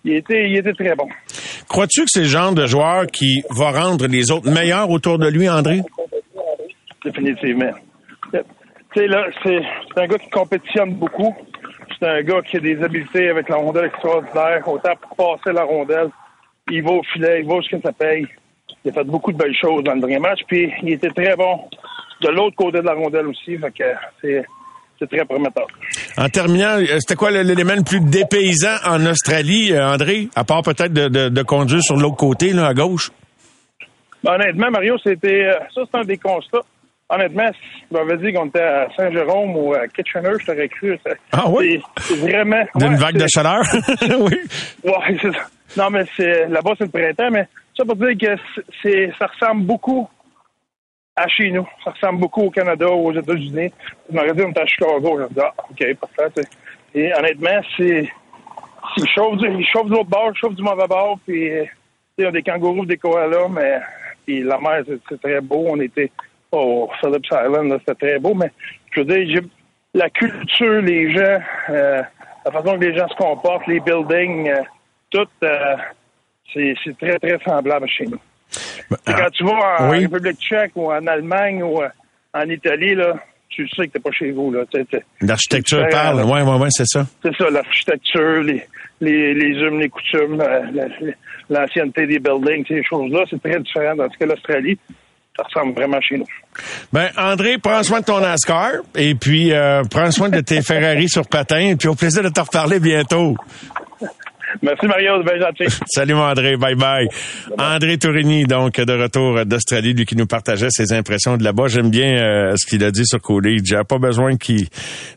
il 0.04 0.14
était, 0.14 0.48
il 0.48 0.56
était 0.56 0.72
très 0.72 0.94
bon. 0.94 1.08
Crois-tu 1.68 2.02
que 2.02 2.10
c'est 2.10 2.20
le 2.20 2.26
genre 2.26 2.52
de 2.52 2.66
joueur 2.66 3.06
qui 3.06 3.42
va 3.50 3.70
rendre 3.70 4.06
les 4.06 4.30
autres 4.30 4.50
meilleurs 4.50 4.90
autour 4.90 5.18
de 5.18 5.28
lui, 5.28 5.48
André? 5.48 5.80
Définitivement. 7.04 7.72
Tu 8.32 8.40
sais, 8.94 9.06
là, 9.06 9.26
c'est, 9.42 9.60
c'est 9.88 10.02
un 10.02 10.06
gars 10.06 10.18
qui 10.18 10.30
compétitionne 10.30 10.94
beaucoup. 10.94 11.34
C'est 11.98 12.08
un 12.08 12.22
gars 12.22 12.42
qui 12.42 12.58
a 12.58 12.60
des 12.60 12.82
habiletés 12.82 13.28
avec 13.28 13.48
la 13.48 13.56
rondelle 13.56 13.86
extraordinaire, 13.86 14.66
autant 14.66 14.92
pour 15.00 15.38
passer 15.38 15.52
la 15.52 15.64
rondelle. 15.64 16.10
Il 16.70 16.82
va 16.82 16.92
au 16.92 17.02
filet, 17.02 17.40
il 17.40 17.48
va 17.48 17.60
jusqu'à 17.60 17.80
sa 17.80 17.92
paye. 17.92 18.26
Il 18.84 18.90
a 18.90 18.94
fait 18.94 19.04
beaucoup 19.04 19.32
de 19.32 19.38
belles 19.38 19.56
choses 19.56 19.82
dans 19.84 19.94
le 19.94 20.00
dernier 20.00 20.18
match, 20.18 20.40
puis 20.46 20.72
il 20.82 20.92
était 20.92 21.10
très 21.10 21.34
bon 21.36 21.68
de 22.20 22.28
l'autre 22.28 22.56
côté 22.56 22.78
de 22.78 22.86
la 22.86 22.94
rondelle 22.94 23.26
aussi. 23.26 23.56
Fait 23.58 23.70
que 23.70 23.84
c'est, 24.20 24.44
c'est 24.98 25.08
très 25.08 25.24
prometteur. 25.24 25.66
En 26.16 26.28
terminant, 26.28 26.78
euh, 26.78 26.98
c'était 26.98 27.16
quoi 27.16 27.30
l'élément 27.30 27.74
le 27.74 27.82
plus 27.82 28.00
dépaysant 28.00 28.76
en 28.86 29.04
Australie, 29.06 29.72
euh, 29.72 29.86
André, 29.88 30.28
à 30.34 30.44
part 30.44 30.62
peut-être 30.62 30.92
de, 30.92 31.08
de, 31.08 31.28
de 31.28 31.42
conduire 31.42 31.82
sur 31.82 31.96
l'autre 31.96 32.16
côté, 32.16 32.52
là, 32.52 32.66
à 32.68 32.74
gauche? 32.74 33.10
Honnêtement, 34.26 34.70
Mario, 34.70 34.96
c'était 35.02 35.44
euh, 35.44 35.58
ça, 35.74 35.82
c'est 35.90 35.98
un 35.98 36.04
des 36.04 36.16
constats. 36.16 36.62
Honnêtement, 37.10 37.50
si 37.52 37.86
tu 37.88 37.94
m'avais 37.94 38.16
dit 38.16 38.32
qu'on 38.32 38.46
était 38.46 38.62
à 38.62 38.88
Saint-Jérôme 38.96 39.56
ou 39.56 39.74
à 39.74 39.86
Kitchener, 39.88 40.32
je 40.40 40.46
t'aurais 40.46 40.68
cru. 40.68 40.98
Ah 41.32 41.44
oui? 41.48 41.82
C'est 42.00 42.16
vraiment... 42.16 42.64
D'une 42.76 42.94
ouais, 42.94 42.96
vague 42.96 43.18
de 43.18 43.26
chaleur? 43.26 43.60
oui. 44.20 44.38
Ouais, 44.82 45.18
c'est 45.20 45.32
ça. 45.32 45.46
Non, 45.76 45.90
mais 45.90 46.04
c'est 46.16 46.48
là-bas, 46.48 46.72
c'est 46.78 46.84
le 46.84 46.90
printemps, 46.90 47.30
mais 47.30 47.46
ça 47.76 47.84
pour 47.84 47.96
dire 47.96 48.16
que 48.18 48.62
c'est 48.82 49.10
ça 49.18 49.26
ressemble 49.26 49.66
beaucoup 49.66 50.08
à 51.16 51.28
chez 51.28 51.50
nous. 51.50 51.66
Ça 51.84 51.90
ressemble 51.90 52.20
beaucoup 52.20 52.42
au 52.42 52.50
Canada 52.50 52.88
ou 52.88 53.08
aux 53.08 53.12
États-Unis. 53.12 53.72
Tu 54.08 54.14
m'aurais 54.14 54.32
dit 54.32 54.42
on 54.42 54.50
était 54.50 54.60
à 54.60 54.66
Chicago. 54.66 55.18
Je 55.18 55.22
me 55.24 55.28
dis, 55.28 55.40
ah, 55.40 55.54
OK, 55.70 55.94
parfait. 56.16 56.42
Et 56.94 57.14
honnêtement, 57.14 57.60
c'est. 57.76 58.08
Il 58.96 59.08
chauffe, 59.08 59.38
du, 59.38 59.48
il 59.48 59.66
chauffe 59.66 59.86
de 59.86 59.92
l'autre 59.92 60.10
bord, 60.10 60.30
il 60.34 60.38
chauffe 60.38 60.54
du 60.54 60.62
mauvais 60.62 60.86
bord, 60.86 61.18
puis 61.26 61.48
il 62.18 62.24
y 62.24 62.26
a 62.26 62.30
des 62.30 62.42
kangourous, 62.42 62.84
des 62.84 62.98
koalas, 62.98 63.48
mais 63.48 63.80
puis 64.24 64.42
la 64.42 64.58
mer, 64.58 64.84
c'est 65.08 65.20
très 65.20 65.40
beau. 65.40 65.64
On 65.68 65.80
était 65.80 66.10
au 66.52 66.88
Phillips 67.00 67.26
Island, 67.30 67.78
c'était 67.80 68.06
très 68.06 68.18
beau, 68.18 68.34
mais 68.34 68.50
je 68.90 69.00
veux 69.00 69.06
dire, 69.06 69.42
la 69.94 70.10
culture, 70.10 70.82
les 70.82 71.12
gens, 71.12 71.38
euh, 71.70 72.02
la 72.44 72.52
façon 72.52 72.78
que 72.78 72.84
les 72.84 72.96
gens 72.96 73.08
se 73.08 73.16
comportent, 73.16 73.66
les 73.66 73.80
buildings, 73.80 74.48
euh, 74.48 74.62
tout, 75.10 75.28
euh, 75.42 75.76
c'est 76.52 76.76
très, 76.98 77.18
très 77.18 77.38
semblable 77.44 77.88
chez 77.88 78.06
nous. 78.06 78.20
C'est 78.50 79.14
quand 79.14 79.30
tu 79.32 79.44
vas 79.44 79.50
en 79.52 79.60
Ah, 79.78 79.88
oui. 79.90 80.00
République 80.06 80.38
tchèque 80.40 80.72
ou 80.74 80.90
en 80.92 81.06
Allemagne 81.06 81.62
ou 81.62 81.82
euh, 81.82 81.88
en 82.32 82.48
Italie, 82.48 82.94
là, 82.94 83.14
tu 83.48 83.68
sais 83.68 83.86
que 83.86 83.92
t'es 83.92 83.98
pas 84.00 84.10
chez 84.12 84.30
vous. 84.32 84.52
là. 84.52 84.62
L'architecture 85.20 85.86
parle. 85.90 86.22
Oui, 86.24 86.40
oui, 86.42 86.56
oui, 86.60 86.68
c'est 86.70 86.86
ça. 86.86 87.06
C'est 87.22 87.34
ça, 87.36 87.50
l'architecture, 87.50 88.42
les, 88.42 88.64
les, 89.00 89.34
les 89.34 89.58
humes, 89.60 89.80
les 89.80 89.88
coutumes, 89.88 90.40
euh, 90.40 90.60
la- 90.72 90.86
l'ancienneté 91.60 92.06
des 92.06 92.18
buildings, 92.18 92.64
ces 92.66 92.82
choses-là, 92.84 93.24
c'est 93.30 93.40
très 93.42 93.60
différent. 93.60 93.94
Dans 93.96 94.10
ce 94.10 94.18
cas, 94.18 94.26
l'Australie, 94.26 94.78
ça 95.36 95.42
ressemble 95.44 95.74
vraiment 95.74 96.00
chez 96.00 96.16
nous. 96.16 96.26
Ben, 96.92 97.10
André, 97.16 97.58
prends 97.58 97.82
soin 97.82 98.00
de 98.00 98.04
ton 98.04 98.20
NASCAR 98.20 98.70
et 98.96 99.14
puis 99.16 99.52
euh, 99.52 99.82
prends 99.90 100.10
soin 100.12 100.28
de 100.28 100.40
tes 100.40 100.62
Ferrari 100.62 101.08
sur 101.08 101.26
patin 101.28 101.58
et 101.70 101.76
puis 101.76 101.88
au 101.88 101.94
plaisir 101.96 102.22
de 102.22 102.28
te 102.28 102.40
reparler 102.40 102.78
bientôt. 102.80 103.36
Merci 104.62 104.86
Mario, 104.86 105.12
c'est 105.24 105.34
bien 105.36 105.46
gentil. 105.46 105.76
Salut 105.86 106.14
mon 106.14 106.22
André, 106.22 106.56
bye 106.56 106.74
bye. 106.74 107.06
André 107.58 107.98
Tourigny, 107.98 108.44
donc 108.44 108.80
de 108.80 108.92
retour 108.92 109.44
d'Australie, 109.44 109.94
lui 109.94 110.06
qui 110.06 110.16
nous 110.16 110.26
partageait 110.26 110.68
ses 110.70 110.92
impressions 110.92 111.36
de 111.36 111.44
là-bas. 111.44 111.68
J'aime 111.68 111.90
bien 111.90 112.14
euh, 112.16 112.54
ce 112.56 112.66
qu'il 112.66 112.82
a 112.84 112.90
dit 112.90 113.04
sur 113.06 113.20
Cody. 113.20 113.58
J'avais 113.64 113.84
pas 113.84 113.98
besoin 113.98 114.36
qu'il, 114.36 114.66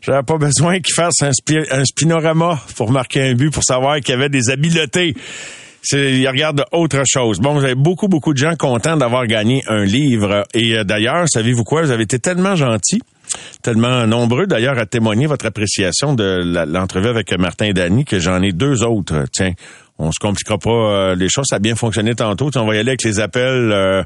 j'avais 0.02 0.22
pas 0.22 0.36
besoin 0.38 0.80
qu'il 0.80 0.94
fasse 0.94 1.22
un, 1.22 1.32
spi- 1.32 1.66
un 1.70 1.84
spinorama 1.84 2.58
pour 2.76 2.90
marquer 2.90 3.22
un 3.22 3.34
but 3.34 3.50
pour 3.52 3.62
savoir 3.64 3.96
qu'il 4.00 4.10
y 4.10 4.18
avait 4.18 4.28
des 4.28 4.50
habiletés. 4.50 5.14
C'est, 5.80 6.12
il 6.14 6.26
regarde 6.28 6.64
autre 6.72 7.02
chose. 7.06 7.38
Bon, 7.40 7.54
vous 7.54 7.64
avez 7.64 7.76
beaucoup, 7.76 8.08
beaucoup 8.08 8.32
de 8.34 8.38
gens 8.38 8.56
contents 8.56 8.96
d'avoir 8.96 9.26
gagné 9.26 9.62
un 9.68 9.84
livre. 9.84 10.44
Et 10.52 10.76
euh, 10.76 10.84
d'ailleurs, 10.84 11.26
savez-vous 11.28 11.64
quoi? 11.64 11.82
Vous 11.82 11.90
avez 11.92 12.02
été 12.02 12.18
tellement 12.18 12.56
gentils, 12.56 13.00
tellement 13.62 14.06
nombreux 14.06 14.46
d'ailleurs 14.46 14.78
à 14.78 14.86
témoigner 14.86 15.26
votre 15.26 15.46
appréciation 15.46 16.14
de 16.14 16.64
l'entrevue 16.66 17.08
avec 17.08 17.32
Martin 17.38 17.66
et 17.66 17.72
Dany 17.72 18.04
que 18.04 18.18
j'en 18.18 18.42
ai 18.42 18.52
deux 18.52 18.82
autres. 18.82 19.24
Tiens, 19.32 19.52
on 19.98 20.12
se 20.12 20.18
compliquera 20.20 20.58
pas 20.58 20.70
euh, 20.70 21.14
les 21.14 21.28
choses. 21.28 21.46
Ça 21.48 21.56
a 21.56 21.58
bien 21.58 21.74
fonctionné 21.74 22.14
tantôt. 22.14 22.50
On 22.56 22.66
va 22.66 22.76
y 22.76 22.78
aller 22.78 22.90
avec 22.90 23.04
les 23.04 23.20
appels. 23.20 23.72
Euh, 23.72 24.02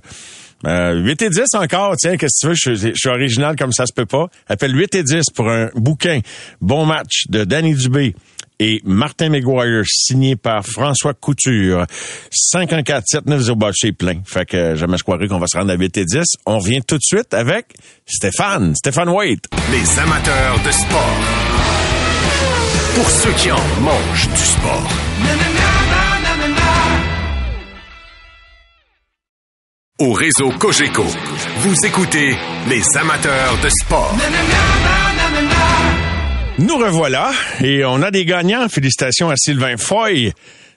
euh, 0.64 0.94
8 0.94 1.22
et 1.22 1.30
10 1.30 1.40
encore, 1.54 1.96
tiens, 1.96 2.16
qu'est-ce 2.16 2.46
que 2.46 2.54
tu 2.54 2.70
veux, 2.70 2.76
je, 2.76 2.90
je 2.90 2.94
suis 2.94 3.08
original 3.08 3.56
comme 3.56 3.72
ça 3.72 3.84
se 3.84 3.92
peut 3.92 4.06
pas. 4.06 4.28
Appelle 4.48 4.76
8 4.76 4.94
et 4.94 5.02
10 5.02 5.24
pour 5.34 5.50
un 5.50 5.70
bouquin. 5.74 6.20
Bon 6.60 6.86
match 6.86 7.24
de 7.28 7.42
Danny 7.44 7.74
Dubé 7.74 8.14
et 8.62 8.80
Martin 8.84 9.28
McGuire, 9.28 9.82
signé 9.86 10.36
par 10.36 10.64
François 10.64 11.14
Couture. 11.14 11.84
514 12.30 13.02
790 13.06 13.72
c'est 13.74 13.92
plein. 13.92 14.20
Fait 14.24 14.46
que 14.46 14.56
euh, 14.56 14.76
jamais 14.76 14.96
je 14.98 15.02
croirais 15.02 15.26
qu'on 15.26 15.40
va 15.40 15.48
se 15.48 15.58
rendre 15.58 15.72
à 15.72 15.74
8 15.74 15.96
et 15.96 16.04
10. 16.04 16.24
On 16.46 16.58
revient 16.60 16.80
tout 16.86 16.96
de 16.96 17.02
suite 17.02 17.34
avec 17.34 17.74
Stéphane, 18.06 18.76
Stéphane 18.76 19.08
Waite. 19.08 19.46
Les 19.72 19.98
amateurs 19.98 20.60
de 20.64 20.70
sport. 20.70 21.18
Pour 22.94 23.10
ceux 23.10 23.32
qui 23.32 23.50
en 23.50 23.80
mangent 23.80 24.28
du 24.28 24.44
sport. 24.44 24.90
Au 29.98 30.12
réseau 30.12 30.50
Cogeco, 30.58 31.04
vous 31.58 31.74
écoutez 31.84 32.36
les 32.68 32.82
amateurs 32.96 33.58
de 33.62 33.68
sport. 33.68 34.16
Nous 36.62 36.76
revoilà 36.76 37.32
et 37.60 37.84
on 37.84 38.02
a 38.02 38.12
des 38.12 38.24
gagnants. 38.24 38.68
Félicitations 38.68 39.28
à 39.30 39.34
Sylvain 39.36 39.76
Foy 39.76 40.32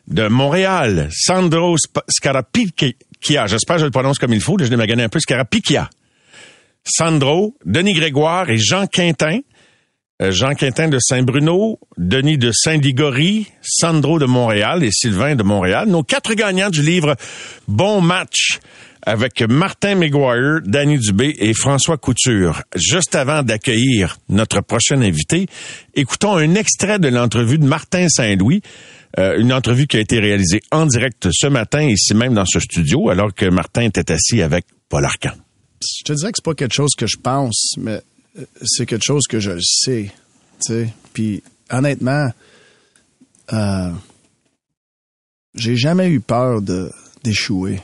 de 0.07 0.27
Montréal, 0.27 1.09
Sandro 1.11 1.75
Scarapicchia. 2.09 3.45
J'espère 3.45 3.75
que 3.75 3.81
je 3.81 3.85
le 3.85 3.91
prononce 3.91 4.17
comme 4.17 4.33
il 4.33 4.41
faut. 4.41 4.57
Je 4.57 4.65
l'ai 4.65 4.77
magané 4.77 5.03
un 5.03 5.09
peu. 5.09 5.19
Scarapicchia. 5.19 5.91
Sandro, 6.83 7.55
Denis 7.65 7.93
Grégoire 7.93 8.49
et 8.49 8.57
Jean 8.57 8.87
Quintin. 8.87 9.41
Euh, 10.23 10.31
Jean 10.31 10.55
Quintin 10.55 10.87
de 10.87 10.97
Saint-Bruno, 10.99 11.77
Denis 11.97 12.39
de 12.39 12.51
Saint-Ligory, 12.51 13.45
Sandro 13.61 14.17
de 14.17 14.25
Montréal 14.25 14.83
et 14.83 14.91
Sylvain 14.91 15.35
de 15.35 15.43
Montréal. 15.43 15.87
Nos 15.87 16.01
quatre 16.01 16.33
gagnants 16.33 16.71
du 16.71 16.81
livre 16.81 17.15
Bon 17.67 18.01
match 18.01 18.59
avec 19.05 19.41
Martin 19.41 19.95
McGuire, 19.95 20.61
Danny 20.65 20.97
Dubé 20.97 21.35
et 21.39 21.53
François 21.53 21.97
Couture. 21.97 22.63
Juste 22.75 23.15
avant 23.15 23.43
d'accueillir 23.43 24.17
notre 24.29 24.61
prochain 24.61 25.01
invité, 25.01 25.47
écoutons 25.93 26.35
un 26.35 26.55
extrait 26.55 26.99
de 26.99 27.07
l'entrevue 27.07 27.59
de 27.59 27.65
Martin 27.65 28.09
Saint-Louis, 28.09 28.61
euh, 29.19 29.39
une 29.39 29.53
entrevue 29.53 29.87
qui 29.87 29.97
a 29.97 29.99
été 29.99 30.19
réalisée 30.19 30.61
en 30.71 30.85
direct 30.85 31.29
ce 31.31 31.47
matin, 31.47 31.83
ici 31.83 32.13
même 32.13 32.33
dans 32.33 32.45
ce 32.45 32.59
studio, 32.59 33.09
alors 33.09 33.33
que 33.33 33.45
Martin 33.45 33.83
était 33.83 34.11
assis 34.11 34.41
avec 34.41 34.65
Paul 34.89 35.05
Arcan. 35.05 35.33
je 35.81 36.03
te 36.03 36.13
dirais 36.13 36.31
que 36.31 36.37
c'est 36.37 36.45
pas 36.45 36.55
quelque 36.55 36.75
chose 36.75 36.95
que 36.97 37.07
je 37.07 37.17
pense, 37.17 37.75
mais 37.77 38.01
euh, 38.37 38.45
c'est 38.63 38.85
quelque 38.85 39.05
chose 39.05 39.27
que 39.27 39.39
je 39.39 39.51
le 39.51 39.61
sais. 39.61 40.11
Tu 40.65 40.73
sais. 40.73 40.93
Puis 41.13 41.43
honnêtement, 41.69 42.29
euh, 43.53 43.91
j'ai 45.53 45.77
jamais 45.77 46.09
eu 46.09 46.19
peur 46.19 46.61
d'échouer. 47.23 47.79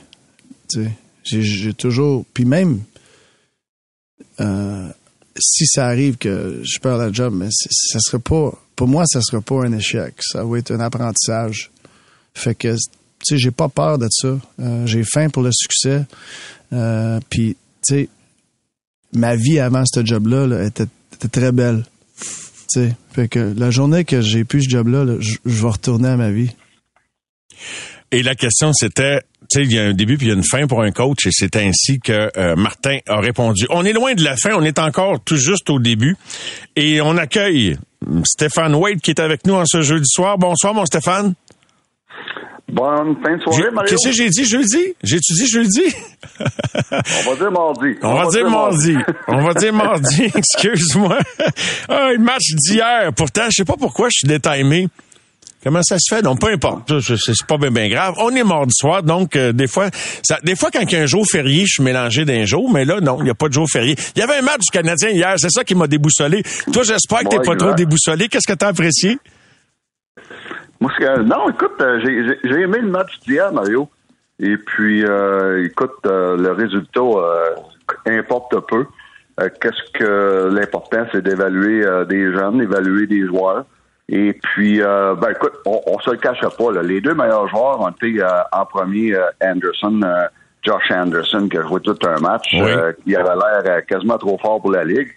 J'ai, 1.24 1.72
toujours. 1.74 2.24
Puis 2.34 2.44
même 2.44 2.80
euh, 4.40 4.88
si 5.38 5.66
ça 5.66 5.86
arrive 5.86 6.16
que 6.16 6.60
je 6.62 6.78
perds 6.78 6.98
la 6.98 7.12
job, 7.12 7.34
mais 7.34 7.48
ça 7.50 7.98
serait 8.00 8.22
pas. 8.22 8.52
Pour 8.76 8.88
moi, 8.88 9.04
ça 9.06 9.20
serait 9.20 9.42
pas 9.42 9.64
un 9.64 9.72
échec. 9.72 10.14
Ça 10.20 10.44
va 10.44 10.58
être 10.58 10.72
un 10.72 10.80
apprentissage. 10.80 11.70
Fait 12.34 12.54
que 12.54 12.74
tu 12.74 12.78
sais, 13.24 13.38
j'ai 13.38 13.50
pas 13.50 13.68
peur 13.68 13.98
de 13.98 14.08
ça. 14.10 14.38
Euh, 14.60 14.86
j'ai 14.86 15.04
faim 15.04 15.28
pour 15.30 15.42
le 15.42 15.50
succès. 15.52 16.04
Euh, 16.72 17.20
Puis 17.30 17.56
tu 17.86 17.94
sais, 17.94 18.08
ma 19.12 19.36
vie 19.36 19.58
avant 19.58 19.84
ce 19.86 20.04
job-là 20.04 20.46
là, 20.46 20.64
était, 20.64 20.86
était 21.14 21.28
très 21.28 21.52
belle. 21.52 21.84
Tu 22.18 22.80
sais, 22.80 22.96
fait 23.12 23.28
que 23.28 23.54
la 23.56 23.70
journée 23.70 24.04
que 24.04 24.20
j'ai 24.20 24.44
plus 24.44 24.62
ce 24.62 24.70
job-là, 24.70 25.04
là, 25.04 25.16
je 25.20 25.36
vais 25.44 25.68
retourner 25.68 26.08
à 26.08 26.16
ma 26.16 26.30
vie. 26.30 26.50
Et 28.10 28.22
la 28.22 28.34
question, 28.34 28.72
c'était, 28.72 29.20
sais, 29.58 29.62
il 29.62 29.72
y 29.72 29.78
a 29.78 29.84
un 29.84 29.92
début 29.92 30.16
puis 30.16 30.26
il 30.26 30.30
y 30.30 30.32
a 30.32 30.36
une 30.36 30.44
fin 30.44 30.66
pour 30.66 30.82
un 30.82 30.90
coach 30.90 31.26
et 31.26 31.30
c'est 31.32 31.56
ainsi 31.56 32.00
que 32.00 32.30
euh, 32.36 32.56
Martin 32.56 32.98
a 33.08 33.20
répondu. 33.20 33.66
On 33.70 33.84
est 33.84 33.92
loin 33.92 34.14
de 34.14 34.22
la 34.22 34.36
fin, 34.36 34.50
on 34.54 34.62
est 34.62 34.78
encore 34.78 35.20
tout 35.24 35.36
juste 35.36 35.70
au 35.70 35.78
début 35.78 36.16
et 36.76 37.00
on 37.00 37.16
accueille 37.16 37.76
Stéphane 38.24 38.74
Wade 38.74 39.00
qui 39.00 39.10
est 39.10 39.20
avec 39.20 39.46
nous 39.46 39.54
en 39.54 39.64
ce 39.66 39.82
jeudi 39.82 40.08
soir. 40.08 40.38
Bonsoir, 40.38 40.74
mon 40.74 40.86
Stéphane. 40.86 41.34
Bonne 42.72 43.16
fin 43.22 43.36
de 43.36 43.42
soirée, 43.42 43.70
Mario. 43.70 43.90
Qu'est-ce 43.90 44.08
que 44.08 44.14
j'ai 44.14 44.30
dit 44.30 44.44
jeudi? 44.46 44.94
J'ai-tu 45.02 45.34
dit 45.34 45.46
jeudi? 45.46 45.94
On 47.26 47.30
va 47.30 47.36
dire 47.36 47.50
mardi. 47.52 47.98
On, 48.02 48.14
va, 48.14 48.26
dire 48.28 48.50
mardi. 48.50 48.96
On 49.28 49.42
va 49.42 49.54
dire 49.54 49.72
mardi, 49.74 50.22
excuse-moi. 50.34 51.18
Ah, 51.88 52.12
le 52.12 52.18
match 52.18 52.54
d'hier. 52.54 53.12
Pourtant, 53.14 53.44
je 53.50 53.56
sais 53.56 53.64
pas 53.66 53.76
pourquoi 53.78 54.08
je 54.08 54.20
suis 54.20 54.28
détimé. 54.28 54.88
Comment 55.62 55.82
ça 55.82 55.96
se 55.98 56.12
fait? 56.12 56.22
Donc, 56.22 56.40
peu 56.40 56.48
importe. 56.48 56.92
C'est 57.00 57.46
pas 57.46 57.56
bien 57.56 57.88
grave. 57.88 58.14
On 58.18 58.34
est 58.34 58.42
mardi 58.42 58.72
soir, 58.74 59.02
donc 59.04 59.36
euh, 59.36 59.52
des 59.52 59.68
fois, 59.68 59.88
ça, 60.24 60.38
des 60.42 60.56
fois, 60.56 60.70
quand 60.72 60.80
il 60.80 60.92
y 60.92 60.96
a 60.96 61.02
un 61.02 61.06
jour 61.06 61.24
férié, 61.30 61.60
je 61.66 61.74
suis 61.74 61.82
mélangé 61.84 62.24
d'un 62.24 62.44
jour, 62.44 62.68
mais 62.72 62.84
là, 62.84 63.00
non, 63.00 63.18
il 63.20 63.24
n'y 63.24 63.30
a 63.30 63.34
pas 63.34 63.46
de 63.48 63.52
jour 63.52 63.68
férié. 63.70 63.94
Il 64.16 64.18
y 64.18 64.22
avait 64.22 64.38
un 64.38 64.42
match 64.42 64.60
du 64.60 64.70
Canadien 64.72 65.10
hier, 65.10 65.34
c'est 65.36 65.50
ça 65.50 65.62
qui 65.62 65.76
m'a 65.76 65.86
déboussolé. 65.86 66.42
Toi, 66.72 66.82
j'espère 66.82 67.20
que 67.20 67.28
t'es 67.28 67.40
pas 67.40 67.54
trop 67.54 67.74
déboussolé. 67.74 68.28
Qu'est-ce 68.28 68.52
que 68.52 68.58
t'as 68.58 68.68
apprécié? 68.68 69.18
Moi, 70.80 70.90
non, 71.24 71.48
écoute, 71.48 71.80
euh, 71.80 72.00
j'ai 72.02 72.60
aimé 72.60 72.78
le 72.80 72.90
match 72.90 73.20
d'hier, 73.20 73.52
Mario. 73.52 73.88
Et 74.40 74.56
puis, 74.56 75.04
euh, 75.04 75.64
écoute, 75.64 75.92
le 76.04 76.50
résultat 76.50 77.00
importe 78.06 78.56
peu. 78.68 78.84
Qu'est-ce 79.38 79.92
que 79.96 80.52
l'important, 80.52 81.06
c'est 81.12 81.22
d'évaluer 81.22 81.84
des 82.08 82.32
jeunes, 82.32 82.58
d'évaluer 82.58 83.06
des 83.06 83.24
joueurs. 83.26 83.64
Et 84.14 84.34
puis, 84.34 84.82
euh, 84.82 85.14
ben 85.14 85.30
écoute, 85.30 85.54
on, 85.64 85.80
on 85.86 85.98
se 86.00 86.10
le 86.10 86.18
cachera 86.18 86.50
pas. 86.50 86.70
Là. 86.70 86.82
Les 86.82 87.00
deux 87.00 87.14
meilleurs 87.14 87.48
joueurs 87.48 87.80
ont 87.80 87.88
été 87.88 88.22
euh, 88.22 88.28
en 88.52 88.66
premier 88.66 89.14
euh, 89.14 89.24
Anderson, 89.42 90.00
Josh 90.62 90.90
Anderson, 90.90 91.48
qui 91.50 91.56
a 91.56 91.62
joué 91.62 91.80
tout 91.80 91.96
un 92.06 92.20
match. 92.20 92.52
il 92.52 93.16
avait 93.16 93.64
l'air 93.64 93.86
quasiment 93.86 94.18
trop 94.18 94.36
fort 94.36 94.60
pour 94.60 94.70
la 94.70 94.84
Ligue. 94.84 95.08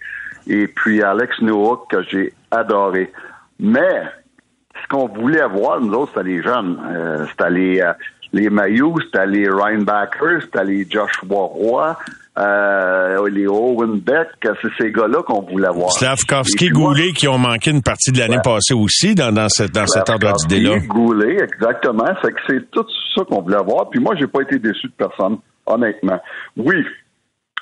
Et 0.46 0.66
puis 0.66 1.02
Alex 1.02 1.42
Newhook, 1.42 1.90
que 1.90 2.02
j'ai 2.04 2.32
adoré. 2.50 3.12
Mais 3.60 4.02
ce 4.82 4.88
qu'on 4.88 5.08
voulait 5.08 5.46
voir, 5.46 5.78
nous 5.78 5.92
autres, 5.92 6.12
c'était 6.14 6.28
les 6.30 6.42
jeunes. 6.42 7.26
c'était 7.30 7.50
les, 7.50 7.84
les 8.32 8.48
Mayou, 8.48 8.98
c'était 9.02 9.26
les 9.26 9.46
Ryan 9.46 9.82
Backer, 9.82 10.40
c'était 10.40 10.64
les 10.64 10.88
Joshua 10.88 11.36
Roy 11.36 11.98
euh, 12.38 13.28
les 13.30 13.46
Owen 13.46 13.98
Beck, 14.00 14.28
c'est 14.42 14.68
ces 14.78 14.92
gars-là 14.92 15.22
qu'on 15.22 15.42
voulait 15.42 15.70
voir. 15.70 15.90
Slavkovski, 15.92 16.68
Goulet 16.68 17.12
qui 17.12 17.28
ont 17.28 17.38
manqué 17.38 17.70
une 17.70 17.82
partie 17.82 18.12
de 18.12 18.18
l'année 18.18 18.40
passée 18.44 18.74
aussi 18.74 19.14
dans, 19.14 19.32
dans, 19.32 19.48
cette, 19.48 19.72
dans 19.72 19.86
cet 19.86 20.10
ordre 20.10 20.34
d'idée-là. 20.34 20.78
Goulet, 20.86 21.42
exactement. 21.42 22.08
C'est 22.22 22.32
que 22.32 22.40
c'est 22.46 22.70
tout 22.70 22.84
ça 23.14 23.24
qu'on 23.24 23.42
voulait 23.42 23.62
voir. 23.64 23.88
Puis 23.88 24.00
moi, 24.00 24.14
j'ai 24.18 24.26
pas 24.26 24.42
été 24.42 24.58
déçu 24.58 24.88
de 24.88 24.92
personne, 24.98 25.38
honnêtement. 25.64 26.20
Oui, 26.56 26.84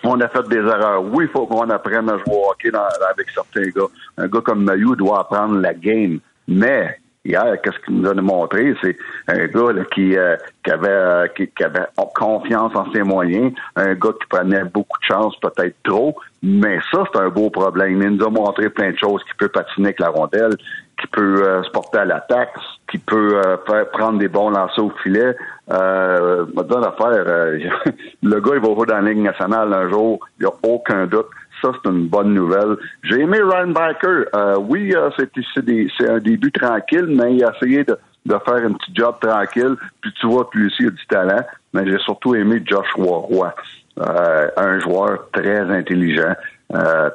on 0.03 0.21
a 0.21 0.29
fait 0.29 0.47
des 0.49 0.57
erreurs. 0.57 1.05
Oui, 1.05 1.27
il 1.29 1.31
faut 1.31 1.47
qu'on 1.47 1.71
apprenne 1.71 2.11
à 2.11 2.19
jouer 2.19 2.35
au 2.35 2.51
hockey 2.51 2.71
avec 3.11 3.31
certains 3.31 3.69
gars. 3.71 3.89
Un 4.19 4.27
gars 4.27 4.41
comme 4.41 4.65
Mayou 4.65 4.97
doit 4.97 5.21
apprendre 5.21 5.61
la 5.61 5.73
game. 5.73 6.19
Mais 6.49 6.99
hier, 7.25 7.57
qu'est-ce 7.63 7.79
qu'il 7.85 8.01
nous 8.01 8.09
a 8.09 8.15
montré? 8.15 8.75
C'est 8.83 8.97
un 9.29 9.47
gars 9.47 9.85
qui, 9.93 10.17
euh, 10.17 10.37
qui, 10.65 10.71
avait, 10.71 10.89
euh, 10.89 11.27
qui, 11.29 11.65
avait 11.65 11.87
confiance 12.15 12.73
en 12.75 12.91
ses 12.93 13.03
moyens, 13.03 13.53
un 13.77 13.95
gars 13.95 14.13
qui 14.21 14.27
prenait 14.29 14.65
beaucoup 14.65 14.99
de 15.01 15.07
chance, 15.07 15.35
peut-être 15.41 15.77
trop, 15.83 16.15
mais 16.43 16.79
ça, 16.93 17.05
c'est 17.13 17.21
un 17.21 17.29
beau 17.29 17.51
problème. 17.51 18.03
Il 18.03 18.11
nous 18.11 18.25
a 18.25 18.31
montré 18.31 18.69
plein 18.69 18.91
de 18.91 18.99
choses, 18.99 19.23
qui 19.25 19.35
peut 19.39 19.49
patiner 19.49 19.89
avec 19.89 20.01
la 20.01 20.11
rondelle, 20.11 20.57
qui 21.01 21.07
peut 21.09 21.43
euh, 21.43 21.63
se 21.63 21.71
porter 21.71 21.99
à 21.99 22.05
l'attaque, 22.05 22.55
qui 22.91 22.99
peut 22.99 23.41
faire 23.67 23.91
prendre 23.91 24.19
des 24.19 24.29
bons 24.29 24.51
lancers 24.51 24.85
au 24.85 24.93
filet. 25.03 25.35
Euh, 25.73 26.45
affaire, 26.57 27.25
le 28.23 28.41
gars, 28.41 28.53
il 28.55 28.61
va 28.61 28.75
jouer 28.75 28.87
dans 28.87 29.01
la 29.01 29.11
Ligue 29.11 29.23
nationale 29.23 29.73
un 29.73 29.89
jour, 29.89 30.21
il 30.39 30.47
n'y 30.47 30.51
a 30.51 30.55
aucun 30.63 31.07
doute 31.07 31.27
ça, 31.65 31.73
c'est 31.83 31.91
une 31.91 32.09
bonne 32.09 32.35
nouvelle. 32.35 32.77
J'ai 33.03 33.21
aimé 33.21 33.39
Ryan 33.43 33.69
Biker. 33.69 34.27
Euh, 34.35 34.57
oui, 34.59 34.95
euh, 34.95 35.09
c'est 35.17 36.09
un 36.09 36.19
début 36.19 36.53
tranquille, 36.53 37.07
mais 37.09 37.35
il 37.35 37.45
a 37.45 37.53
essayé 37.57 37.85
de, 37.85 37.97
faire 38.27 38.67
un 38.67 38.73
petit 38.73 38.93
job 38.95 39.15
tranquille. 39.21 39.77
Puis 40.03 40.13
tu 40.21 40.27
vois 40.27 40.49
lui 40.55 40.67
aussi 40.67 40.87
a 40.87 40.91
du 40.91 41.07
talent. 41.07 41.43
Mais 41.73 41.91
j'ai 41.91 41.99
surtout 41.99 42.35
aimé 42.35 42.63
Joshua 42.67 43.17
Roy. 43.17 43.55
Euh, 44.01 44.49
un 44.57 44.81
joueur 44.81 45.31
très 45.33 45.61
intelligent. 45.61 46.35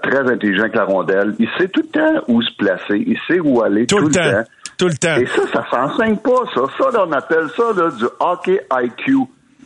très 0.01 0.31
intelligent 0.31 0.63
avec 0.63 0.75
la 0.75 0.85
rondelle. 0.85 1.35
Il 1.37 1.49
sait 1.57 1.67
tout 1.67 1.81
le 1.81 1.99
temps 1.99 2.23
où 2.27 2.41
se 2.41 2.55
placer. 2.55 3.03
Il 3.05 3.17
sait 3.27 3.39
où 3.39 3.61
aller 3.61 3.85
tout, 3.85 3.99
le 3.99 4.09
temps. 4.09 4.43
Tout 4.77 4.87
le 4.87 4.95
temps. 4.95 5.17
Et 5.17 5.25
ça, 5.27 5.41
ça 5.53 5.65
s'enseigne 5.69 6.17
pas, 6.17 6.45
ça. 6.55 6.61
Ça, 6.77 7.05
on 7.05 7.11
appelle 7.11 7.49
ça 7.55 7.73
du 7.73 8.05
hockey 8.19 8.61
IQ. 8.71 9.17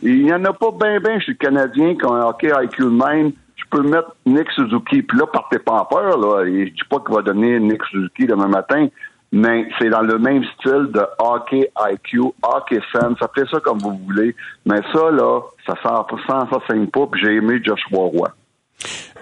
Il 0.02 0.24
n'y 0.24 0.34
en 0.34 0.44
a 0.44 0.52
pas 0.52 0.72
bien, 0.78 1.00
bien 1.00 1.18
chez 1.20 1.32
le 1.32 1.38
Canadien 1.38 1.94
qui 1.94 2.04
ont 2.04 2.14
un 2.14 2.26
hockey 2.26 2.50
IQ 2.62 2.84
même 2.84 3.32
tu 3.56 3.66
peux 3.70 3.82
mettre 3.82 4.14
Nick 4.26 4.50
Suzuki. 4.52 5.02
Puis 5.02 5.18
là, 5.18 5.26
partez 5.26 5.58
pas 5.58 5.72
en 5.72 5.84
peur. 5.84 6.18
Là. 6.18 6.44
Je 6.44 6.70
dis 6.70 6.84
pas 6.88 6.98
qu'il 7.00 7.14
va 7.14 7.22
donner 7.22 7.58
Nick 7.60 7.82
Suzuki 7.84 8.26
demain 8.26 8.48
matin, 8.48 8.88
mais 9.32 9.68
c'est 9.78 9.90
dans 9.90 10.02
le 10.02 10.18
même 10.18 10.44
style 10.58 10.88
de 10.92 11.02
hockey 11.18 11.70
IQ, 11.90 12.20
hockey 12.42 12.80
sense. 12.92 13.20
Appelez 13.20 13.46
ça 13.50 13.60
comme 13.60 13.78
vous 13.78 13.98
voulez. 14.04 14.34
Mais 14.66 14.80
ça, 14.92 15.10
là, 15.10 15.40
ça 15.66 15.74
s'enseigne 15.82 16.86
pas. 16.88 17.06
Puis 17.06 17.22
j'ai 17.24 17.34
aimé 17.34 17.60
Joshua 17.62 17.98
Roy. 17.98 18.28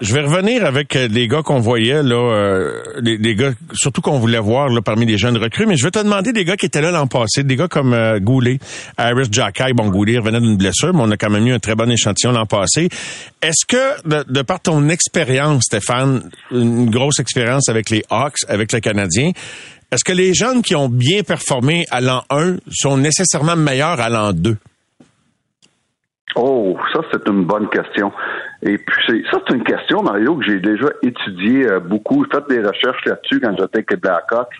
Je 0.01 0.13
vais 0.13 0.21
revenir 0.21 0.65
avec 0.65 0.95
euh, 0.95 1.07
les 1.07 1.27
gars 1.27 1.43
qu'on 1.43 1.59
voyait 1.59 2.03
là, 2.03 2.15
euh, 2.15 2.83
les, 2.99 3.35
gars 3.35 3.51
surtout 3.73 4.01
qu'on 4.01 4.19
voulait 4.19 4.39
voir 4.39 4.67
là 4.67 4.81
parmi 4.81 5.05
les 5.05 5.17
jeunes 5.17 5.37
recrues. 5.37 5.65
Mais 5.65 5.77
je 5.77 5.85
vais 5.85 5.91
te 5.91 5.99
demander 5.99 6.33
des 6.33 6.43
gars 6.43 6.57
qui 6.57 6.65
étaient 6.65 6.81
là 6.81 6.91
l'an 6.91 7.07
passé, 7.07 7.43
des 7.43 7.55
gars 7.55 7.67
comme 7.67 7.93
euh, 7.93 8.19
Goulet, 8.19 8.59
Harris 8.97 9.27
Jacky. 9.31 9.71
Bon, 9.73 9.87
Goulet 9.89 10.17
revenait 10.17 10.41
d'une 10.41 10.57
blessure, 10.57 10.93
mais 10.93 11.01
on 11.03 11.11
a 11.11 11.17
quand 11.17 11.29
même 11.29 11.47
eu 11.47 11.53
un 11.53 11.59
très 11.59 11.75
bon 11.75 11.89
échantillon 11.89 12.33
l'an 12.33 12.45
passé. 12.45 12.89
Est-ce 13.41 13.65
que 13.65 14.07
de, 14.07 14.29
de, 14.29 14.41
par 14.41 14.59
ton 14.59 14.89
expérience, 14.89 15.63
Stéphane, 15.63 16.29
une 16.51 16.89
grosse 16.89 17.19
expérience 17.19 17.69
avec 17.69 17.89
les 17.89 18.03
Hawks, 18.09 18.39
avec 18.49 18.73
les 18.73 18.81
Canadiens, 18.81 19.31
est-ce 19.91 20.03
que 20.03 20.11
les 20.11 20.33
jeunes 20.33 20.63
qui 20.63 20.75
ont 20.75 20.89
bien 20.89 21.21
performé 21.21 21.85
à 21.91 22.01
l'an 22.01 22.23
1 22.31 22.55
sont 22.71 22.97
nécessairement 22.97 23.55
meilleurs 23.55 24.01
à 24.01 24.09
l'an 24.09 24.33
2? 24.33 24.57
Oh, 26.35 26.75
ça 26.91 27.01
c'est 27.11 27.27
une 27.27 27.45
bonne 27.45 27.69
question. 27.69 28.11
Et 28.65 28.77
puis 28.77 29.25
ça 29.29 29.39
c'est 29.45 29.55
une 29.55 29.63
question, 29.63 30.01
Mario, 30.01 30.37
que 30.37 30.45
j'ai 30.45 30.59
déjà 30.59 30.87
étudié 31.01 31.67
euh, 31.67 31.79
beaucoup, 31.81 32.25
fait 32.31 32.47
des 32.47 32.65
recherches 32.65 33.03
là-dessus 33.05 33.41
quand 33.41 33.51
j'étais 33.59 33.79
avec 33.79 34.01
Blackhawks. 34.01 34.55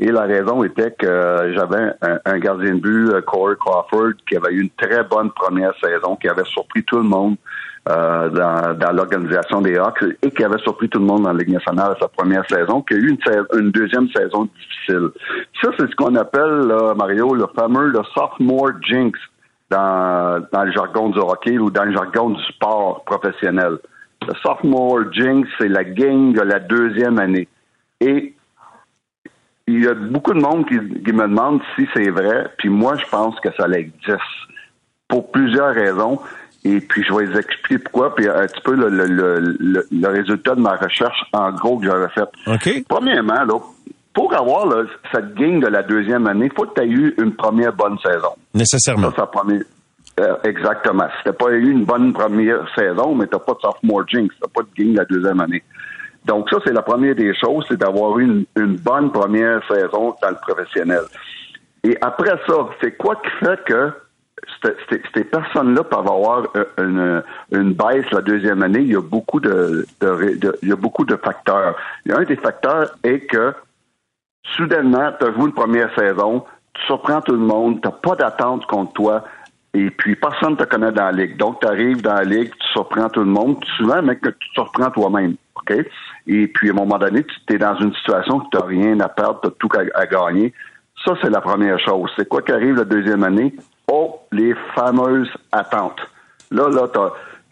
Et 0.00 0.12
la 0.12 0.22
raison 0.22 0.62
était 0.62 0.92
que 0.92 1.06
euh, 1.06 1.52
j'avais 1.54 1.90
un, 2.24 2.38
gardien 2.38 2.76
de 2.76 2.80
but, 2.80 3.10
euh, 3.10 3.20
Corey 3.20 3.56
Crawford, 3.58 4.12
qui 4.28 4.36
avait 4.36 4.52
eu 4.52 4.60
une 4.60 4.70
très 4.70 5.02
bonne 5.02 5.32
première 5.32 5.72
saison, 5.82 6.14
qui 6.14 6.28
avait 6.28 6.44
surpris 6.44 6.84
tout 6.84 6.98
le 6.98 7.02
monde 7.02 7.36
dans, 7.84 8.92
l'organisation 8.92 9.62
des 9.62 9.76
Hawks 9.78 10.04
et 10.22 10.30
qui 10.30 10.44
avait 10.44 10.58
surpris 10.58 10.90
tout 10.90 10.98
le 10.98 11.06
monde 11.06 11.22
dans 11.22 11.32
la 11.32 11.38
Ligue 11.38 11.54
nationale 11.54 11.96
sa 11.98 12.06
première 12.06 12.46
saison, 12.46 12.82
qui 12.82 12.94
a 12.94 12.98
eu 12.98 13.08
une, 13.08 13.18
une 13.58 13.70
deuxième 13.70 14.08
saison 14.10 14.44
difficile. 14.44 15.08
Ça, 15.62 15.70
c'est 15.78 15.90
ce 15.90 15.96
qu'on 15.96 16.14
appelle, 16.14 16.70
Mario, 16.96 17.34
le 17.34 17.46
fameux 17.56 17.86
le 17.86 18.00
sophomore 18.14 18.72
jinx 18.82 19.18
dans, 19.70 20.44
dans 20.52 20.64
le 20.64 20.72
jargon 20.72 21.10
du 21.10 21.18
hockey 21.18 21.58
ou 21.58 21.70
dans 21.70 21.84
le 21.84 21.92
jargon 21.92 22.30
du 22.30 22.42
sport 22.44 23.04
professionnel. 23.04 23.78
Le 24.26 24.34
sophomore 24.42 25.12
jinx, 25.12 25.48
c'est 25.58 25.68
la 25.68 25.84
gang 25.84 26.32
de 26.32 26.40
la 26.40 26.58
deuxième 26.58 27.18
année. 27.18 27.48
Et 28.00 28.34
il 29.68 29.84
y 29.84 29.86
a 29.86 29.94
beaucoup 29.94 30.32
de 30.32 30.40
monde 30.40 30.66
qui, 30.66 30.76
me 30.76 31.28
demande 31.28 31.60
si 31.76 31.86
c'est 31.94 32.10
vrai, 32.10 32.50
puis 32.56 32.68
moi, 32.68 32.96
je 32.96 33.04
pense 33.10 33.38
que 33.40 33.50
ça 33.56 33.68
existe 33.68 34.18
pour 35.08 35.30
plusieurs 35.30 35.74
raisons. 35.74 36.18
Et 36.64 36.80
puis, 36.80 37.04
je 37.04 37.14
vais 37.14 37.26
vous 37.26 37.38
expliquer 37.38 37.78
pourquoi, 37.78 38.14
puis 38.14 38.28
un 38.28 38.46
petit 38.46 38.60
peu 38.62 38.74
le, 38.74 38.88
le, 38.88 39.86
le, 39.90 40.08
résultat 40.08 40.54
de 40.54 40.60
ma 40.60 40.74
recherche, 40.74 41.22
en 41.32 41.52
gros, 41.52 41.78
que 41.78 41.86
j'avais 41.86 42.08
fait. 42.08 42.28
OK. 42.46 42.84
Premièrement, 42.88 43.44
là, 43.44 43.54
pour 44.14 44.34
avoir 44.34 44.66
cette 45.12 45.34
game 45.34 45.60
de 45.60 45.68
la 45.68 45.82
deuxième 45.82 46.26
année, 46.26 46.46
il 46.46 46.52
faut 46.52 46.66
que 46.66 46.80
tu 46.80 46.86
aies 46.86 46.90
eu 46.90 47.14
une 47.18 47.34
première 47.34 47.72
bonne 47.72 47.98
saison. 47.98 48.32
Nécessairement. 48.54 49.12
Ça, 49.16 49.26
première, 49.26 49.62
euh, 50.20 50.36
exactement. 50.44 51.06
Si 51.18 51.30
tu 51.30 51.32
pas 51.32 51.50
eu 51.52 51.70
une 51.70 51.84
bonne 51.84 52.12
première 52.12 52.66
saison, 52.76 53.14
mais 53.14 53.26
tu 53.26 53.34
n'as 53.34 53.40
pas 53.40 53.54
de 53.54 53.60
sophomore 53.60 54.08
jinx, 54.08 54.34
tu 54.34 54.40
n'as 54.42 54.48
pas 54.48 54.62
de 54.62 54.68
game 54.76 54.92
de 54.92 54.98
la 54.98 55.04
deuxième 55.04 55.40
année. 55.40 55.62
Donc 56.24 56.50
ça, 56.50 56.58
c'est 56.64 56.72
la 56.72 56.82
première 56.82 57.14
des 57.14 57.34
choses, 57.34 57.64
c'est 57.68 57.78
d'avoir 57.78 58.18
eu 58.18 58.44
une, 58.56 58.76
bonne 58.76 59.12
première 59.12 59.60
saison 59.68 60.14
dans 60.20 60.30
le 60.30 60.36
professionnel. 60.36 61.02
Et 61.84 61.96
après 62.00 62.38
ça, 62.46 62.68
c'est 62.82 62.96
quoi 62.96 63.16
qui 63.16 63.44
fait 63.44 63.64
que 63.64 63.92
ces 65.14 65.24
personnes-là 65.24 65.84
peuvent 65.84 66.00
avoir 66.00 66.48
une, 66.78 67.22
une, 67.52 67.72
baisse 67.72 68.10
la 68.10 68.20
deuxième 68.20 68.62
année? 68.62 68.80
Il 68.80 68.92
y 68.92 68.96
a 68.96 69.00
beaucoup 69.00 69.40
de, 69.40 69.86
il 70.62 70.68
y 70.68 70.72
a 70.72 70.76
beaucoup 70.76 71.04
de 71.04 71.16
facteurs. 71.16 71.76
Un 72.10 72.24
des 72.24 72.36
facteurs 72.36 72.90
est 73.04 73.20
que 73.20 73.54
soudainement, 74.56 75.12
tu 75.18 75.26
as 75.26 75.32
joué 75.32 75.44
une 75.44 75.52
première 75.52 75.94
saison, 75.94 76.44
tu 76.74 76.82
surprends 76.86 77.20
tout 77.20 77.32
le 77.32 77.38
monde, 77.38 77.80
tu 77.82 77.88
pas 78.02 78.16
d'attente 78.16 78.66
contre 78.66 78.92
toi, 78.92 79.24
et 79.74 79.90
puis 79.90 80.16
personne 80.16 80.52
ne 80.52 80.56
te 80.56 80.64
connaît 80.64 80.92
dans 80.92 81.04
la 81.04 81.12
ligue. 81.12 81.36
Donc, 81.36 81.60
tu 81.60 81.66
arrives 81.66 82.00
dans 82.02 82.14
la 82.14 82.24
ligue, 82.24 82.50
tu 82.50 82.68
surprends 82.72 83.08
tout 83.08 83.20
le 83.20 83.26
monde, 83.26 83.62
souvent, 83.76 84.02
mais 84.02 84.16
que 84.16 84.30
tu 84.30 84.48
te 84.48 84.54
surprends 84.54 84.90
toi-même. 84.90 85.36
OK? 85.56 85.74
Et 86.26 86.46
puis, 86.48 86.70
à 86.70 86.72
un 86.72 86.76
moment 86.76 86.98
donné, 86.98 87.24
tu 87.24 87.54
es 87.54 87.58
dans 87.58 87.76
une 87.76 87.94
situation 87.94 88.36
où 88.36 88.42
tu 88.50 88.58
n'as 88.58 88.64
rien 88.64 89.00
à 89.00 89.08
perdre, 89.08 89.40
tu 89.42 89.48
as 89.48 89.50
tout 89.58 89.68
à, 89.94 90.06
gagner. 90.06 90.54
Ça, 91.04 91.14
c'est 91.22 91.30
la 91.30 91.40
première 91.40 91.78
chose. 91.78 92.10
C'est 92.16 92.28
quoi 92.28 92.42
qui 92.42 92.52
arrive 92.52 92.76
la 92.76 92.84
deuxième 92.84 93.22
année? 93.22 93.54
Oh, 93.90 94.20
les 94.32 94.54
fameuses 94.74 95.30
attentes. 95.52 96.00
Là, 96.50 96.68
là, 96.68 96.88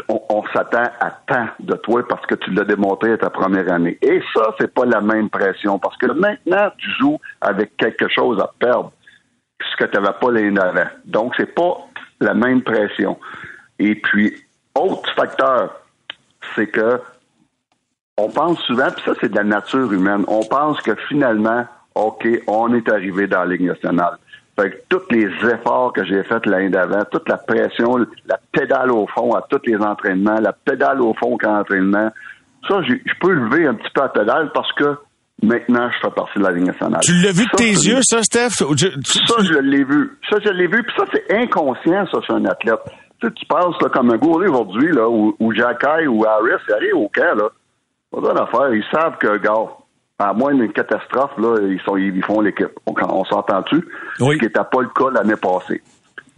on, 0.08 0.44
s'attend 0.52 0.90
à 1.00 1.10
tant 1.26 1.48
de 1.60 1.74
toi 1.76 2.06
parce 2.08 2.24
que 2.26 2.34
tu 2.36 2.50
l'as 2.52 2.64
démontré 2.64 3.12
à 3.12 3.18
ta 3.18 3.30
première 3.30 3.72
année. 3.72 3.98
Et 4.02 4.20
ça, 4.34 4.54
c'est 4.58 4.72
pas 4.72 4.84
la 4.84 5.00
même 5.00 5.28
pression 5.30 5.78
parce 5.78 5.96
que 5.96 6.06
maintenant, 6.06 6.70
tu 6.78 6.90
joues 6.98 7.18
avec 7.40 7.76
quelque 7.76 8.08
chose 8.08 8.40
à 8.40 8.50
perdre 8.58 8.92
ce 9.60 9.76
que 9.76 9.90
tu 9.90 10.00
n'avais 10.00 10.16
pas 10.18 10.30
l'année 10.30 10.52
d'avant. 10.52 10.88
Donc, 11.04 11.34
c'est 11.36 11.54
pas 11.54 11.78
la 12.20 12.34
même 12.34 12.62
pression. 12.62 13.18
Et 13.78 13.94
puis, 13.96 14.34
autre 14.74 15.10
facteur, 15.14 15.74
c'est 16.54 16.68
que 16.68 17.00
on 18.18 18.30
pense 18.30 18.58
souvent, 18.60 18.90
puis 18.90 19.02
ça, 19.04 19.12
c'est 19.20 19.28
de 19.28 19.36
la 19.36 19.44
nature 19.44 19.92
humaine, 19.92 20.24
on 20.28 20.42
pense 20.44 20.80
que 20.80 20.94
finalement, 21.08 21.66
OK, 21.94 22.26
on 22.46 22.72
est 22.74 22.88
arrivé 22.88 23.26
dans 23.26 23.40
la 23.40 23.46
Ligue 23.46 23.66
nationale. 23.66 24.18
Fait 24.58 24.70
que 24.70 24.76
tous 24.88 25.02
les 25.10 25.26
efforts 25.52 25.92
que 25.92 26.04
j'ai 26.04 26.22
faits 26.24 26.46
l'année 26.46 26.70
d'avant, 26.70 27.04
toute 27.10 27.28
la 27.28 27.36
pression, 27.36 27.98
la 28.26 28.38
pédale 28.52 28.90
au 28.90 29.06
fond 29.06 29.32
à 29.34 29.42
tous 29.50 29.60
les 29.66 29.76
entraînements, 29.76 30.40
la 30.40 30.52
pédale 30.52 31.02
au 31.02 31.12
fond 31.14 31.36
qu'à 31.36 31.52
entraînement, 31.52 32.10
ça, 32.66 32.80
je 32.82 32.94
peux 33.20 33.32
lever 33.32 33.66
un 33.66 33.74
petit 33.74 33.90
peu 33.94 34.00
la 34.00 34.08
pédale 34.08 34.50
parce 34.54 34.72
que 34.72 34.96
maintenant, 35.42 35.90
je 35.90 36.08
fais 36.08 36.14
partie 36.14 36.38
de 36.38 36.44
la 36.44 36.52
Ligue 36.52 36.66
nationale. 36.66 37.00
Tu 37.02 37.12
l'as 37.12 37.32
vu 37.32 37.44
de 37.44 37.56
tes 37.56 37.70
yeux, 37.70 38.00
ça, 38.02 38.22
Steph? 38.22 38.50
ça, 38.50 38.64
je 39.42 39.58
l'ai 39.58 39.84
vu. 39.84 40.18
Ça, 40.30 40.38
je 40.42 40.50
l'ai 40.50 40.66
vu. 40.66 40.82
Puis 40.82 40.94
ça, 40.96 41.04
c'est 41.12 41.36
inconscient, 41.36 42.06
ça, 42.10 42.18
chez 42.26 42.32
un 42.32 42.44
athlète. 42.46 42.80
Tu 43.20 43.26
sais, 43.26 43.32
tu 43.34 43.46
penses 43.46 43.80
là, 43.82 43.88
comme 43.90 44.10
un 44.10 44.16
gouré 44.16 44.48
aujourd'hui, 44.48 44.92
là, 44.92 45.08
ou, 45.08 45.36
ou 45.38 45.52
Jacky 45.52 46.06
ou 46.06 46.24
Harris, 46.26 46.62
arrivent 46.74 46.96
au 46.96 47.10
camp, 47.14 47.34
là. 47.34 47.48
Pas 48.10 48.32
d'affaire. 48.32 48.72
Ils 48.72 48.84
savent 48.90 49.18
que, 49.18 49.36
gars, 49.38 49.52
à 50.18 50.32
moins 50.32 50.54
d'une 50.54 50.72
catastrophe, 50.72 51.36
là, 51.38 51.58
ils, 51.62 51.80
sont, 51.80 51.96
ils 51.96 52.24
font 52.24 52.40
l'équipe. 52.40 52.70
On, 52.86 52.94
on 53.08 53.24
s'entend-tu? 53.24 53.76
Oui. 54.20 54.34
Ce 54.34 54.38
qui 54.38 54.44
n'était 54.46 54.60
pas 54.60 54.80
le 54.80 54.88
cas 54.88 55.10
l'année 55.12 55.36
passée. 55.36 55.82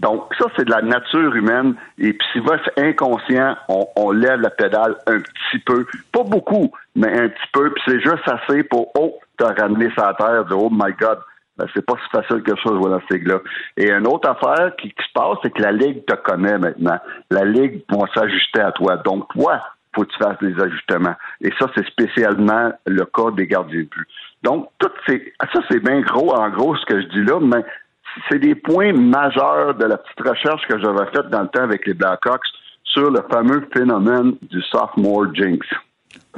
Donc, 0.00 0.32
ça, 0.38 0.46
c'est 0.56 0.64
de 0.64 0.70
la 0.70 0.82
nature 0.82 1.34
humaine. 1.34 1.74
Et 1.98 2.12
puis, 2.12 2.28
si 2.32 2.40
c'est 2.64 2.82
inconscient, 2.82 3.56
on, 3.68 3.86
on, 3.96 4.10
lève 4.12 4.40
la 4.40 4.50
pédale 4.50 4.96
un 5.06 5.18
petit 5.18 5.58
peu. 5.64 5.86
Pas 6.12 6.22
beaucoup, 6.22 6.70
mais 6.94 7.08
un 7.08 7.28
petit 7.28 7.48
peu. 7.52 7.72
Puis 7.72 7.82
c'est 7.86 8.00
juste 8.00 8.22
assez 8.26 8.62
pour, 8.64 8.92
oh, 8.96 9.18
t'as 9.36 9.54
ramené 9.54 9.88
sa 9.96 10.14
terre, 10.14 10.44
dire, 10.44 10.58
oh 10.58 10.70
my 10.70 10.92
God, 10.92 11.18
ben, 11.56 11.66
c'est 11.74 11.84
pas 11.84 11.94
si 11.94 12.08
facile 12.10 12.42
que 12.44 12.52
ça, 12.52 12.62
je 12.66 12.74
vois 12.74 12.90
dans 12.90 13.00
ce 13.08 13.14
ligue-là. 13.14 13.40
Et 13.76 13.90
une 13.90 14.06
autre 14.06 14.28
affaire 14.28 14.76
qui, 14.76 14.90
qui 14.90 15.04
se 15.04 15.12
passe, 15.12 15.38
c'est 15.42 15.50
que 15.50 15.62
la 15.62 15.72
Ligue 15.72 16.04
te 16.06 16.14
connaît 16.14 16.58
maintenant. 16.58 16.98
La 17.30 17.44
Ligue 17.44 17.82
va 17.90 18.06
s'ajuster 18.14 18.60
à 18.60 18.70
toi. 18.70 18.96
Donc, 18.98 19.26
toi, 19.34 19.60
faut 19.94 20.04
que 20.04 20.10
tu 20.10 20.18
fasses 20.18 20.38
des 20.40 20.60
ajustements. 20.60 21.14
Et 21.40 21.50
ça, 21.58 21.66
c'est 21.74 21.86
spécialement 21.86 22.72
le 22.86 23.04
cas 23.04 23.30
des 23.32 23.46
gardiens 23.46 23.80
de 23.80 23.84
but. 23.84 24.06
Donc, 24.42 24.68
tout 24.78 24.90
c'est, 25.06 25.32
ça, 25.52 25.60
c'est 25.70 25.82
bien 25.82 26.00
gros, 26.00 26.32
en 26.34 26.48
gros, 26.50 26.76
ce 26.76 26.86
que 26.86 27.00
je 27.00 27.06
dis 27.08 27.24
là, 27.24 27.40
mais 27.40 27.64
c'est 28.28 28.38
des 28.38 28.54
points 28.54 28.92
majeurs 28.92 29.74
de 29.74 29.84
la 29.84 29.98
petite 29.98 30.20
recherche 30.20 30.62
que 30.68 30.78
j'avais 30.80 31.06
faite 31.12 31.28
dans 31.30 31.42
le 31.42 31.48
temps 31.48 31.62
avec 31.62 31.86
les 31.86 31.94
Blackhawks 31.94 32.46
sur 32.84 33.10
le 33.10 33.22
fameux 33.30 33.66
phénomène 33.72 34.34
du 34.42 34.62
sophomore 34.62 35.34
jinx. 35.34 35.66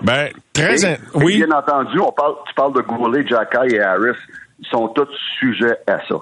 Ben, 0.03 0.29
très, 0.53 0.85
et, 0.85 0.97
oui. 1.15 1.37
Bien 1.37 1.57
entendu, 1.57 1.99
on 2.01 2.13
parle, 2.13 2.35
tu 2.49 2.55
parles 2.55 2.75
de 2.75 2.81
Goulet, 2.81 3.27
Jacky 3.27 3.75
et 3.75 3.81
Harris. 3.81 4.19
Ils 4.59 4.67
sont 4.69 4.89
tous 4.89 5.09
sujets 5.39 5.79
à 5.87 5.99
ça. 6.09 6.17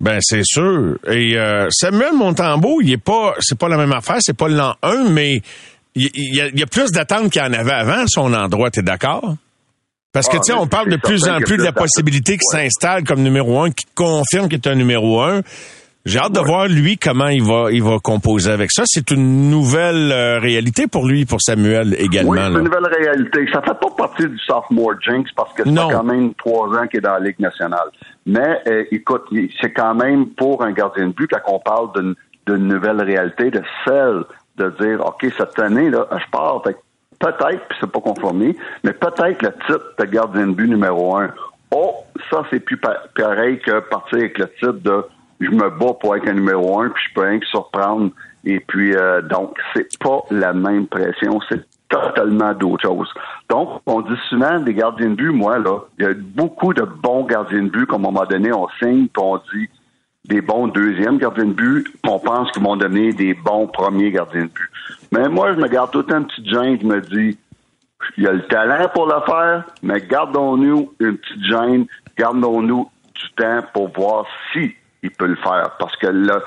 Ben 0.00 0.18
c'est 0.20 0.44
sûr. 0.44 0.96
Et 1.10 1.36
euh, 1.36 1.66
Samuel 1.70 2.14
Montembeau, 2.14 2.80
il 2.80 2.92
est 2.92 3.02
pas, 3.02 3.34
c'est 3.40 3.58
pas 3.58 3.68
la 3.68 3.76
même 3.76 3.92
affaire, 3.92 4.18
c'est 4.20 4.36
pas 4.36 4.48
l'an 4.48 4.74
1, 4.82 5.10
mais 5.10 5.40
il, 5.98 6.34
y 6.36 6.40
a, 6.40 6.46
il 6.48 6.58
y 6.58 6.62
a 6.62 6.66
plus 6.66 6.90
d'attentes 6.90 7.30
qu'il 7.30 7.42
y 7.42 7.44
en 7.44 7.52
avait 7.52 7.72
avant 7.72 8.04
son 8.06 8.32
endroit, 8.34 8.70
t'es 8.70 8.82
d'accord? 8.82 9.34
Parce 10.12 10.28
que, 10.28 10.36
Ah, 10.36 10.40
tu 10.44 10.52
sais, 10.52 10.58
on 10.58 10.66
parle 10.66 10.88
de 10.88 10.96
plus 10.96 11.28
en 11.28 11.38
plus 11.40 11.56
de 11.58 11.62
la 11.62 11.72
possibilité 11.72 12.38
qu'il 12.38 12.58
Ouais. 12.58 12.64
s'installe 12.64 13.04
comme 13.04 13.20
numéro 13.22 13.60
un, 13.60 13.70
qu'il 13.70 13.88
confirme 13.94 14.48
qu'il 14.48 14.54
est 14.58 14.66
un 14.66 14.74
numéro 14.74 15.20
un. 15.20 15.42
J'ai 16.06 16.18
hâte 16.18 16.32
de 16.32 16.40
voir, 16.40 16.66
lui, 16.68 16.96
comment 16.96 17.28
il 17.28 17.42
va, 17.42 17.66
il 17.70 17.82
va 17.82 17.98
composer 18.02 18.50
avec 18.50 18.70
ça. 18.70 18.84
C'est 18.86 19.10
une 19.10 19.50
nouvelle 19.50 20.10
euh, 20.10 20.38
réalité 20.38 20.86
pour 20.86 21.06
lui, 21.06 21.26
pour 21.26 21.42
Samuel 21.42 21.94
également. 21.98 22.30
Oui, 22.30 22.38
c'est 22.40 22.46
une 22.48 22.64
nouvelle 22.64 22.86
réalité. 22.98 23.40
Ça 23.52 23.60
fait 23.60 23.78
pas 23.78 23.90
partie 23.94 24.26
du 24.26 24.38
sophomore 24.38 24.94
jinx 25.06 25.30
parce 25.36 25.52
que 25.52 25.64
c'est 25.64 25.74
quand 25.74 26.04
même 26.04 26.32
trois 26.34 26.68
ans 26.68 26.86
qu'il 26.86 26.98
est 27.00 27.02
dans 27.02 27.12
la 27.18 27.20
Ligue 27.20 27.40
nationale. 27.40 27.88
Mais 28.24 28.62
euh, 28.68 28.84
écoute, 28.90 29.24
c'est 29.60 29.72
quand 29.72 29.94
même 29.94 30.28
pour 30.30 30.62
un 30.64 30.72
gardien 30.72 31.08
de 31.08 31.12
but 31.12 31.28
quand 31.30 31.52
on 31.52 31.60
parle 31.60 31.88
d'une 32.46 32.66
nouvelle 32.68 33.02
réalité, 33.02 33.50
de 33.50 33.62
celle 33.86 34.22
de 34.58 34.70
dire 34.80 35.04
OK, 35.06 35.26
cette 35.36 35.58
année, 35.58 35.90
là, 35.90 36.06
je 36.12 36.30
pars. 36.30 36.62
Peut-être, 36.62 37.66
puis 37.68 37.78
c'est 37.80 37.90
pas 37.90 38.00
conformé, 38.00 38.56
mais 38.84 38.92
peut-être 38.92 39.42
le 39.42 39.52
titre 39.66 39.94
de 39.98 40.04
gardien 40.04 40.46
de 40.46 40.52
but 40.52 40.68
numéro 40.68 41.16
un. 41.16 41.30
Oh, 41.72 41.94
ça, 42.30 42.44
c'est 42.50 42.60
plus 42.60 42.76
pa- 42.76 43.02
pareil 43.16 43.58
que 43.58 43.80
partir 43.80 44.18
avec 44.18 44.38
le 44.38 44.48
titre 44.50 44.72
de 44.72 45.04
je 45.40 45.50
me 45.50 45.70
bats 45.70 45.94
pour 46.00 46.16
être 46.16 46.28
un 46.28 46.34
numéro 46.34 46.80
un, 46.80 46.88
puis 46.90 47.02
je 47.08 47.14
peux 47.14 47.26
rien 47.26 47.38
que 47.38 47.46
surprendre. 47.46 48.10
Et 48.44 48.60
puis, 48.60 48.94
euh, 48.94 49.20
donc, 49.22 49.56
c'est 49.74 49.98
pas 49.98 50.20
la 50.30 50.52
même 50.52 50.86
pression. 50.86 51.40
C'est 51.48 51.64
totalement 51.88 52.52
d'autre 52.54 52.82
chose. 52.82 53.12
Donc, 53.48 53.80
on 53.86 54.00
dit 54.02 54.18
souvent 54.28 54.58
des 54.60 54.74
gardiens 54.74 55.10
de 55.10 55.14
but, 55.14 55.30
moi, 55.30 55.58
là, 55.58 55.78
il 55.98 56.04
y 56.04 56.08
a 56.08 56.14
beaucoup 56.14 56.74
de 56.74 56.82
bons 56.82 57.24
gardiens 57.24 57.62
de 57.62 57.68
but 57.68 57.86
qu'à 57.86 57.96
un 57.96 57.98
moment 57.98 58.24
donné, 58.24 58.52
on 58.52 58.68
signe, 58.78 59.08
puis 59.08 59.22
on 59.22 59.36
dit 59.54 59.68
des 60.28 60.42
bons 60.42 60.68
deuxièmes 60.68 61.18
gardiens 61.18 61.46
de 61.46 61.52
but, 61.52 61.86
on 62.06 62.18
pense 62.18 62.50
qu'ils 62.52 62.62
vont 62.62 62.76
donner 62.76 63.12
des 63.12 63.34
bons 63.34 63.66
premiers 63.66 64.10
gardiens 64.10 64.42
de 64.42 64.48
but. 64.48 64.70
Mais 65.10 65.28
moi, 65.28 65.54
je 65.54 65.58
me 65.58 65.68
garde 65.68 65.90
tout 65.90 66.04
une 66.12 66.26
petite 66.26 66.46
gêne, 66.46 66.78
je 66.80 66.86
me 66.86 67.00
dis, 67.00 67.38
il 68.16 68.24
y 68.24 68.26
a 68.26 68.32
le 68.32 68.46
talent 68.46 68.88
pour 68.92 69.06
le 69.06 69.20
faire, 69.26 69.64
mais 69.82 70.00
gardons-nous 70.00 70.92
une 71.00 71.16
petite 71.16 71.44
gêne, 71.44 71.86
gardons-nous 72.16 72.90
du 73.14 73.30
temps 73.36 73.60
pour 73.72 73.88
voir 73.88 74.26
si 74.52 74.74
il 75.02 75.10
peut 75.10 75.26
le 75.26 75.36
faire. 75.36 75.70
Parce 75.78 75.96
que 75.96 76.06
le, 76.08 76.42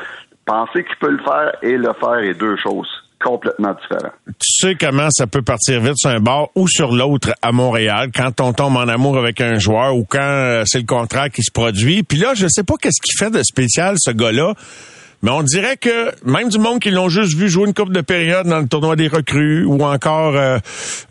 penser 0.45 0.84
qu'il 0.84 0.95
peut 0.97 1.11
le 1.11 1.23
faire 1.23 1.53
et 1.63 1.77
le 1.77 1.91
faire 1.93 2.19
est 2.19 2.36
deux 2.36 2.57
choses 2.57 3.00
complètement 3.24 3.74
différentes. 3.74 4.13
tu 4.39 4.67
sais 4.67 4.76
comment 4.76 5.09
ça 5.11 5.28
peut 5.28 5.41
partir 5.41 5.82
vite 5.82 5.97
sur 5.97 6.09
un 6.09 6.19
bord 6.19 6.51
ou 6.55 6.67
sur 6.67 6.91
l'autre 6.91 7.34
à 7.41 7.51
Montréal 7.51 8.09
quand 8.15 8.41
on 8.41 8.53
tombe 8.53 8.76
en 8.78 8.88
amour 8.88 9.17
avec 9.17 9.41
un 9.41 9.59
joueur 9.59 9.95
ou 9.95 10.05
quand 10.07 10.19
euh, 10.19 10.63
c'est 10.65 10.80
le 10.80 10.86
contrat 10.86 11.30
qui 11.30 11.43
se 11.43 11.51
produit. 11.51 12.03
Puis 12.03 12.17
là, 12.17 12.34
je 12.36 12.47
sais 12.47 12.63
pas 12.63 12.76
qu'est-ce 12.82 13.01
qu'il 13.01 13.17
fait 13.17 13.32
de 13.32 13.43
spécial 13.43 13.95
ce 13.99 14.11
gars-là. 14.11 14.53
Mais 15.24 15.30
on 15.30 15.43
dirait 15.43 15.78
que 15.78 16.11
même 16.26 16.49
du 16.49 16.57
monde 16.57 16.80
qui 16.80 16.89
l'ont 16.89 17.07
juste 17.07 17.36
vu 17.36 17.47
jouer 17.47 17.67
une 17.67 17.76
coupe 17.76 17.93
de 17.93 18.01
période 18.01 18.47
dans 18.47 18.59
le 18.59 18.67
tournoi 18.67 18.95
des 18.95 19.07
recrues 19.07 19.63
ou 19.65 19.84
encore 19.84 20.36
euh, 20.36 20.57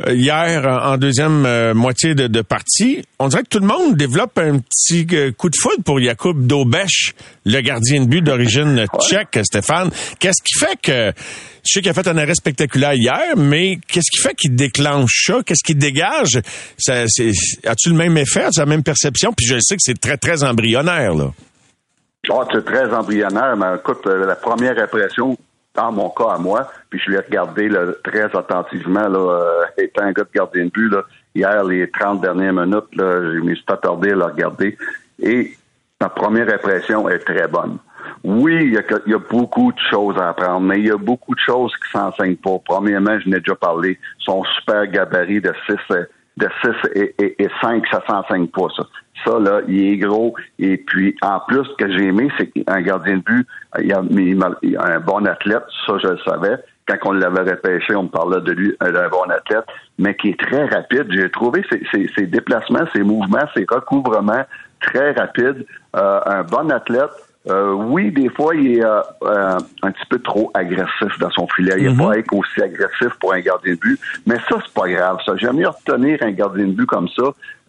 euh, 0.05 0.15
hier 0.15 0.67
en 0.67 0.97
deuxième 0.97 1.73
moitié 1.75 2.17
de, 2.17 2.43
partie, 2.43 3.05
on 3.21 3.29
dirait 3.29 3.45
que 3.45 3.49
tout 3.49 3.61
le 3.61 3.69
monde 3.69 3.97
développe 3.97 4.37
un 4.39 4.59
petit 4.59 5.07
coup 5.37 5.49
de 5.49 5.57
foudre 5.57 5.85
pour 5.85 6.01
Jakub 6.01 6.45
Dobech, 6.45 7.15
le 7.47 7.61
gardien 7.61 8.03
de 8.03 8.09
but 8.09 8.23
d'origine 8.23 8.85
tchèque, 9.01 9.39
Stéphane. 9.45 9.91
Qu'est-ce 10.19 10.43
qui 10.43 10.59
fait 10.59 10.81
que 10.83 11.13
je 11.65 11.73
sais 11.73 11.81
qu'il 11.81 11.91
a 11.91 11.95
fait 11.95 12.09
un 12.09 12.17
arrêt 12.17 12.35
spectaculaire 12.35 12.95
hier, 12.95 13.37
mais 13.37 13.79
qu'est-ce 13.89 14.11
qui 14.11 14.21
fait 14.23 14.35
qu'il 14.35 14.55
déclenche 14.55 15.25
ça? 15.27 15.43
Qu'est-ce 15.45 15.65
qui 15.65 15.75
dégage? 15.75 16.41
As-tu 16.89 17.91
le 17.91 17.97
même 17.97 18.17
effet? 18.17 18.45
As-tu 18.45 18.61
la 18.61 18.67
même 18.67 18.83
perception? 18.83 19.33
Puis 19.37 19.47
je 19.47 19.59
sais 19.61 19.75
que 19.75 19.83
c'est 19.83 20.01
très, 20.01 20.17
très 20.17 20.45
embryonnaire, 20.45 21.15
là. 21.15 21.31
Ah, 22.29 22.47
c'est 22.53 22.65
très 22.65 22.93
embryonnaire, 22.93 23.57
mais 23.57 23.77
écoute, 23.77 24.07
euh, 24.07 24.27
la 24.27 24.37
première 24.37 24.79
impression, 24.79 25.37
dans 25.75 25.91
mon 25.91 26.11
cas 26.11 26.33
à 26.35 26.39
moi, 26.39 26.69
puis 26.91 27.01
je 27.05 27.11
l'ai 27.11 27.19
regardé 27.19 27.71
très 28.05 28.37
attentivement, 28.37 29.09
là, 29.09 29.19
euh, 29.19 29.83
étant 29.83 30.03
un 30.03 30.13
gars 30.13 30.25
de 30.25 30.29
gardien 30.35 30.65
de 30.67 30.71
but, 30.71 30.91
là, 30.91 31.03
hier, 31.35 31.65
les 31.65 31.91
30 31.91 32.21
dernières 32.21 32.53
minutes, 32.53 32.95
là, 32.95 33.33
je 33.35 33.41
me 33.41 33.55
suis 33.55 33.65
pas 33.65 33.79
tardé 33.79 34.11
à 34.11 34.17
le 34.17 34.25
regarder. 34.25 34.77
Et 35.23 35.57
ma 36.01 36.09
première 36.09 36.53
impression 36.53 37.09
est 37.09 37.21
très 37.21 37.49
bonne. 37.49 37.79
Oui, 38.25 38.59
il 38.63 38.73
y, 38.75 38.79
a, 38.79 38.83
il 39.07 39.13
y 39.13 39.15
a 39.15 39.19
beaucoup 39.19 39.73
de 39.73 39.79
choses 39.91 40.17
à 40.19 40.31
apprendre, 40.31 40.61
mais 40.61 40.79
il 40.79 40.87
y 40.87 40.91
a 40.91 40.97
beaucoup 40.97 41.35
de 41.35 41.41
choses 41.41 41.73
qui 41.77 41.91
s'enseignent 41.91 42.37
pas. 42.37 42.59
Premièrement, 42.65 43.19
je 43.21 43.29
n'ai 43.29 43.39
déjà 43.41 43.55
parlé, 43.55 43.99
son 44.19 44.43
super 44.45 44.87
gabarit 44.87 45.41
de 45.41 45.53
6 45.67 45.77
de 46.37 46.49
6 46.63 46.71
et, 46.95 47.15
et, 47.19 47.43
et 47.43 47.49
5, 47.61 47.85
ça 47.91 48.03
s'enseigne 48.09 48.47
pas, 48.49 48.69
ça. 48.77 48.85
Ça, 49.27 49.39
là, 49.39 49.61
il 49.69 49.93
est 49.93 49.97
gros. 49.99 50.35
Et 50.59 50.79
puis, 50.79 51.15
en 51.21 51.41
plus, 51.47 51.65
ce 51.65 51.75
que 51.85 51.91
j'ai 51.93 52.07
aimé, 52.07 52.29
c'est 52.39 52.47
qu'un 52.47 52.81
gardien 52.81 53.19
de 53.19 53.23
but, 53.23 53.47
il 53.83 53.93
a 53.93 53.99
un 54.87 55.01
bon 55.01 55.27
athlète, 55.27 55.65
ça, 55.87 55.99
je 56.03 56.09
le 56.09 56.19
savais. 56.25 56.57
Quand 56.89 56.97
on 57.11 57.13
l'avait 57.13 57.51
repêché, 57.51 57.95
on 57.95 58.05
me 58.05 58.09
parlait 58.09 58.41
de 58.41 58.53
lui, 58.53 58.75
euh, 58.83 58.91
d'un 58.91 59.09
bon 59.11 59.25
athlète, 59.31 59.65
mais 59.99 60.15
qui 60.17 60.31
est 60.31 60.41
très 60.41 60.65
rapide. 60.65 61.07
J'ai 61.11 61.31
trouvé 61.31 61.63
ses, 61.71 61.83
ses- 61.93 62.09
ses 62.17 62.27
déplacements, 62.27 62.87
ses 62.95 63.03
mouvements, 63.03 63.47
ses 63.55 63.67
recouvrements 63.69 64.45
très 64.81 65.13
rapides. 65.13 65.67
Euh, 65.97 66.21
un 66.25 66.43
bon 66.43 66.71
athlète. 66.71 67.11
Euh, 67.49 67.73
oui, 67.73 68.11
des 68.11 68.29
fois, 68.29 68.55
il 68.55 68.77
est 68.79 68.85
euh, 68.85 69.01
euh, 69.23 69.59
un 69.83 69.91
petit 69.93 70.05
peu 70.11 70.19
trop 70.19 70.51
agressif 70.53 71.19
dans 71.19 71.31
son 71.31 71.49
filet. 71.49 71.73
Il 71.79 71.85
n'est 71.93 71.97
pas 72.11 72.19
être 72.19 72.35
aussi 72.35 72.61
agressif 72.63 73.09
pour 73.19 73.33
un 73.33 73.41
gardien 73.41 73.73
de 73.73 73.79
but. 73.79 73.99
Mais 74.27 74.37
ça, 74.49 74.57
c'est 74.63 74.75
pas 74.75 74.87
grave. 74.91 75.17
Ça, 75.25 75.33
j'aime 75.37 75.57
mieux 75.57 75.69
retenir 75.69 76.19
un 76.23 76.33
gardien 76.33 76.67
de 76.67 76.73
but 76.73 76.85
comme 76.87 77.09
ça 77.09 77.23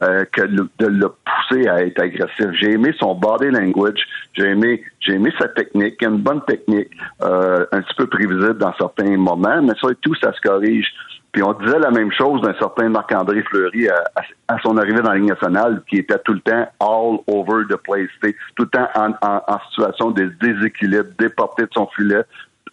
euh, 0.03 0.25
que 0.31 0.41
le- 0.41 0.67
de 0.79 0.87
le 0.87 1.07
pousser 1.09 1.69
à 1.69 1.85
être 1.85 2.01
agressif. 2.01 2.47
J'ai 2.59 2.71
aimé 2.71 2.93
son 2.99 3.15
body 3.15 3.49
language. 3.49 4.01
J'ai 4.33 4.47
aimé, 4.49 4.83
j'ai 4.99 5.13
aimé 5.13 5.31
sa 5.39 5.47
technique. 5.47 5.95
Il 6.01 6.07
a 6.07 6.09
une 6.09 6.17
bonne 6.17 6.41
technique, 6.45 6.89
euh, 7.21 7.65
un 7.71 7.81
petit 7.81 7.95
peu 7.95 8.07
prévisible 8.07 8.57
dans 8.57 8.73
certains 8.77 9.15
moments, 9.15 9.61
mais 9.61 9.73
ça 9.81 9.89
et 9.89 9.95
tout, 10.01 10.15
ça 10.15 10.33
se 10.33 10.41
corrige. 10.41 10.87
Puis 11.31 11.43
on 11.43 11.53
disait 11.53 11.79
la 11.79 11.91
même 11.91 12.11
chose 12.11 12.41
d'un 12.41 12.53
certain 12.55 12.89
Marc-André 12.89 13.41
Fleury 13.43 13.87
à, 13.87 14.57
son 14.61 14.77
arrivée 14.77 15.01
dans 15.01 15.11
la 15.11 15.15
Ligue 15.15 15.29
nationale, 15.29 15.81
qui 15.89 15.97
était 15.97 16.19
tout 16.25 16.33
le 16.33 16.41
temps 16.41 16.67
all 16.79 17.19
over 17.27 17.63
the 17.69 17.77
place, 17.77 18.09
tout 18.55 18.63
le 18.63 18.69
temps 18.69 18.87
en, 18.95 19.59
situation 19.69 20.11
de 20.11 20.25
déséquilibre, 20.41 21.09
déporté 21.17 21.63
de 21.63 21.69
son 21.73 21.87
filet, 21.87 22.23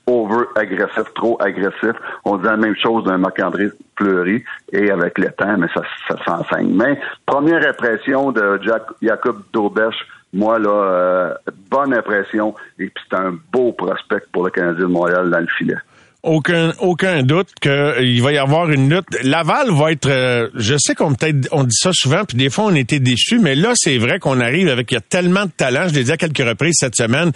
over 0.09 0.47
agressif, 0.57 1.05
trop 1.15 1.41
agressif. 1.41 1.93
On 2.25 2.37
dit 2.37 2.47
la 2.47 2.57
même 2.57 2.77
chose 2.77 3.05
d'un 3.05 3.19
Marc-André 3.19 3.69
Fleury 3.97 4.43
et 4.73 4.91
avec 4.91 5.19
le 5.19 5.31
temps, 5.31 5.57
mais 5.57 5.69
ça, 5.73 5.83
s'enseigne. 6.25 6.75
Mais 6.75 6.99
première 7.27 7.65
impression 7.69 8.33
de 8.33 8.59
Jack, 8.63 8.83
Jacob 9.01 9.43
Daubèche, 9.53 10.05
moi 10.33 10.59
là, 10.59 10.71
euh, 10.71 11.35
bonne 11.71 11.95
impression 11.95 12.55
et 12.79 12.87
puis 12.87 13.05
c'est 13.09 13.17
un 13.17 13.39
beau 13.53 13.73
prospect 13.73 14.25
pour 14.33 14.45
le 14.45 14.51
Canadien 14.51 14.81
de 14.81 14.87
Montréal 14.87 15.31
dans 15.31 15.41
le 15.41 15.47
filet. 15.47 15.77
Aucun 16.23 16.73
aucun 16.81 17.23
doute 17.23 17.49
qu'il 17.61 18.23
va 18.23 18.33
y 18.33 18.39
avoir 18.39 18.71
une 18.71 18.91
lutte. 18.93 19.07
Laval 19.23 19.71
va 19.71 19.93
être, 19.93 20.09
euh, 20.09 20.49
je 20.55 20.77
sais 20.79 20.95
qu'on 20.95 21.15
peut-être 21.15 21.49
on 21.53 21.65
dit 21.65 21.77
ça 21.79 21.91
souvent, 21.93 22.25
puis 22.25 22.37
des 22.37 22.51
fois 22.51 22.65
on 22.65 22.75
était 22.75 22.99
déçus, 22.99 23.39
mais 23.39 23.55
là 23.55 23.73
c'est 23.75 23.99
vrai 23.99 24.19
qu'on 24.19 24.41
arrive 24.41 24.69
avec 24.69 24.91
il 24.91 24.95
y 24.95 24.99
a 24.99 25.01
tellement 25.01 25.47
de 25.47 25.51
talent. 25.57 25.89
Je 25.89 25.95
l'ai 25.95 26.05
dit 26.05 26.13
à 26.13 26.17
quelques 26.17 26.39
reprises 26.39 26.77
cette 26.79 26.97
semaine. 26.97 27.33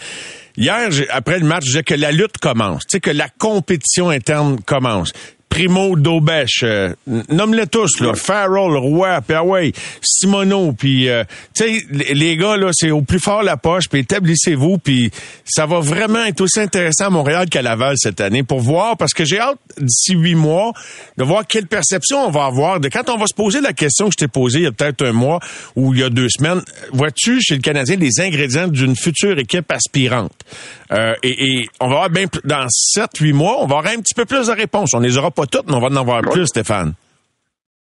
Hier, 0.55 0.89
après 1.09 1.39
le 1.39 1.45
match, 1.45 1.63
je 1.63 1.69
disais 1.69 1.83
que 1.83 1.95
la 1.95 2.11
lutte 2.11 2.37
commence, 2.37 2.83
tu 2.83 2.97
sais 2.97 2.99
que 2.99 3.09
la 3.09 3.27
compétition 3.29 4.09
interne 4.09 4.59
commence. 4.65 5.11
Primo 5.53 5.95
Daubèche, 5.95 6.63
euh, 6.63 6.95
nomme-les 7.29 7.67
tous, 7.67 7.99
là, 7.99 8.15
Farrell, 8.15 8.75
Roy, 8.75 9.21
puis 9.21 9.37
ah 9.37 9.43
Simoneau, 10.01 10.73
puis 10.73 11.09
euh, 11.09 11.23
tu 11.53 11.63
sais, 11.63 11.85
les 11.91 12.35
gars, 12.37 12.57
là, 12.57 12.71
c'est 12.73 12.89
au 12.89 13.03
plus 13.03 13.19
fort 13.19 13.43
la 13.43 13.55
poche, 13.55 13.87
puis 13.87 13.99
établissez-vous, 13.99 14.79
puis 14.79 15.11
ça 15.45 15.67
va 15.67 15.79
vraiment 15.79 16.25
être 16.25 16.41
aussi 16.41 16.59
intéressant 16.59 17.05
à 17.05 17.09
Montréal 17.11 17.49
qu'à 17.51 17.61
Laval 17.61 17.97
cette 17.99 18.19
année 18.19 18.41
pour 18.41 18.61
voir, 18.61 18.97
parce 18.97 19.13
que 19.13 19.25
j'ai 19.25 19.39
hâte, 19.39 19.59
d'ici 19.79 20.15
huit 20.15 20.33
mois, 20.33 20.73
de 21.17 21.23
voir 21.23 21.45
quelle 21.45 21.67
perception 21.67 22.25
on 22.25 22.31
va 22.31 22.45
avoir 22.45 22.79
de 22.79 22.89
quand 22.89 23.07
on 23.11 23.17
va 23.17 23.27
se 23.27 23.35
poser 23.35 23.61
la 23.61 23.73
question 23.73 24.07
que 24.07 24.13
je 24.13 24.17
t'ai 24.17 24.27
posée 24.27 24.59
il 24.59 24.63
y 24.63 24.67
a 24.67 24.71
peut-être 24.71 25.05
un 25.05 25.11
mois 25.11 25.39
ou 25.75 25.93
il 25.93 25.99
y 25.99 26.03
a 26.03 26.09
deux 26.09 26.29
semaines, 26.29 26.63
vois-tu 26.93 27.39
chez 27.41 27.53
le 27.53 27.61
Canadien 27.61 27.97
les 27.97 28.19
ingrédients 28.21 28.67
d'une 28.67 28.95
future 28.95 29.37
équipe 29.37 29.71
aspirante? 29.71 30.33
Euh, 30.93 31.15
et, 31.23 31.67
on 31.79 31.87
va 31.87 31.95
avoir 31.95 32.09
bien, 32.09 32.25
dans 32.43 32.65
sept, 32.69 33.17
huit 33.19 33.33
mois, 33.33 33.57
on 33.61 33.67
va 33.67 33.77
avoir 33.77 33.93
un 33.93 34.01
petit 34.01 34.13
peu 34.13 34.25
plus 34.25 34.47
de 34.47 34.51
réponses. 34.51 34.91
On 34.93 34.99
les 34.99 35.17
aura 35.17 35.31
pas 35.31 35.42
pas 35.43 35.57
toutes, 35.57 35.69
mais 35.69 35.75
on 35.75 35.79
va 35.79 35.87
en 35.87 35.95
avoir 35.95 36.21
plus, 36.21 36.47
Stéphane. 36.47 36.93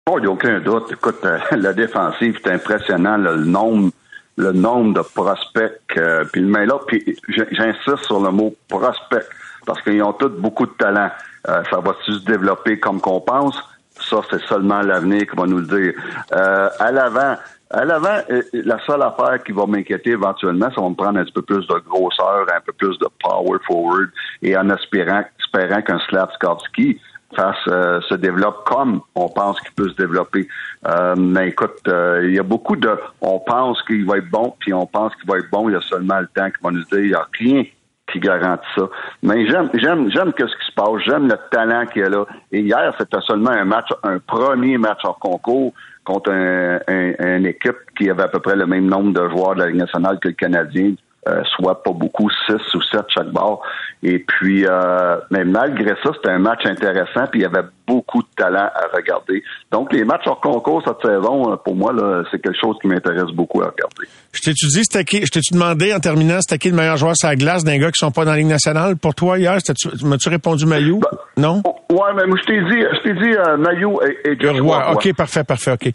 Oh, 0.08 0.18
il 0.18 0.22
n'y 0.22 0.26
a 0.26 0.30
aucun 0.30 0.60
doute. 0.60 0.92
Écoute, 0.92 1.18
euh, 1.24 1.38
la 1.56 1.72
défensive, 1.72 2.38
c'est 2.42 2.52
impressionnant, 2.52 3.16
le 3.16 3.36
nombre 3.36 3.90
le 4.36 4.52
nombre 4.52 4.94
de 4.94 5.02
prospects, 5.02 5.82
euh, 5.98 6.24
puis 6.32 6.40
le 6.40 6.64
là, 6.64 6.78
puis 6.86 7.04
j'insiste 7.28 8.04
sur 8.04 8.20
le 8.20 8.30
mot 8.30 8.54
prospect, 8.68 9.26
parce 9.66 9.82
qu'ils 9.82 10.02
ont 10.02 10.14
tous 10.14 10.30
beaucoup 10.30 10.64
de 10.64 10.72
talent. 10.78 11.10
Euh, 11.46 11.62
ça 11.68 11.80
va-tu 11.80 12.12
se 12.14 12.24
développer 12.24 12.78
comme 12.78 13.02
qu'on 13.02 13.20
pense? 13.20 13.54
Ça, 14.00 14.22
c'est 14.30 14.40
seulement 14.44 14.80
l'avenir 14.80 15.26
qui 15.28 15.36
va 15.36 15.44
nous 15.44 15.58
le 15.58 15.66
dire. 15.66 15.92
à 16.30 16.90
l'avant, 16.90 17.36
à 17.70 17.84
l'avant, 17.84 18.18
la 18.54 18.78
seule 18.86 19.02
affaire 19.02 19.42
qui 19.44 19.52
va 19.52 19.66
m'inquiéter 19.66 20.10
éventuellement, 20.10 20.70
ça 20.74 20.80
va 20.80 20.88
me 20.88 20.94
prendre 20.94 21.18
un 21.18 21.24
petit 21.24 21.32
peu 21.32 21.42
plus 21.42 21.66
de 21.66 21.78
grosseur, 21.86 22.46
un 22.48 22.60
peu 22.64 22.72
plus 22.72 22.98
de 22.98 23.08
power 23.22 23.58
forward, 23.66 24.08
et 24.40 24.56
en 24.56 24.70
espérant, 24.70 25.22
espérant 25.38 25.82
qu'un 25.82 25.98
Slavskovski 26.08 26.98
fasse 27.34 27.56
euh, 27.68 28.00
se 28.02 28.14
développe 28.14 28.64
comme 28.64 29.00
on 29.14 29.28
pense 29.28 29.60
qu'il 29.60 29.72
peut 29.72 29.88
se 29.88 29.96
développer. 29.96 30.48
Euh, 30.88 31.14
mais 31.16 31.48
écoute, 31.48 31.78
euh, 31.88 32.22
il 32.24 32.34
y 32.34 32.38
a 32.38 32.42
beaucoup 32.42 32.76
de 32.76 32.90
on 33.20 33.38
pense 33.38 33.82
qu'il 33.82 34.04
va 34.06 34.18
être 34.18 34.30
bon, 34.30 34.54
puis 34.58 34.72
on 34.72 34.86
pense 34.86 35.14
qu'il 35.16 35.28
va 35.28 35.38
être 35.38 35.50
bon, 35.50 35.68
il 35.68 35.72
y 35.72 35.76
a 35.76 35.80
seulement 35.82 36.20
le 36.20 36.28
temps 36.28 36.50
qui 36.50 36.62
va 36.62 36.70
nous 36.70 36.84
dire 36.84 36.98
il 36.98 37.08
n'y 37.08 37.14
a 37.14 37.26
rien 37.38 37.64
qui 38.12 38.18
garantit 38.18 38.66
ça. 38.76 38.88
Mais 39.22 39.46
j'aime 39.46 39.70
j'aime 39.74 40.10
j'aime 40.10 40.32
ce 40.36 40.44
qui 40.44 40.66
se 40.66 40.74
passe, 40.74 41.02
j'aime 41.06 41.28
le 41.28 41.36
talent 41.50 41.86
qu'il 41.86 42.02
y 42.02 42.04
a 42.04 42.08
là. 42.08 42.24
Et 42.50 42.60
hier, 42.60 42.94
c'était 42.98 43.20
seulement 43.26 43.50
un 43.50 43.64
match, 43.64 43.88
un 44.02 44.18
premier 44.18 44.78
match 44.78 45.04
en 45.04 45.12
concours 45.12 45.72
contre 46.04 46.32
un, 46.32 46.80
une 46.88 47.46
équipe 47.46 47.76
qui 47.96 48.10
avait 48.10 48.24
à 48.24 48.28
peu 48.28 48.40
près 48.40 48.56
le 48.56 48.66
même 48.66 48.86
nombre 48.86 49.12
de 49.12 49.28
joueurs 49.28 49.54
de 49.54 49.60
la 49.60 49.66
Ligue 49.68 49.80
nationale 49.80 50.18
que 50.18 50.28
le 50.28 50.34
Canadien. 50.34 50.94
Euh, 51.28 51.42
soit 51.54 51.82
pas 51.82 51.92
beaucoup, 51.92 52.30
6 52.46 52.74
ou 52.74 52.80
7 52.80 53.02
chaque 53.08 53.28
bord. 53.28 53.62
Et 54.02 54.20
puis, 54.20 54.64
euh, 54.66 55.18
mais 55.30 55.44
malgré 55.44 55.94
ça, 56.02 56.12
c'était 56.14 56.30
un 56.30 56.38
match 56.38 56.64
intéressant, 56.64 57.26
puis 57.30 57.40
il 57.40 57.42
y 57.42 57.44
avait 57.44 57.68
beaucoup 57.90 58.22
de 58.22 58.28
talent 58.36 58.70
à 58.74 58.96
regarder. 58.96 59.42
Donc, 59.72 59.92
les 59.92 60.04
matchs 60.04 60.26
hors 60.26 60.40
concours 60.40 60.82
cette 60.86 61.02
saison, 61.04 61.52
euh, 61.52 61.56
pour 61.56 61.74
moi, 61.74 61.92
c'est 62.30 62.40
quelque 62.40 62.58
chose 62.60 62.76
qui 62.80 62.86
m'intéresse 62.86 63.30
beaucoup 63.34 63.60
à 63.62 63.66
regarder. 63.66 64.06
Je 64.32 64.40
t'ai-tu 64.40 64.66
dit, 64.68 65.04
qui, 65.04 65.26
je 65.26 65.30
t'ai-tu 65.30 65.54
demandé 65.54 65.92
en 65.92 65.98
terminant, 65.98 66.38
c'était 66.40 66.58
qui 66.58 66.70
le 66.70 66.76
meilleur 66.76 66.96
joueur 66.96 67.16
sur 67.16 67.28
la 67.28 67.34
glace 67.34 67.64
d'un 67.64 67.78
gars 67.78 67.90
qui 67.90 67.98
sont 67.98 68.12
pas 68.12 68.24
dans 68.24 68.30
la 68.30 68.36
Ligue 68.36 68.46
nationale? 68.46 68.96
Pour 68.96 69.14
toi 69.14 69.38
hier? 69.38 69.58
M'as-tu 70.04 70.28
répondu 70.28 70.66
Maillot? 70.66 71.00
Ben, 71.00 71.18
non? 71.36 71.62
Ouais, 71.90 72.12
mais 72.14 72.26
moi, 72.26 72.38
je 72.40 72.46
t'ai 72.46 72.60
dit, 72.60 72.80
je 72.80 73.02
t'ai 73.02 73.14
dit 73.14 73.36
euh, 73.36 73.56
Maillot 73.56 74.00
et, 74.04 74.30
et 74.30 74.38
Joshua 74.38 74.84
Roy. 74.84 74.92
OK, 74.92 75.16
parfait, 75.16 75.42
parfait, 75.44 75.72
OK. 75.72 75.90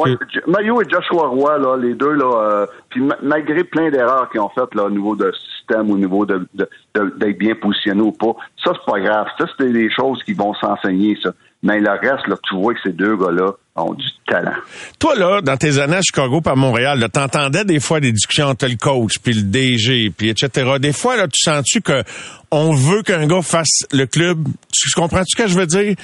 Ouais, 0.00 0.16
Maillot 0.46 0.80
et 0.82 0.84
Joshua 0.88 1.26
Roy, 1.26 1.58
là, 1.58 1.76
les 1.76 1.94
deux, 1.94 2.12
là, 2.12 2.30
euh, 2.36 2.66
puis 2.90 3.02
malgré 3.22 3.64
plein 3.64 3.90
d'erreurs 3.90 4.28
qu'ils 4.30 4.40
ont 4.40 4.50
faites, 4.50 4.74
là, 4.74 4.84
au 4.84 4.90
niveau 4.90 5.16
de 5.16 5.32
au 5.80 5.98
niveau 5.98 6.26
d'être 6.26 7.38
bien 7.38 7.54
positionné 7.54 8.02
ou 8.02 8.12
pas, 8.12 8.34
ça, 8.62 8.72
c'est 8.74 8.92
pas 8.92 9.00
grave. 9.00 9.26
Ça, 9.38 9.46
c'est 9.58 9.72
des 9.72 9.90
choses 9.90 10.22
qui 10.24 10.32
vont 10.32 10.54
s'enseigner, 10.54 11.16
ça. 11.22 11.32
Mais 11.62 11.78
le 11.78 11.90
reste, 11.90 12.24
tu 12.48 12.56
vois 12.56 12.74
que 12.74 12.80
ces 12.84 12.92
deux 12.92 13.16
gars-là 13.16 13.52
ont 13.76 13.94
du 13.94 14.06
talent. 14.26 14.56
Toi, 14.98 15.14
là, 15.14 15.40
dans 15.40 15.56
tes 15.56 15.78
années 15.78 15.96
à 15.96 16.02
Chicago 16.02 16.40
par 16.40 16.56
Montréal, 16.56 17.08
t'entendais 17.12 17.64
des 17.64 17.78
fois 17.78 18.00
des 18.00 18.10
discussions 18.10 18.46
entre 18.46 18.66
le 18.66 18.76
coach, 18.76 19.18
puis 19.22 19.32
le 19.32 19.42
DG, 19.42 20.10
puis 20.10 20.28
etc. 20.28 20.72
Des 20.80 20.92
fois, 20.92 21.16
là, 21.16 21.28
tu 21.28 21.40
sens-tu 21.40 21.80
que 21.80 22.02
on 22.50 22.74
veut 22.74 23.02
qu'un 23.02 23.26
gars 23.28 23.42
fasse 23.42 23.86
le 23.92 24.06
club? 24.06 24.44
Tu 24.72 24.90
comprends-tu 24.90 25.36
ce 25.36 25.42
que 25.42 25.48
je 25.48 25.56
veux 25.56 25.66
dire? 25.66 25.94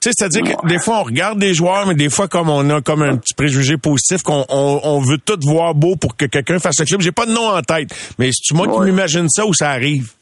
Tu 0.00 0.10
sais, 0.10 0.12
c'est-à-dire 0.16 0.56
que 0.56 0.66
des 0.68 0.78
fois, 0.78 1.00
on 1.00 1.02
regarde 1.02 1.40
des 1.40 1.54
joueurs, 1.54 1.84
mais 1.86 1.94
des 1.94 2.08
fois, 2.08 2.28
comme 2.28 2.48
on 2.48 2.70
a 2.70 2.80
comme 2.80 3.02
un 3.02 3.16
petit 3.16 3.34
préjugé 3.34 3.76
positif, 3.76 4.22
qu'on 4.22 4.44
on, 4.48 5.00
veut 5.00 5.18
tout 5.18 5.38
voir 5.42 5.74
beau 5.74 5.96
pour 5.96 6.16
que 6.16 6.26
quelqu'un 6.26 6.60
fasse 6.60 6.78
le 6.78 6.84
club. 6.84 7.00
J'ai 7.00 7.10
pas 7.10 7.26
de 7.26 7.32
nom 7.32 7.48
en 7.48 7.62
tête, 7.62 7.90
mais 8.16 8.30
c'est 8.32 8.54
moi 8.54 8.68
qui 8.68 8.80
m'imagine 8.80 9.28
ça 9.28 9.44
ou 9.44 9.52
ça 9.52 9.70
arrive? 9.70 10.12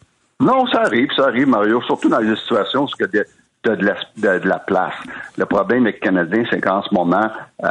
Non, 0.41 0.67
ça 0.67 0.81
arrive, 0.83 1.09
ça 1.15 1.25
arrive, 1.25 1.49
Mario. 1.49 1.83
Surtout 1.83 2.09
dans 2.09 2.21
des 2.21 2.37
situations 2.37 2.85
où 2.85 2.89
il 2.99 3.07
y 3.15 3.19
a 3.19 3.25
de, 3.75 4.49
la, 4.49 4.59
place. 4.61 4.95
Le 5.37 5.45
problème 5.45 5.83
avec 5.83 5.97
les 5.97 6.01
Canadiens, 6.01 6.45
c'est 6.51 6.61
qu'en 6.61 6.83
ce 6.83 6.95
moment, 6.95 7.29
euh, 7.65 7.69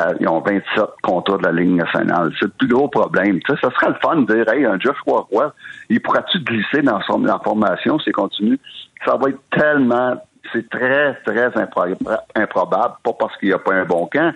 euh, 0.00 0.14
ils 0.20 0.28
ont 0.28 0.40
27 0.40 0.84
contrats 1.02 1.38
de 1.38 1.44
la 1.44 1.52
Ligue 1.52 1.76
nationale. 1.76 2.32
C'est 2.38 2.46
le 2.46 2.52
plus 2.58 2.68
gros 2.68 2.88
problème. 2.88 3.38
Tu 3.40 3.52
sais, 3.52 3.60
ça 3.60 3.70
serait 3.70 3.90
le 3.90 3.98
fun 4.02 4.16
de 4.16 4.34
dire, 4.34 4.52
hey, 4.52 4.64
un 4.64 4.78
Joshua 4.78 5.26
Roy, 5.30 5.52
il 5.88 6.00
pourra-tu 6.00 6.40
glisser 6.40 6.82
dans 6.82 7.00
son 7.02 7.20
dans 7.20 7.34
la 7.34 7.40
formation 7.42 7.98
s'il 8.00 8.12
continue? 8.12 8.58
Ça 9.04 9.16
va 9.16 9.28
être 9.30 9.40
tellement, 9.50 10.16
c'est 10.52 10.68
très, 10.68 11.14
très 11.24 11.50
improbable, 11.56 12.94
pas 13.02 13.12
parce 13.18 13.36
qu'il 13.38 13.48
n'y 13.48 13.54
a 13.54 13.58
pas 13.58 13.74
un 13.74 13.84
bon 13.84 14.06
camp, 14.06 14.32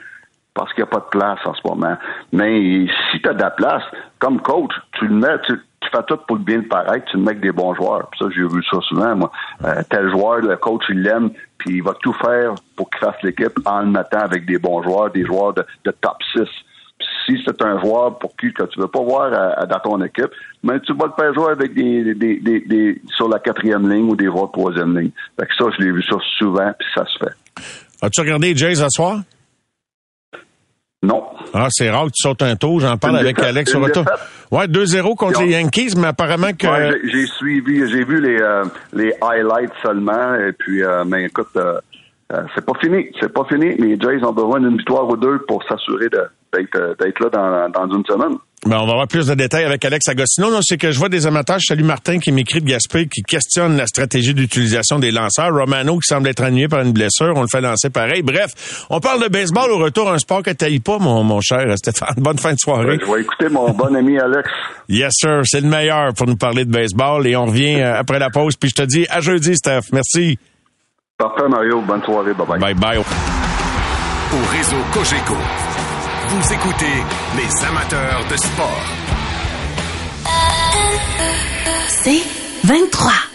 parce 0.55 0.73
qu'il 0.73 0.83
n'y 0.85 0.89
a 0.89 0.93
pas 0.93 1.01
de 1.01 1.19
place 1.19 1.39
en 1.45 1.55
ce 1.55 1.61
moment. 1.65 1.97
Mais 2.33 2.87
si 3.11 3.21
tu 3.21 3.29
as 3.29 3.35
de 3.35 3.41
la 3.41 3.51
place, 3.51 3.83
comme 4.19 4.41
coach, 4.41 4.73
tu 4.93 5.07
le 5.07 5.15
mets, 5.15 5.39
tu, 5.47 5.55
fais 5.91 6.03
tout 6.07 6.19
pour 6.27 6.37
le 6.37 6.43
bien 6.43 6.59
le 6.59 6.69
paraître, 6.69 7.07
tu 7.07 7.17
le 7.17 7.23
mets 7.23 7.31
avec 7.31 7.41
des 7.41 7.53
bons 7.53 7.75
joueurs. 7.75 8.09
ça, 8.19 8.27
j'ai 8.31 8.43
vu 8.43 8.63
ça 8.71 8.81
souvent, 8.83 9.17
moi. 9.17 9.33
Euh, 9.65 9.83
tel 9.89 10.11
joueur, 10.11 10.39
le 10.39 10.57
coach, 10.57 10.85
il 10.89 11.03
l'aime, 11.03 11.31
puis 11.59 11.77
il 11.77 11.83
va 11.83 11.95
tout 12.03 12.13
faire 12.15 12.55
pour 12.77 12.91
qu'il 12.91 13.01
fasse 13.01 13.23
l'équipe 13.23 13.59
en 13.65 13.81
le 13.81 13.91
mettant 13.91 14.21
avec 14.21 14.47
des 14.47 14.59
bons 14.59 14.83
joueurs, 14.83 15.11
des 15.11 15.25
joueurs 15.25 15.55
de, 15.55 15.65
top 16.01 16.17
6. 16.33 16.43
Si 17.37 17.45
c'est 17.47 17.63
un 17.63 17.81
joueur 17.81 18.19
pour 18.19 18.37
qui 18.37 18.53
que 18.53 18.65
tu 18.65 18.81
veux 18.81 18.89
pas 18.89 19.03
voir 19.03 19.31
dans 19.67 19.79
ton 19.81 20.03
équipe, 20.05 20.31
mais 20.63 20.81
tu 20.81 20.93
vas 20.95 21.07
le 21.07 21.13
faire 21.19 21.35
jouer 21.35 21.53
avec 21.53 21.75
des, 21.75 22.15
des, 22.15 22.39
des, 22.41 23.01
sur 23.17 23.29
la 23.29 23.39
quatrième 23.39 23.91
ligne 23.91 24.11
ou 24.11 24.17
des 24.17 24.27
joueurs 24.27 24.49
de 24.49 24.53
troisième 24.53 24.99
ligne. 24.99 25.11
Fait 25.39 25.47
que 25.47 25.55
ça, 25.59 25.67
je 25.79 25.85
l'ai 25.85 25.93
vu 25.93 26.03
ça 26.03 26.17
souvent, 26.39 26.73
puis 26.79 26.89
ça 26.95 27.05
se 27.07 27.19
fait. 27.19 27.35
As-tu 28.03 28.21
regardé 28.21 28.55
Jay 28.57 28.75
ce 28.75 28.87
soir? 28.89 29.21
Non. 31.03 31.25
Ah, 31.55 31.69
c'est 31.71 31.89
rare 31.89 32.07
que 32.07 32.11
tu 32.11 32.23
sautes 32.23 32.43
un 32.43 32.57
tour. 32.57 32.81
J'en 32.81 32.99
parle 32.99 33.17
avec 33.17 33.39
Alex 33.39 33.71
sur 33.71 33.81
retour. 33.81 34.05
Ouais, 34.51 34.67
2-0 34.67 35.17
contre 35.17 35.43
les 35.43 35.53
Yankees, 35.53 35.95
mais 35.97 36.09
apparemment 36.09 36.53
que. 36.53 36.67
j'ai 37.05 37.27
suivi, 37.27 37.89
j'ai 37.89 38.05
vu 38.05 38.21
les, 38.21 38.39
euh, 38.39 38.65
les 38.93 39.13
highlights 39.23 39.73
seulement, 39.83 40.35
et 40.35 40.53
puis, 40.53 40.83
euh, 40.83 41.05
mais 41.07 41.25
écoute, 41.25 41.49
euh, 41.57 41.81
c'est 42.55 42.65
pas 42.65 42.79
fini, 42.81 43.07
c'est 43.21 43.33
pas 43.33 43.45
fini. 43.45 43.75
Les 43.77 43.99
Jays 43.99 44.25
ont 44.25 44.33
besoin 44.33 44.61
d'une 44.61 44.77
victoire 44.77 45.09
ou 45.09 45.17
deux 45.17 45.41
pour 45.49 45.63
s'assurer 45.65 46.09
d'être 46.09 47.21
là 47.21 47.29
dans, 47.31 47.69
dans 47.71 47.97
une 47.97 48.05
semaine. 48.05 48.37
Ben, 48.67 48.77
on 48.79 48.85
va 48.85 48.93
avoir 48.93 49.09
plus 49.09 49.27
de 49.27 49.35
détails 49.35 49.65
avec 49.65 49.83
Alex 49.87 50.07
Agostino. 50.09 50.51
Non, 50.51 50.61
c'est 50.61 50.77
que 50.77 50.93
je 50.93 50.99
vois 50.99 51.09
des 51.09 51.27
amateurs. 51.27 51.57
Salut 51.67 51.83
Martin 51.83 52.19
qui 52.19 52.31
m'écrit 52.31 52.61
de 52.61 52.67
Gaspé 52.67 53.07
qui 53.07 53.23
questionne 53.23 53.75
la 53.79 53.87
stratégie 53.87 54.35
d'utilisation 54.35 54.99
des 54.99 55.13
lanceurs. 55.13 55.51
Romano 55.51 55.95
qui 55.95 56.07
semble 56.07 56.29
être 56.29 56.43
annulé 56.43 56.69
par 56.69 56.83
une 56.83 56.93
blessure. 56.93 57.33
On 57.37 57.41
le 57.41 57.47
fait 57.51 57.63
lancer 57.63 57.89
pareil. 57.89 58.21
Bref, 58.21 58.85
on 58.91 59.01
parle 59.01 59.23
de 59.23 59.29
baseball 59.29 59.71
au 59.71 59.79
retour, 59.79 60.11
un 60.11 60.19
sport 60.19 60.43
que 60.43 60.51
t'ailles 60.51 60.81
pas, 60.81 60.99
mon, 60.99 61.25
mon 61.25 61.41
cher 61.41 61.65
Stéphane. 61.77 62.15
Bonne 62.19 62.39
fin 62.39 62.53
de 62.53 62.59
soirée. 62.59 62.99
je 63.01 63.11
vais 63.11 63.23
écouter 63.23 63.49
mon 63.49 63.71
bon 63.71 63.97
ami 63.97 64.19
Alex. 64.19 64.51
Yes, 64.91 65.13
sir. 65.15 65.41
C'est 65.45 65.63
le 65.63 65.69
meilleur 65.69 66.13
pour 66.13 66.27
nous 66.27 66.37
parler 66.37 66.67
de 66.67 66.71
baseball. 66.71 67.27
Et 67.27 67.37
on 67.37 67.47
revient 67.47 67.81
euh, 67.81 67.99
après 67.99 68.19
la 68.19 68.29
pause. 68.29 68.57
Puis 68.57 68.69
je 68.69 68.83
te 68.83 68.87
dis 68.87 69.07
à 69.09 69.21
jeudi, 69.21 69.57
Steph. 69.57 69.85
Merci. 69.93 70.39
Parfait, 71.21 71.49
Mario. 71.51 71.83
Bonne 71.83 72.03
soirée. 72.03 72.33
Bye 72.33 72.47
bye. 72.47 72.59
Bye 72.59 72.75
bye. 72.75 72.97
Au 72.99 74.57
réseau 74.57 74.79
Cogeco. 74.91 75.35
Vous 76.29 76.53
écoutez 76.55 77.05
les 77.37 77.65
amateurs 77.67 78.25
de 78.31 78.37
sport. 78.39 78.85
C'est 81.89 82.23
23. 82.65 83.30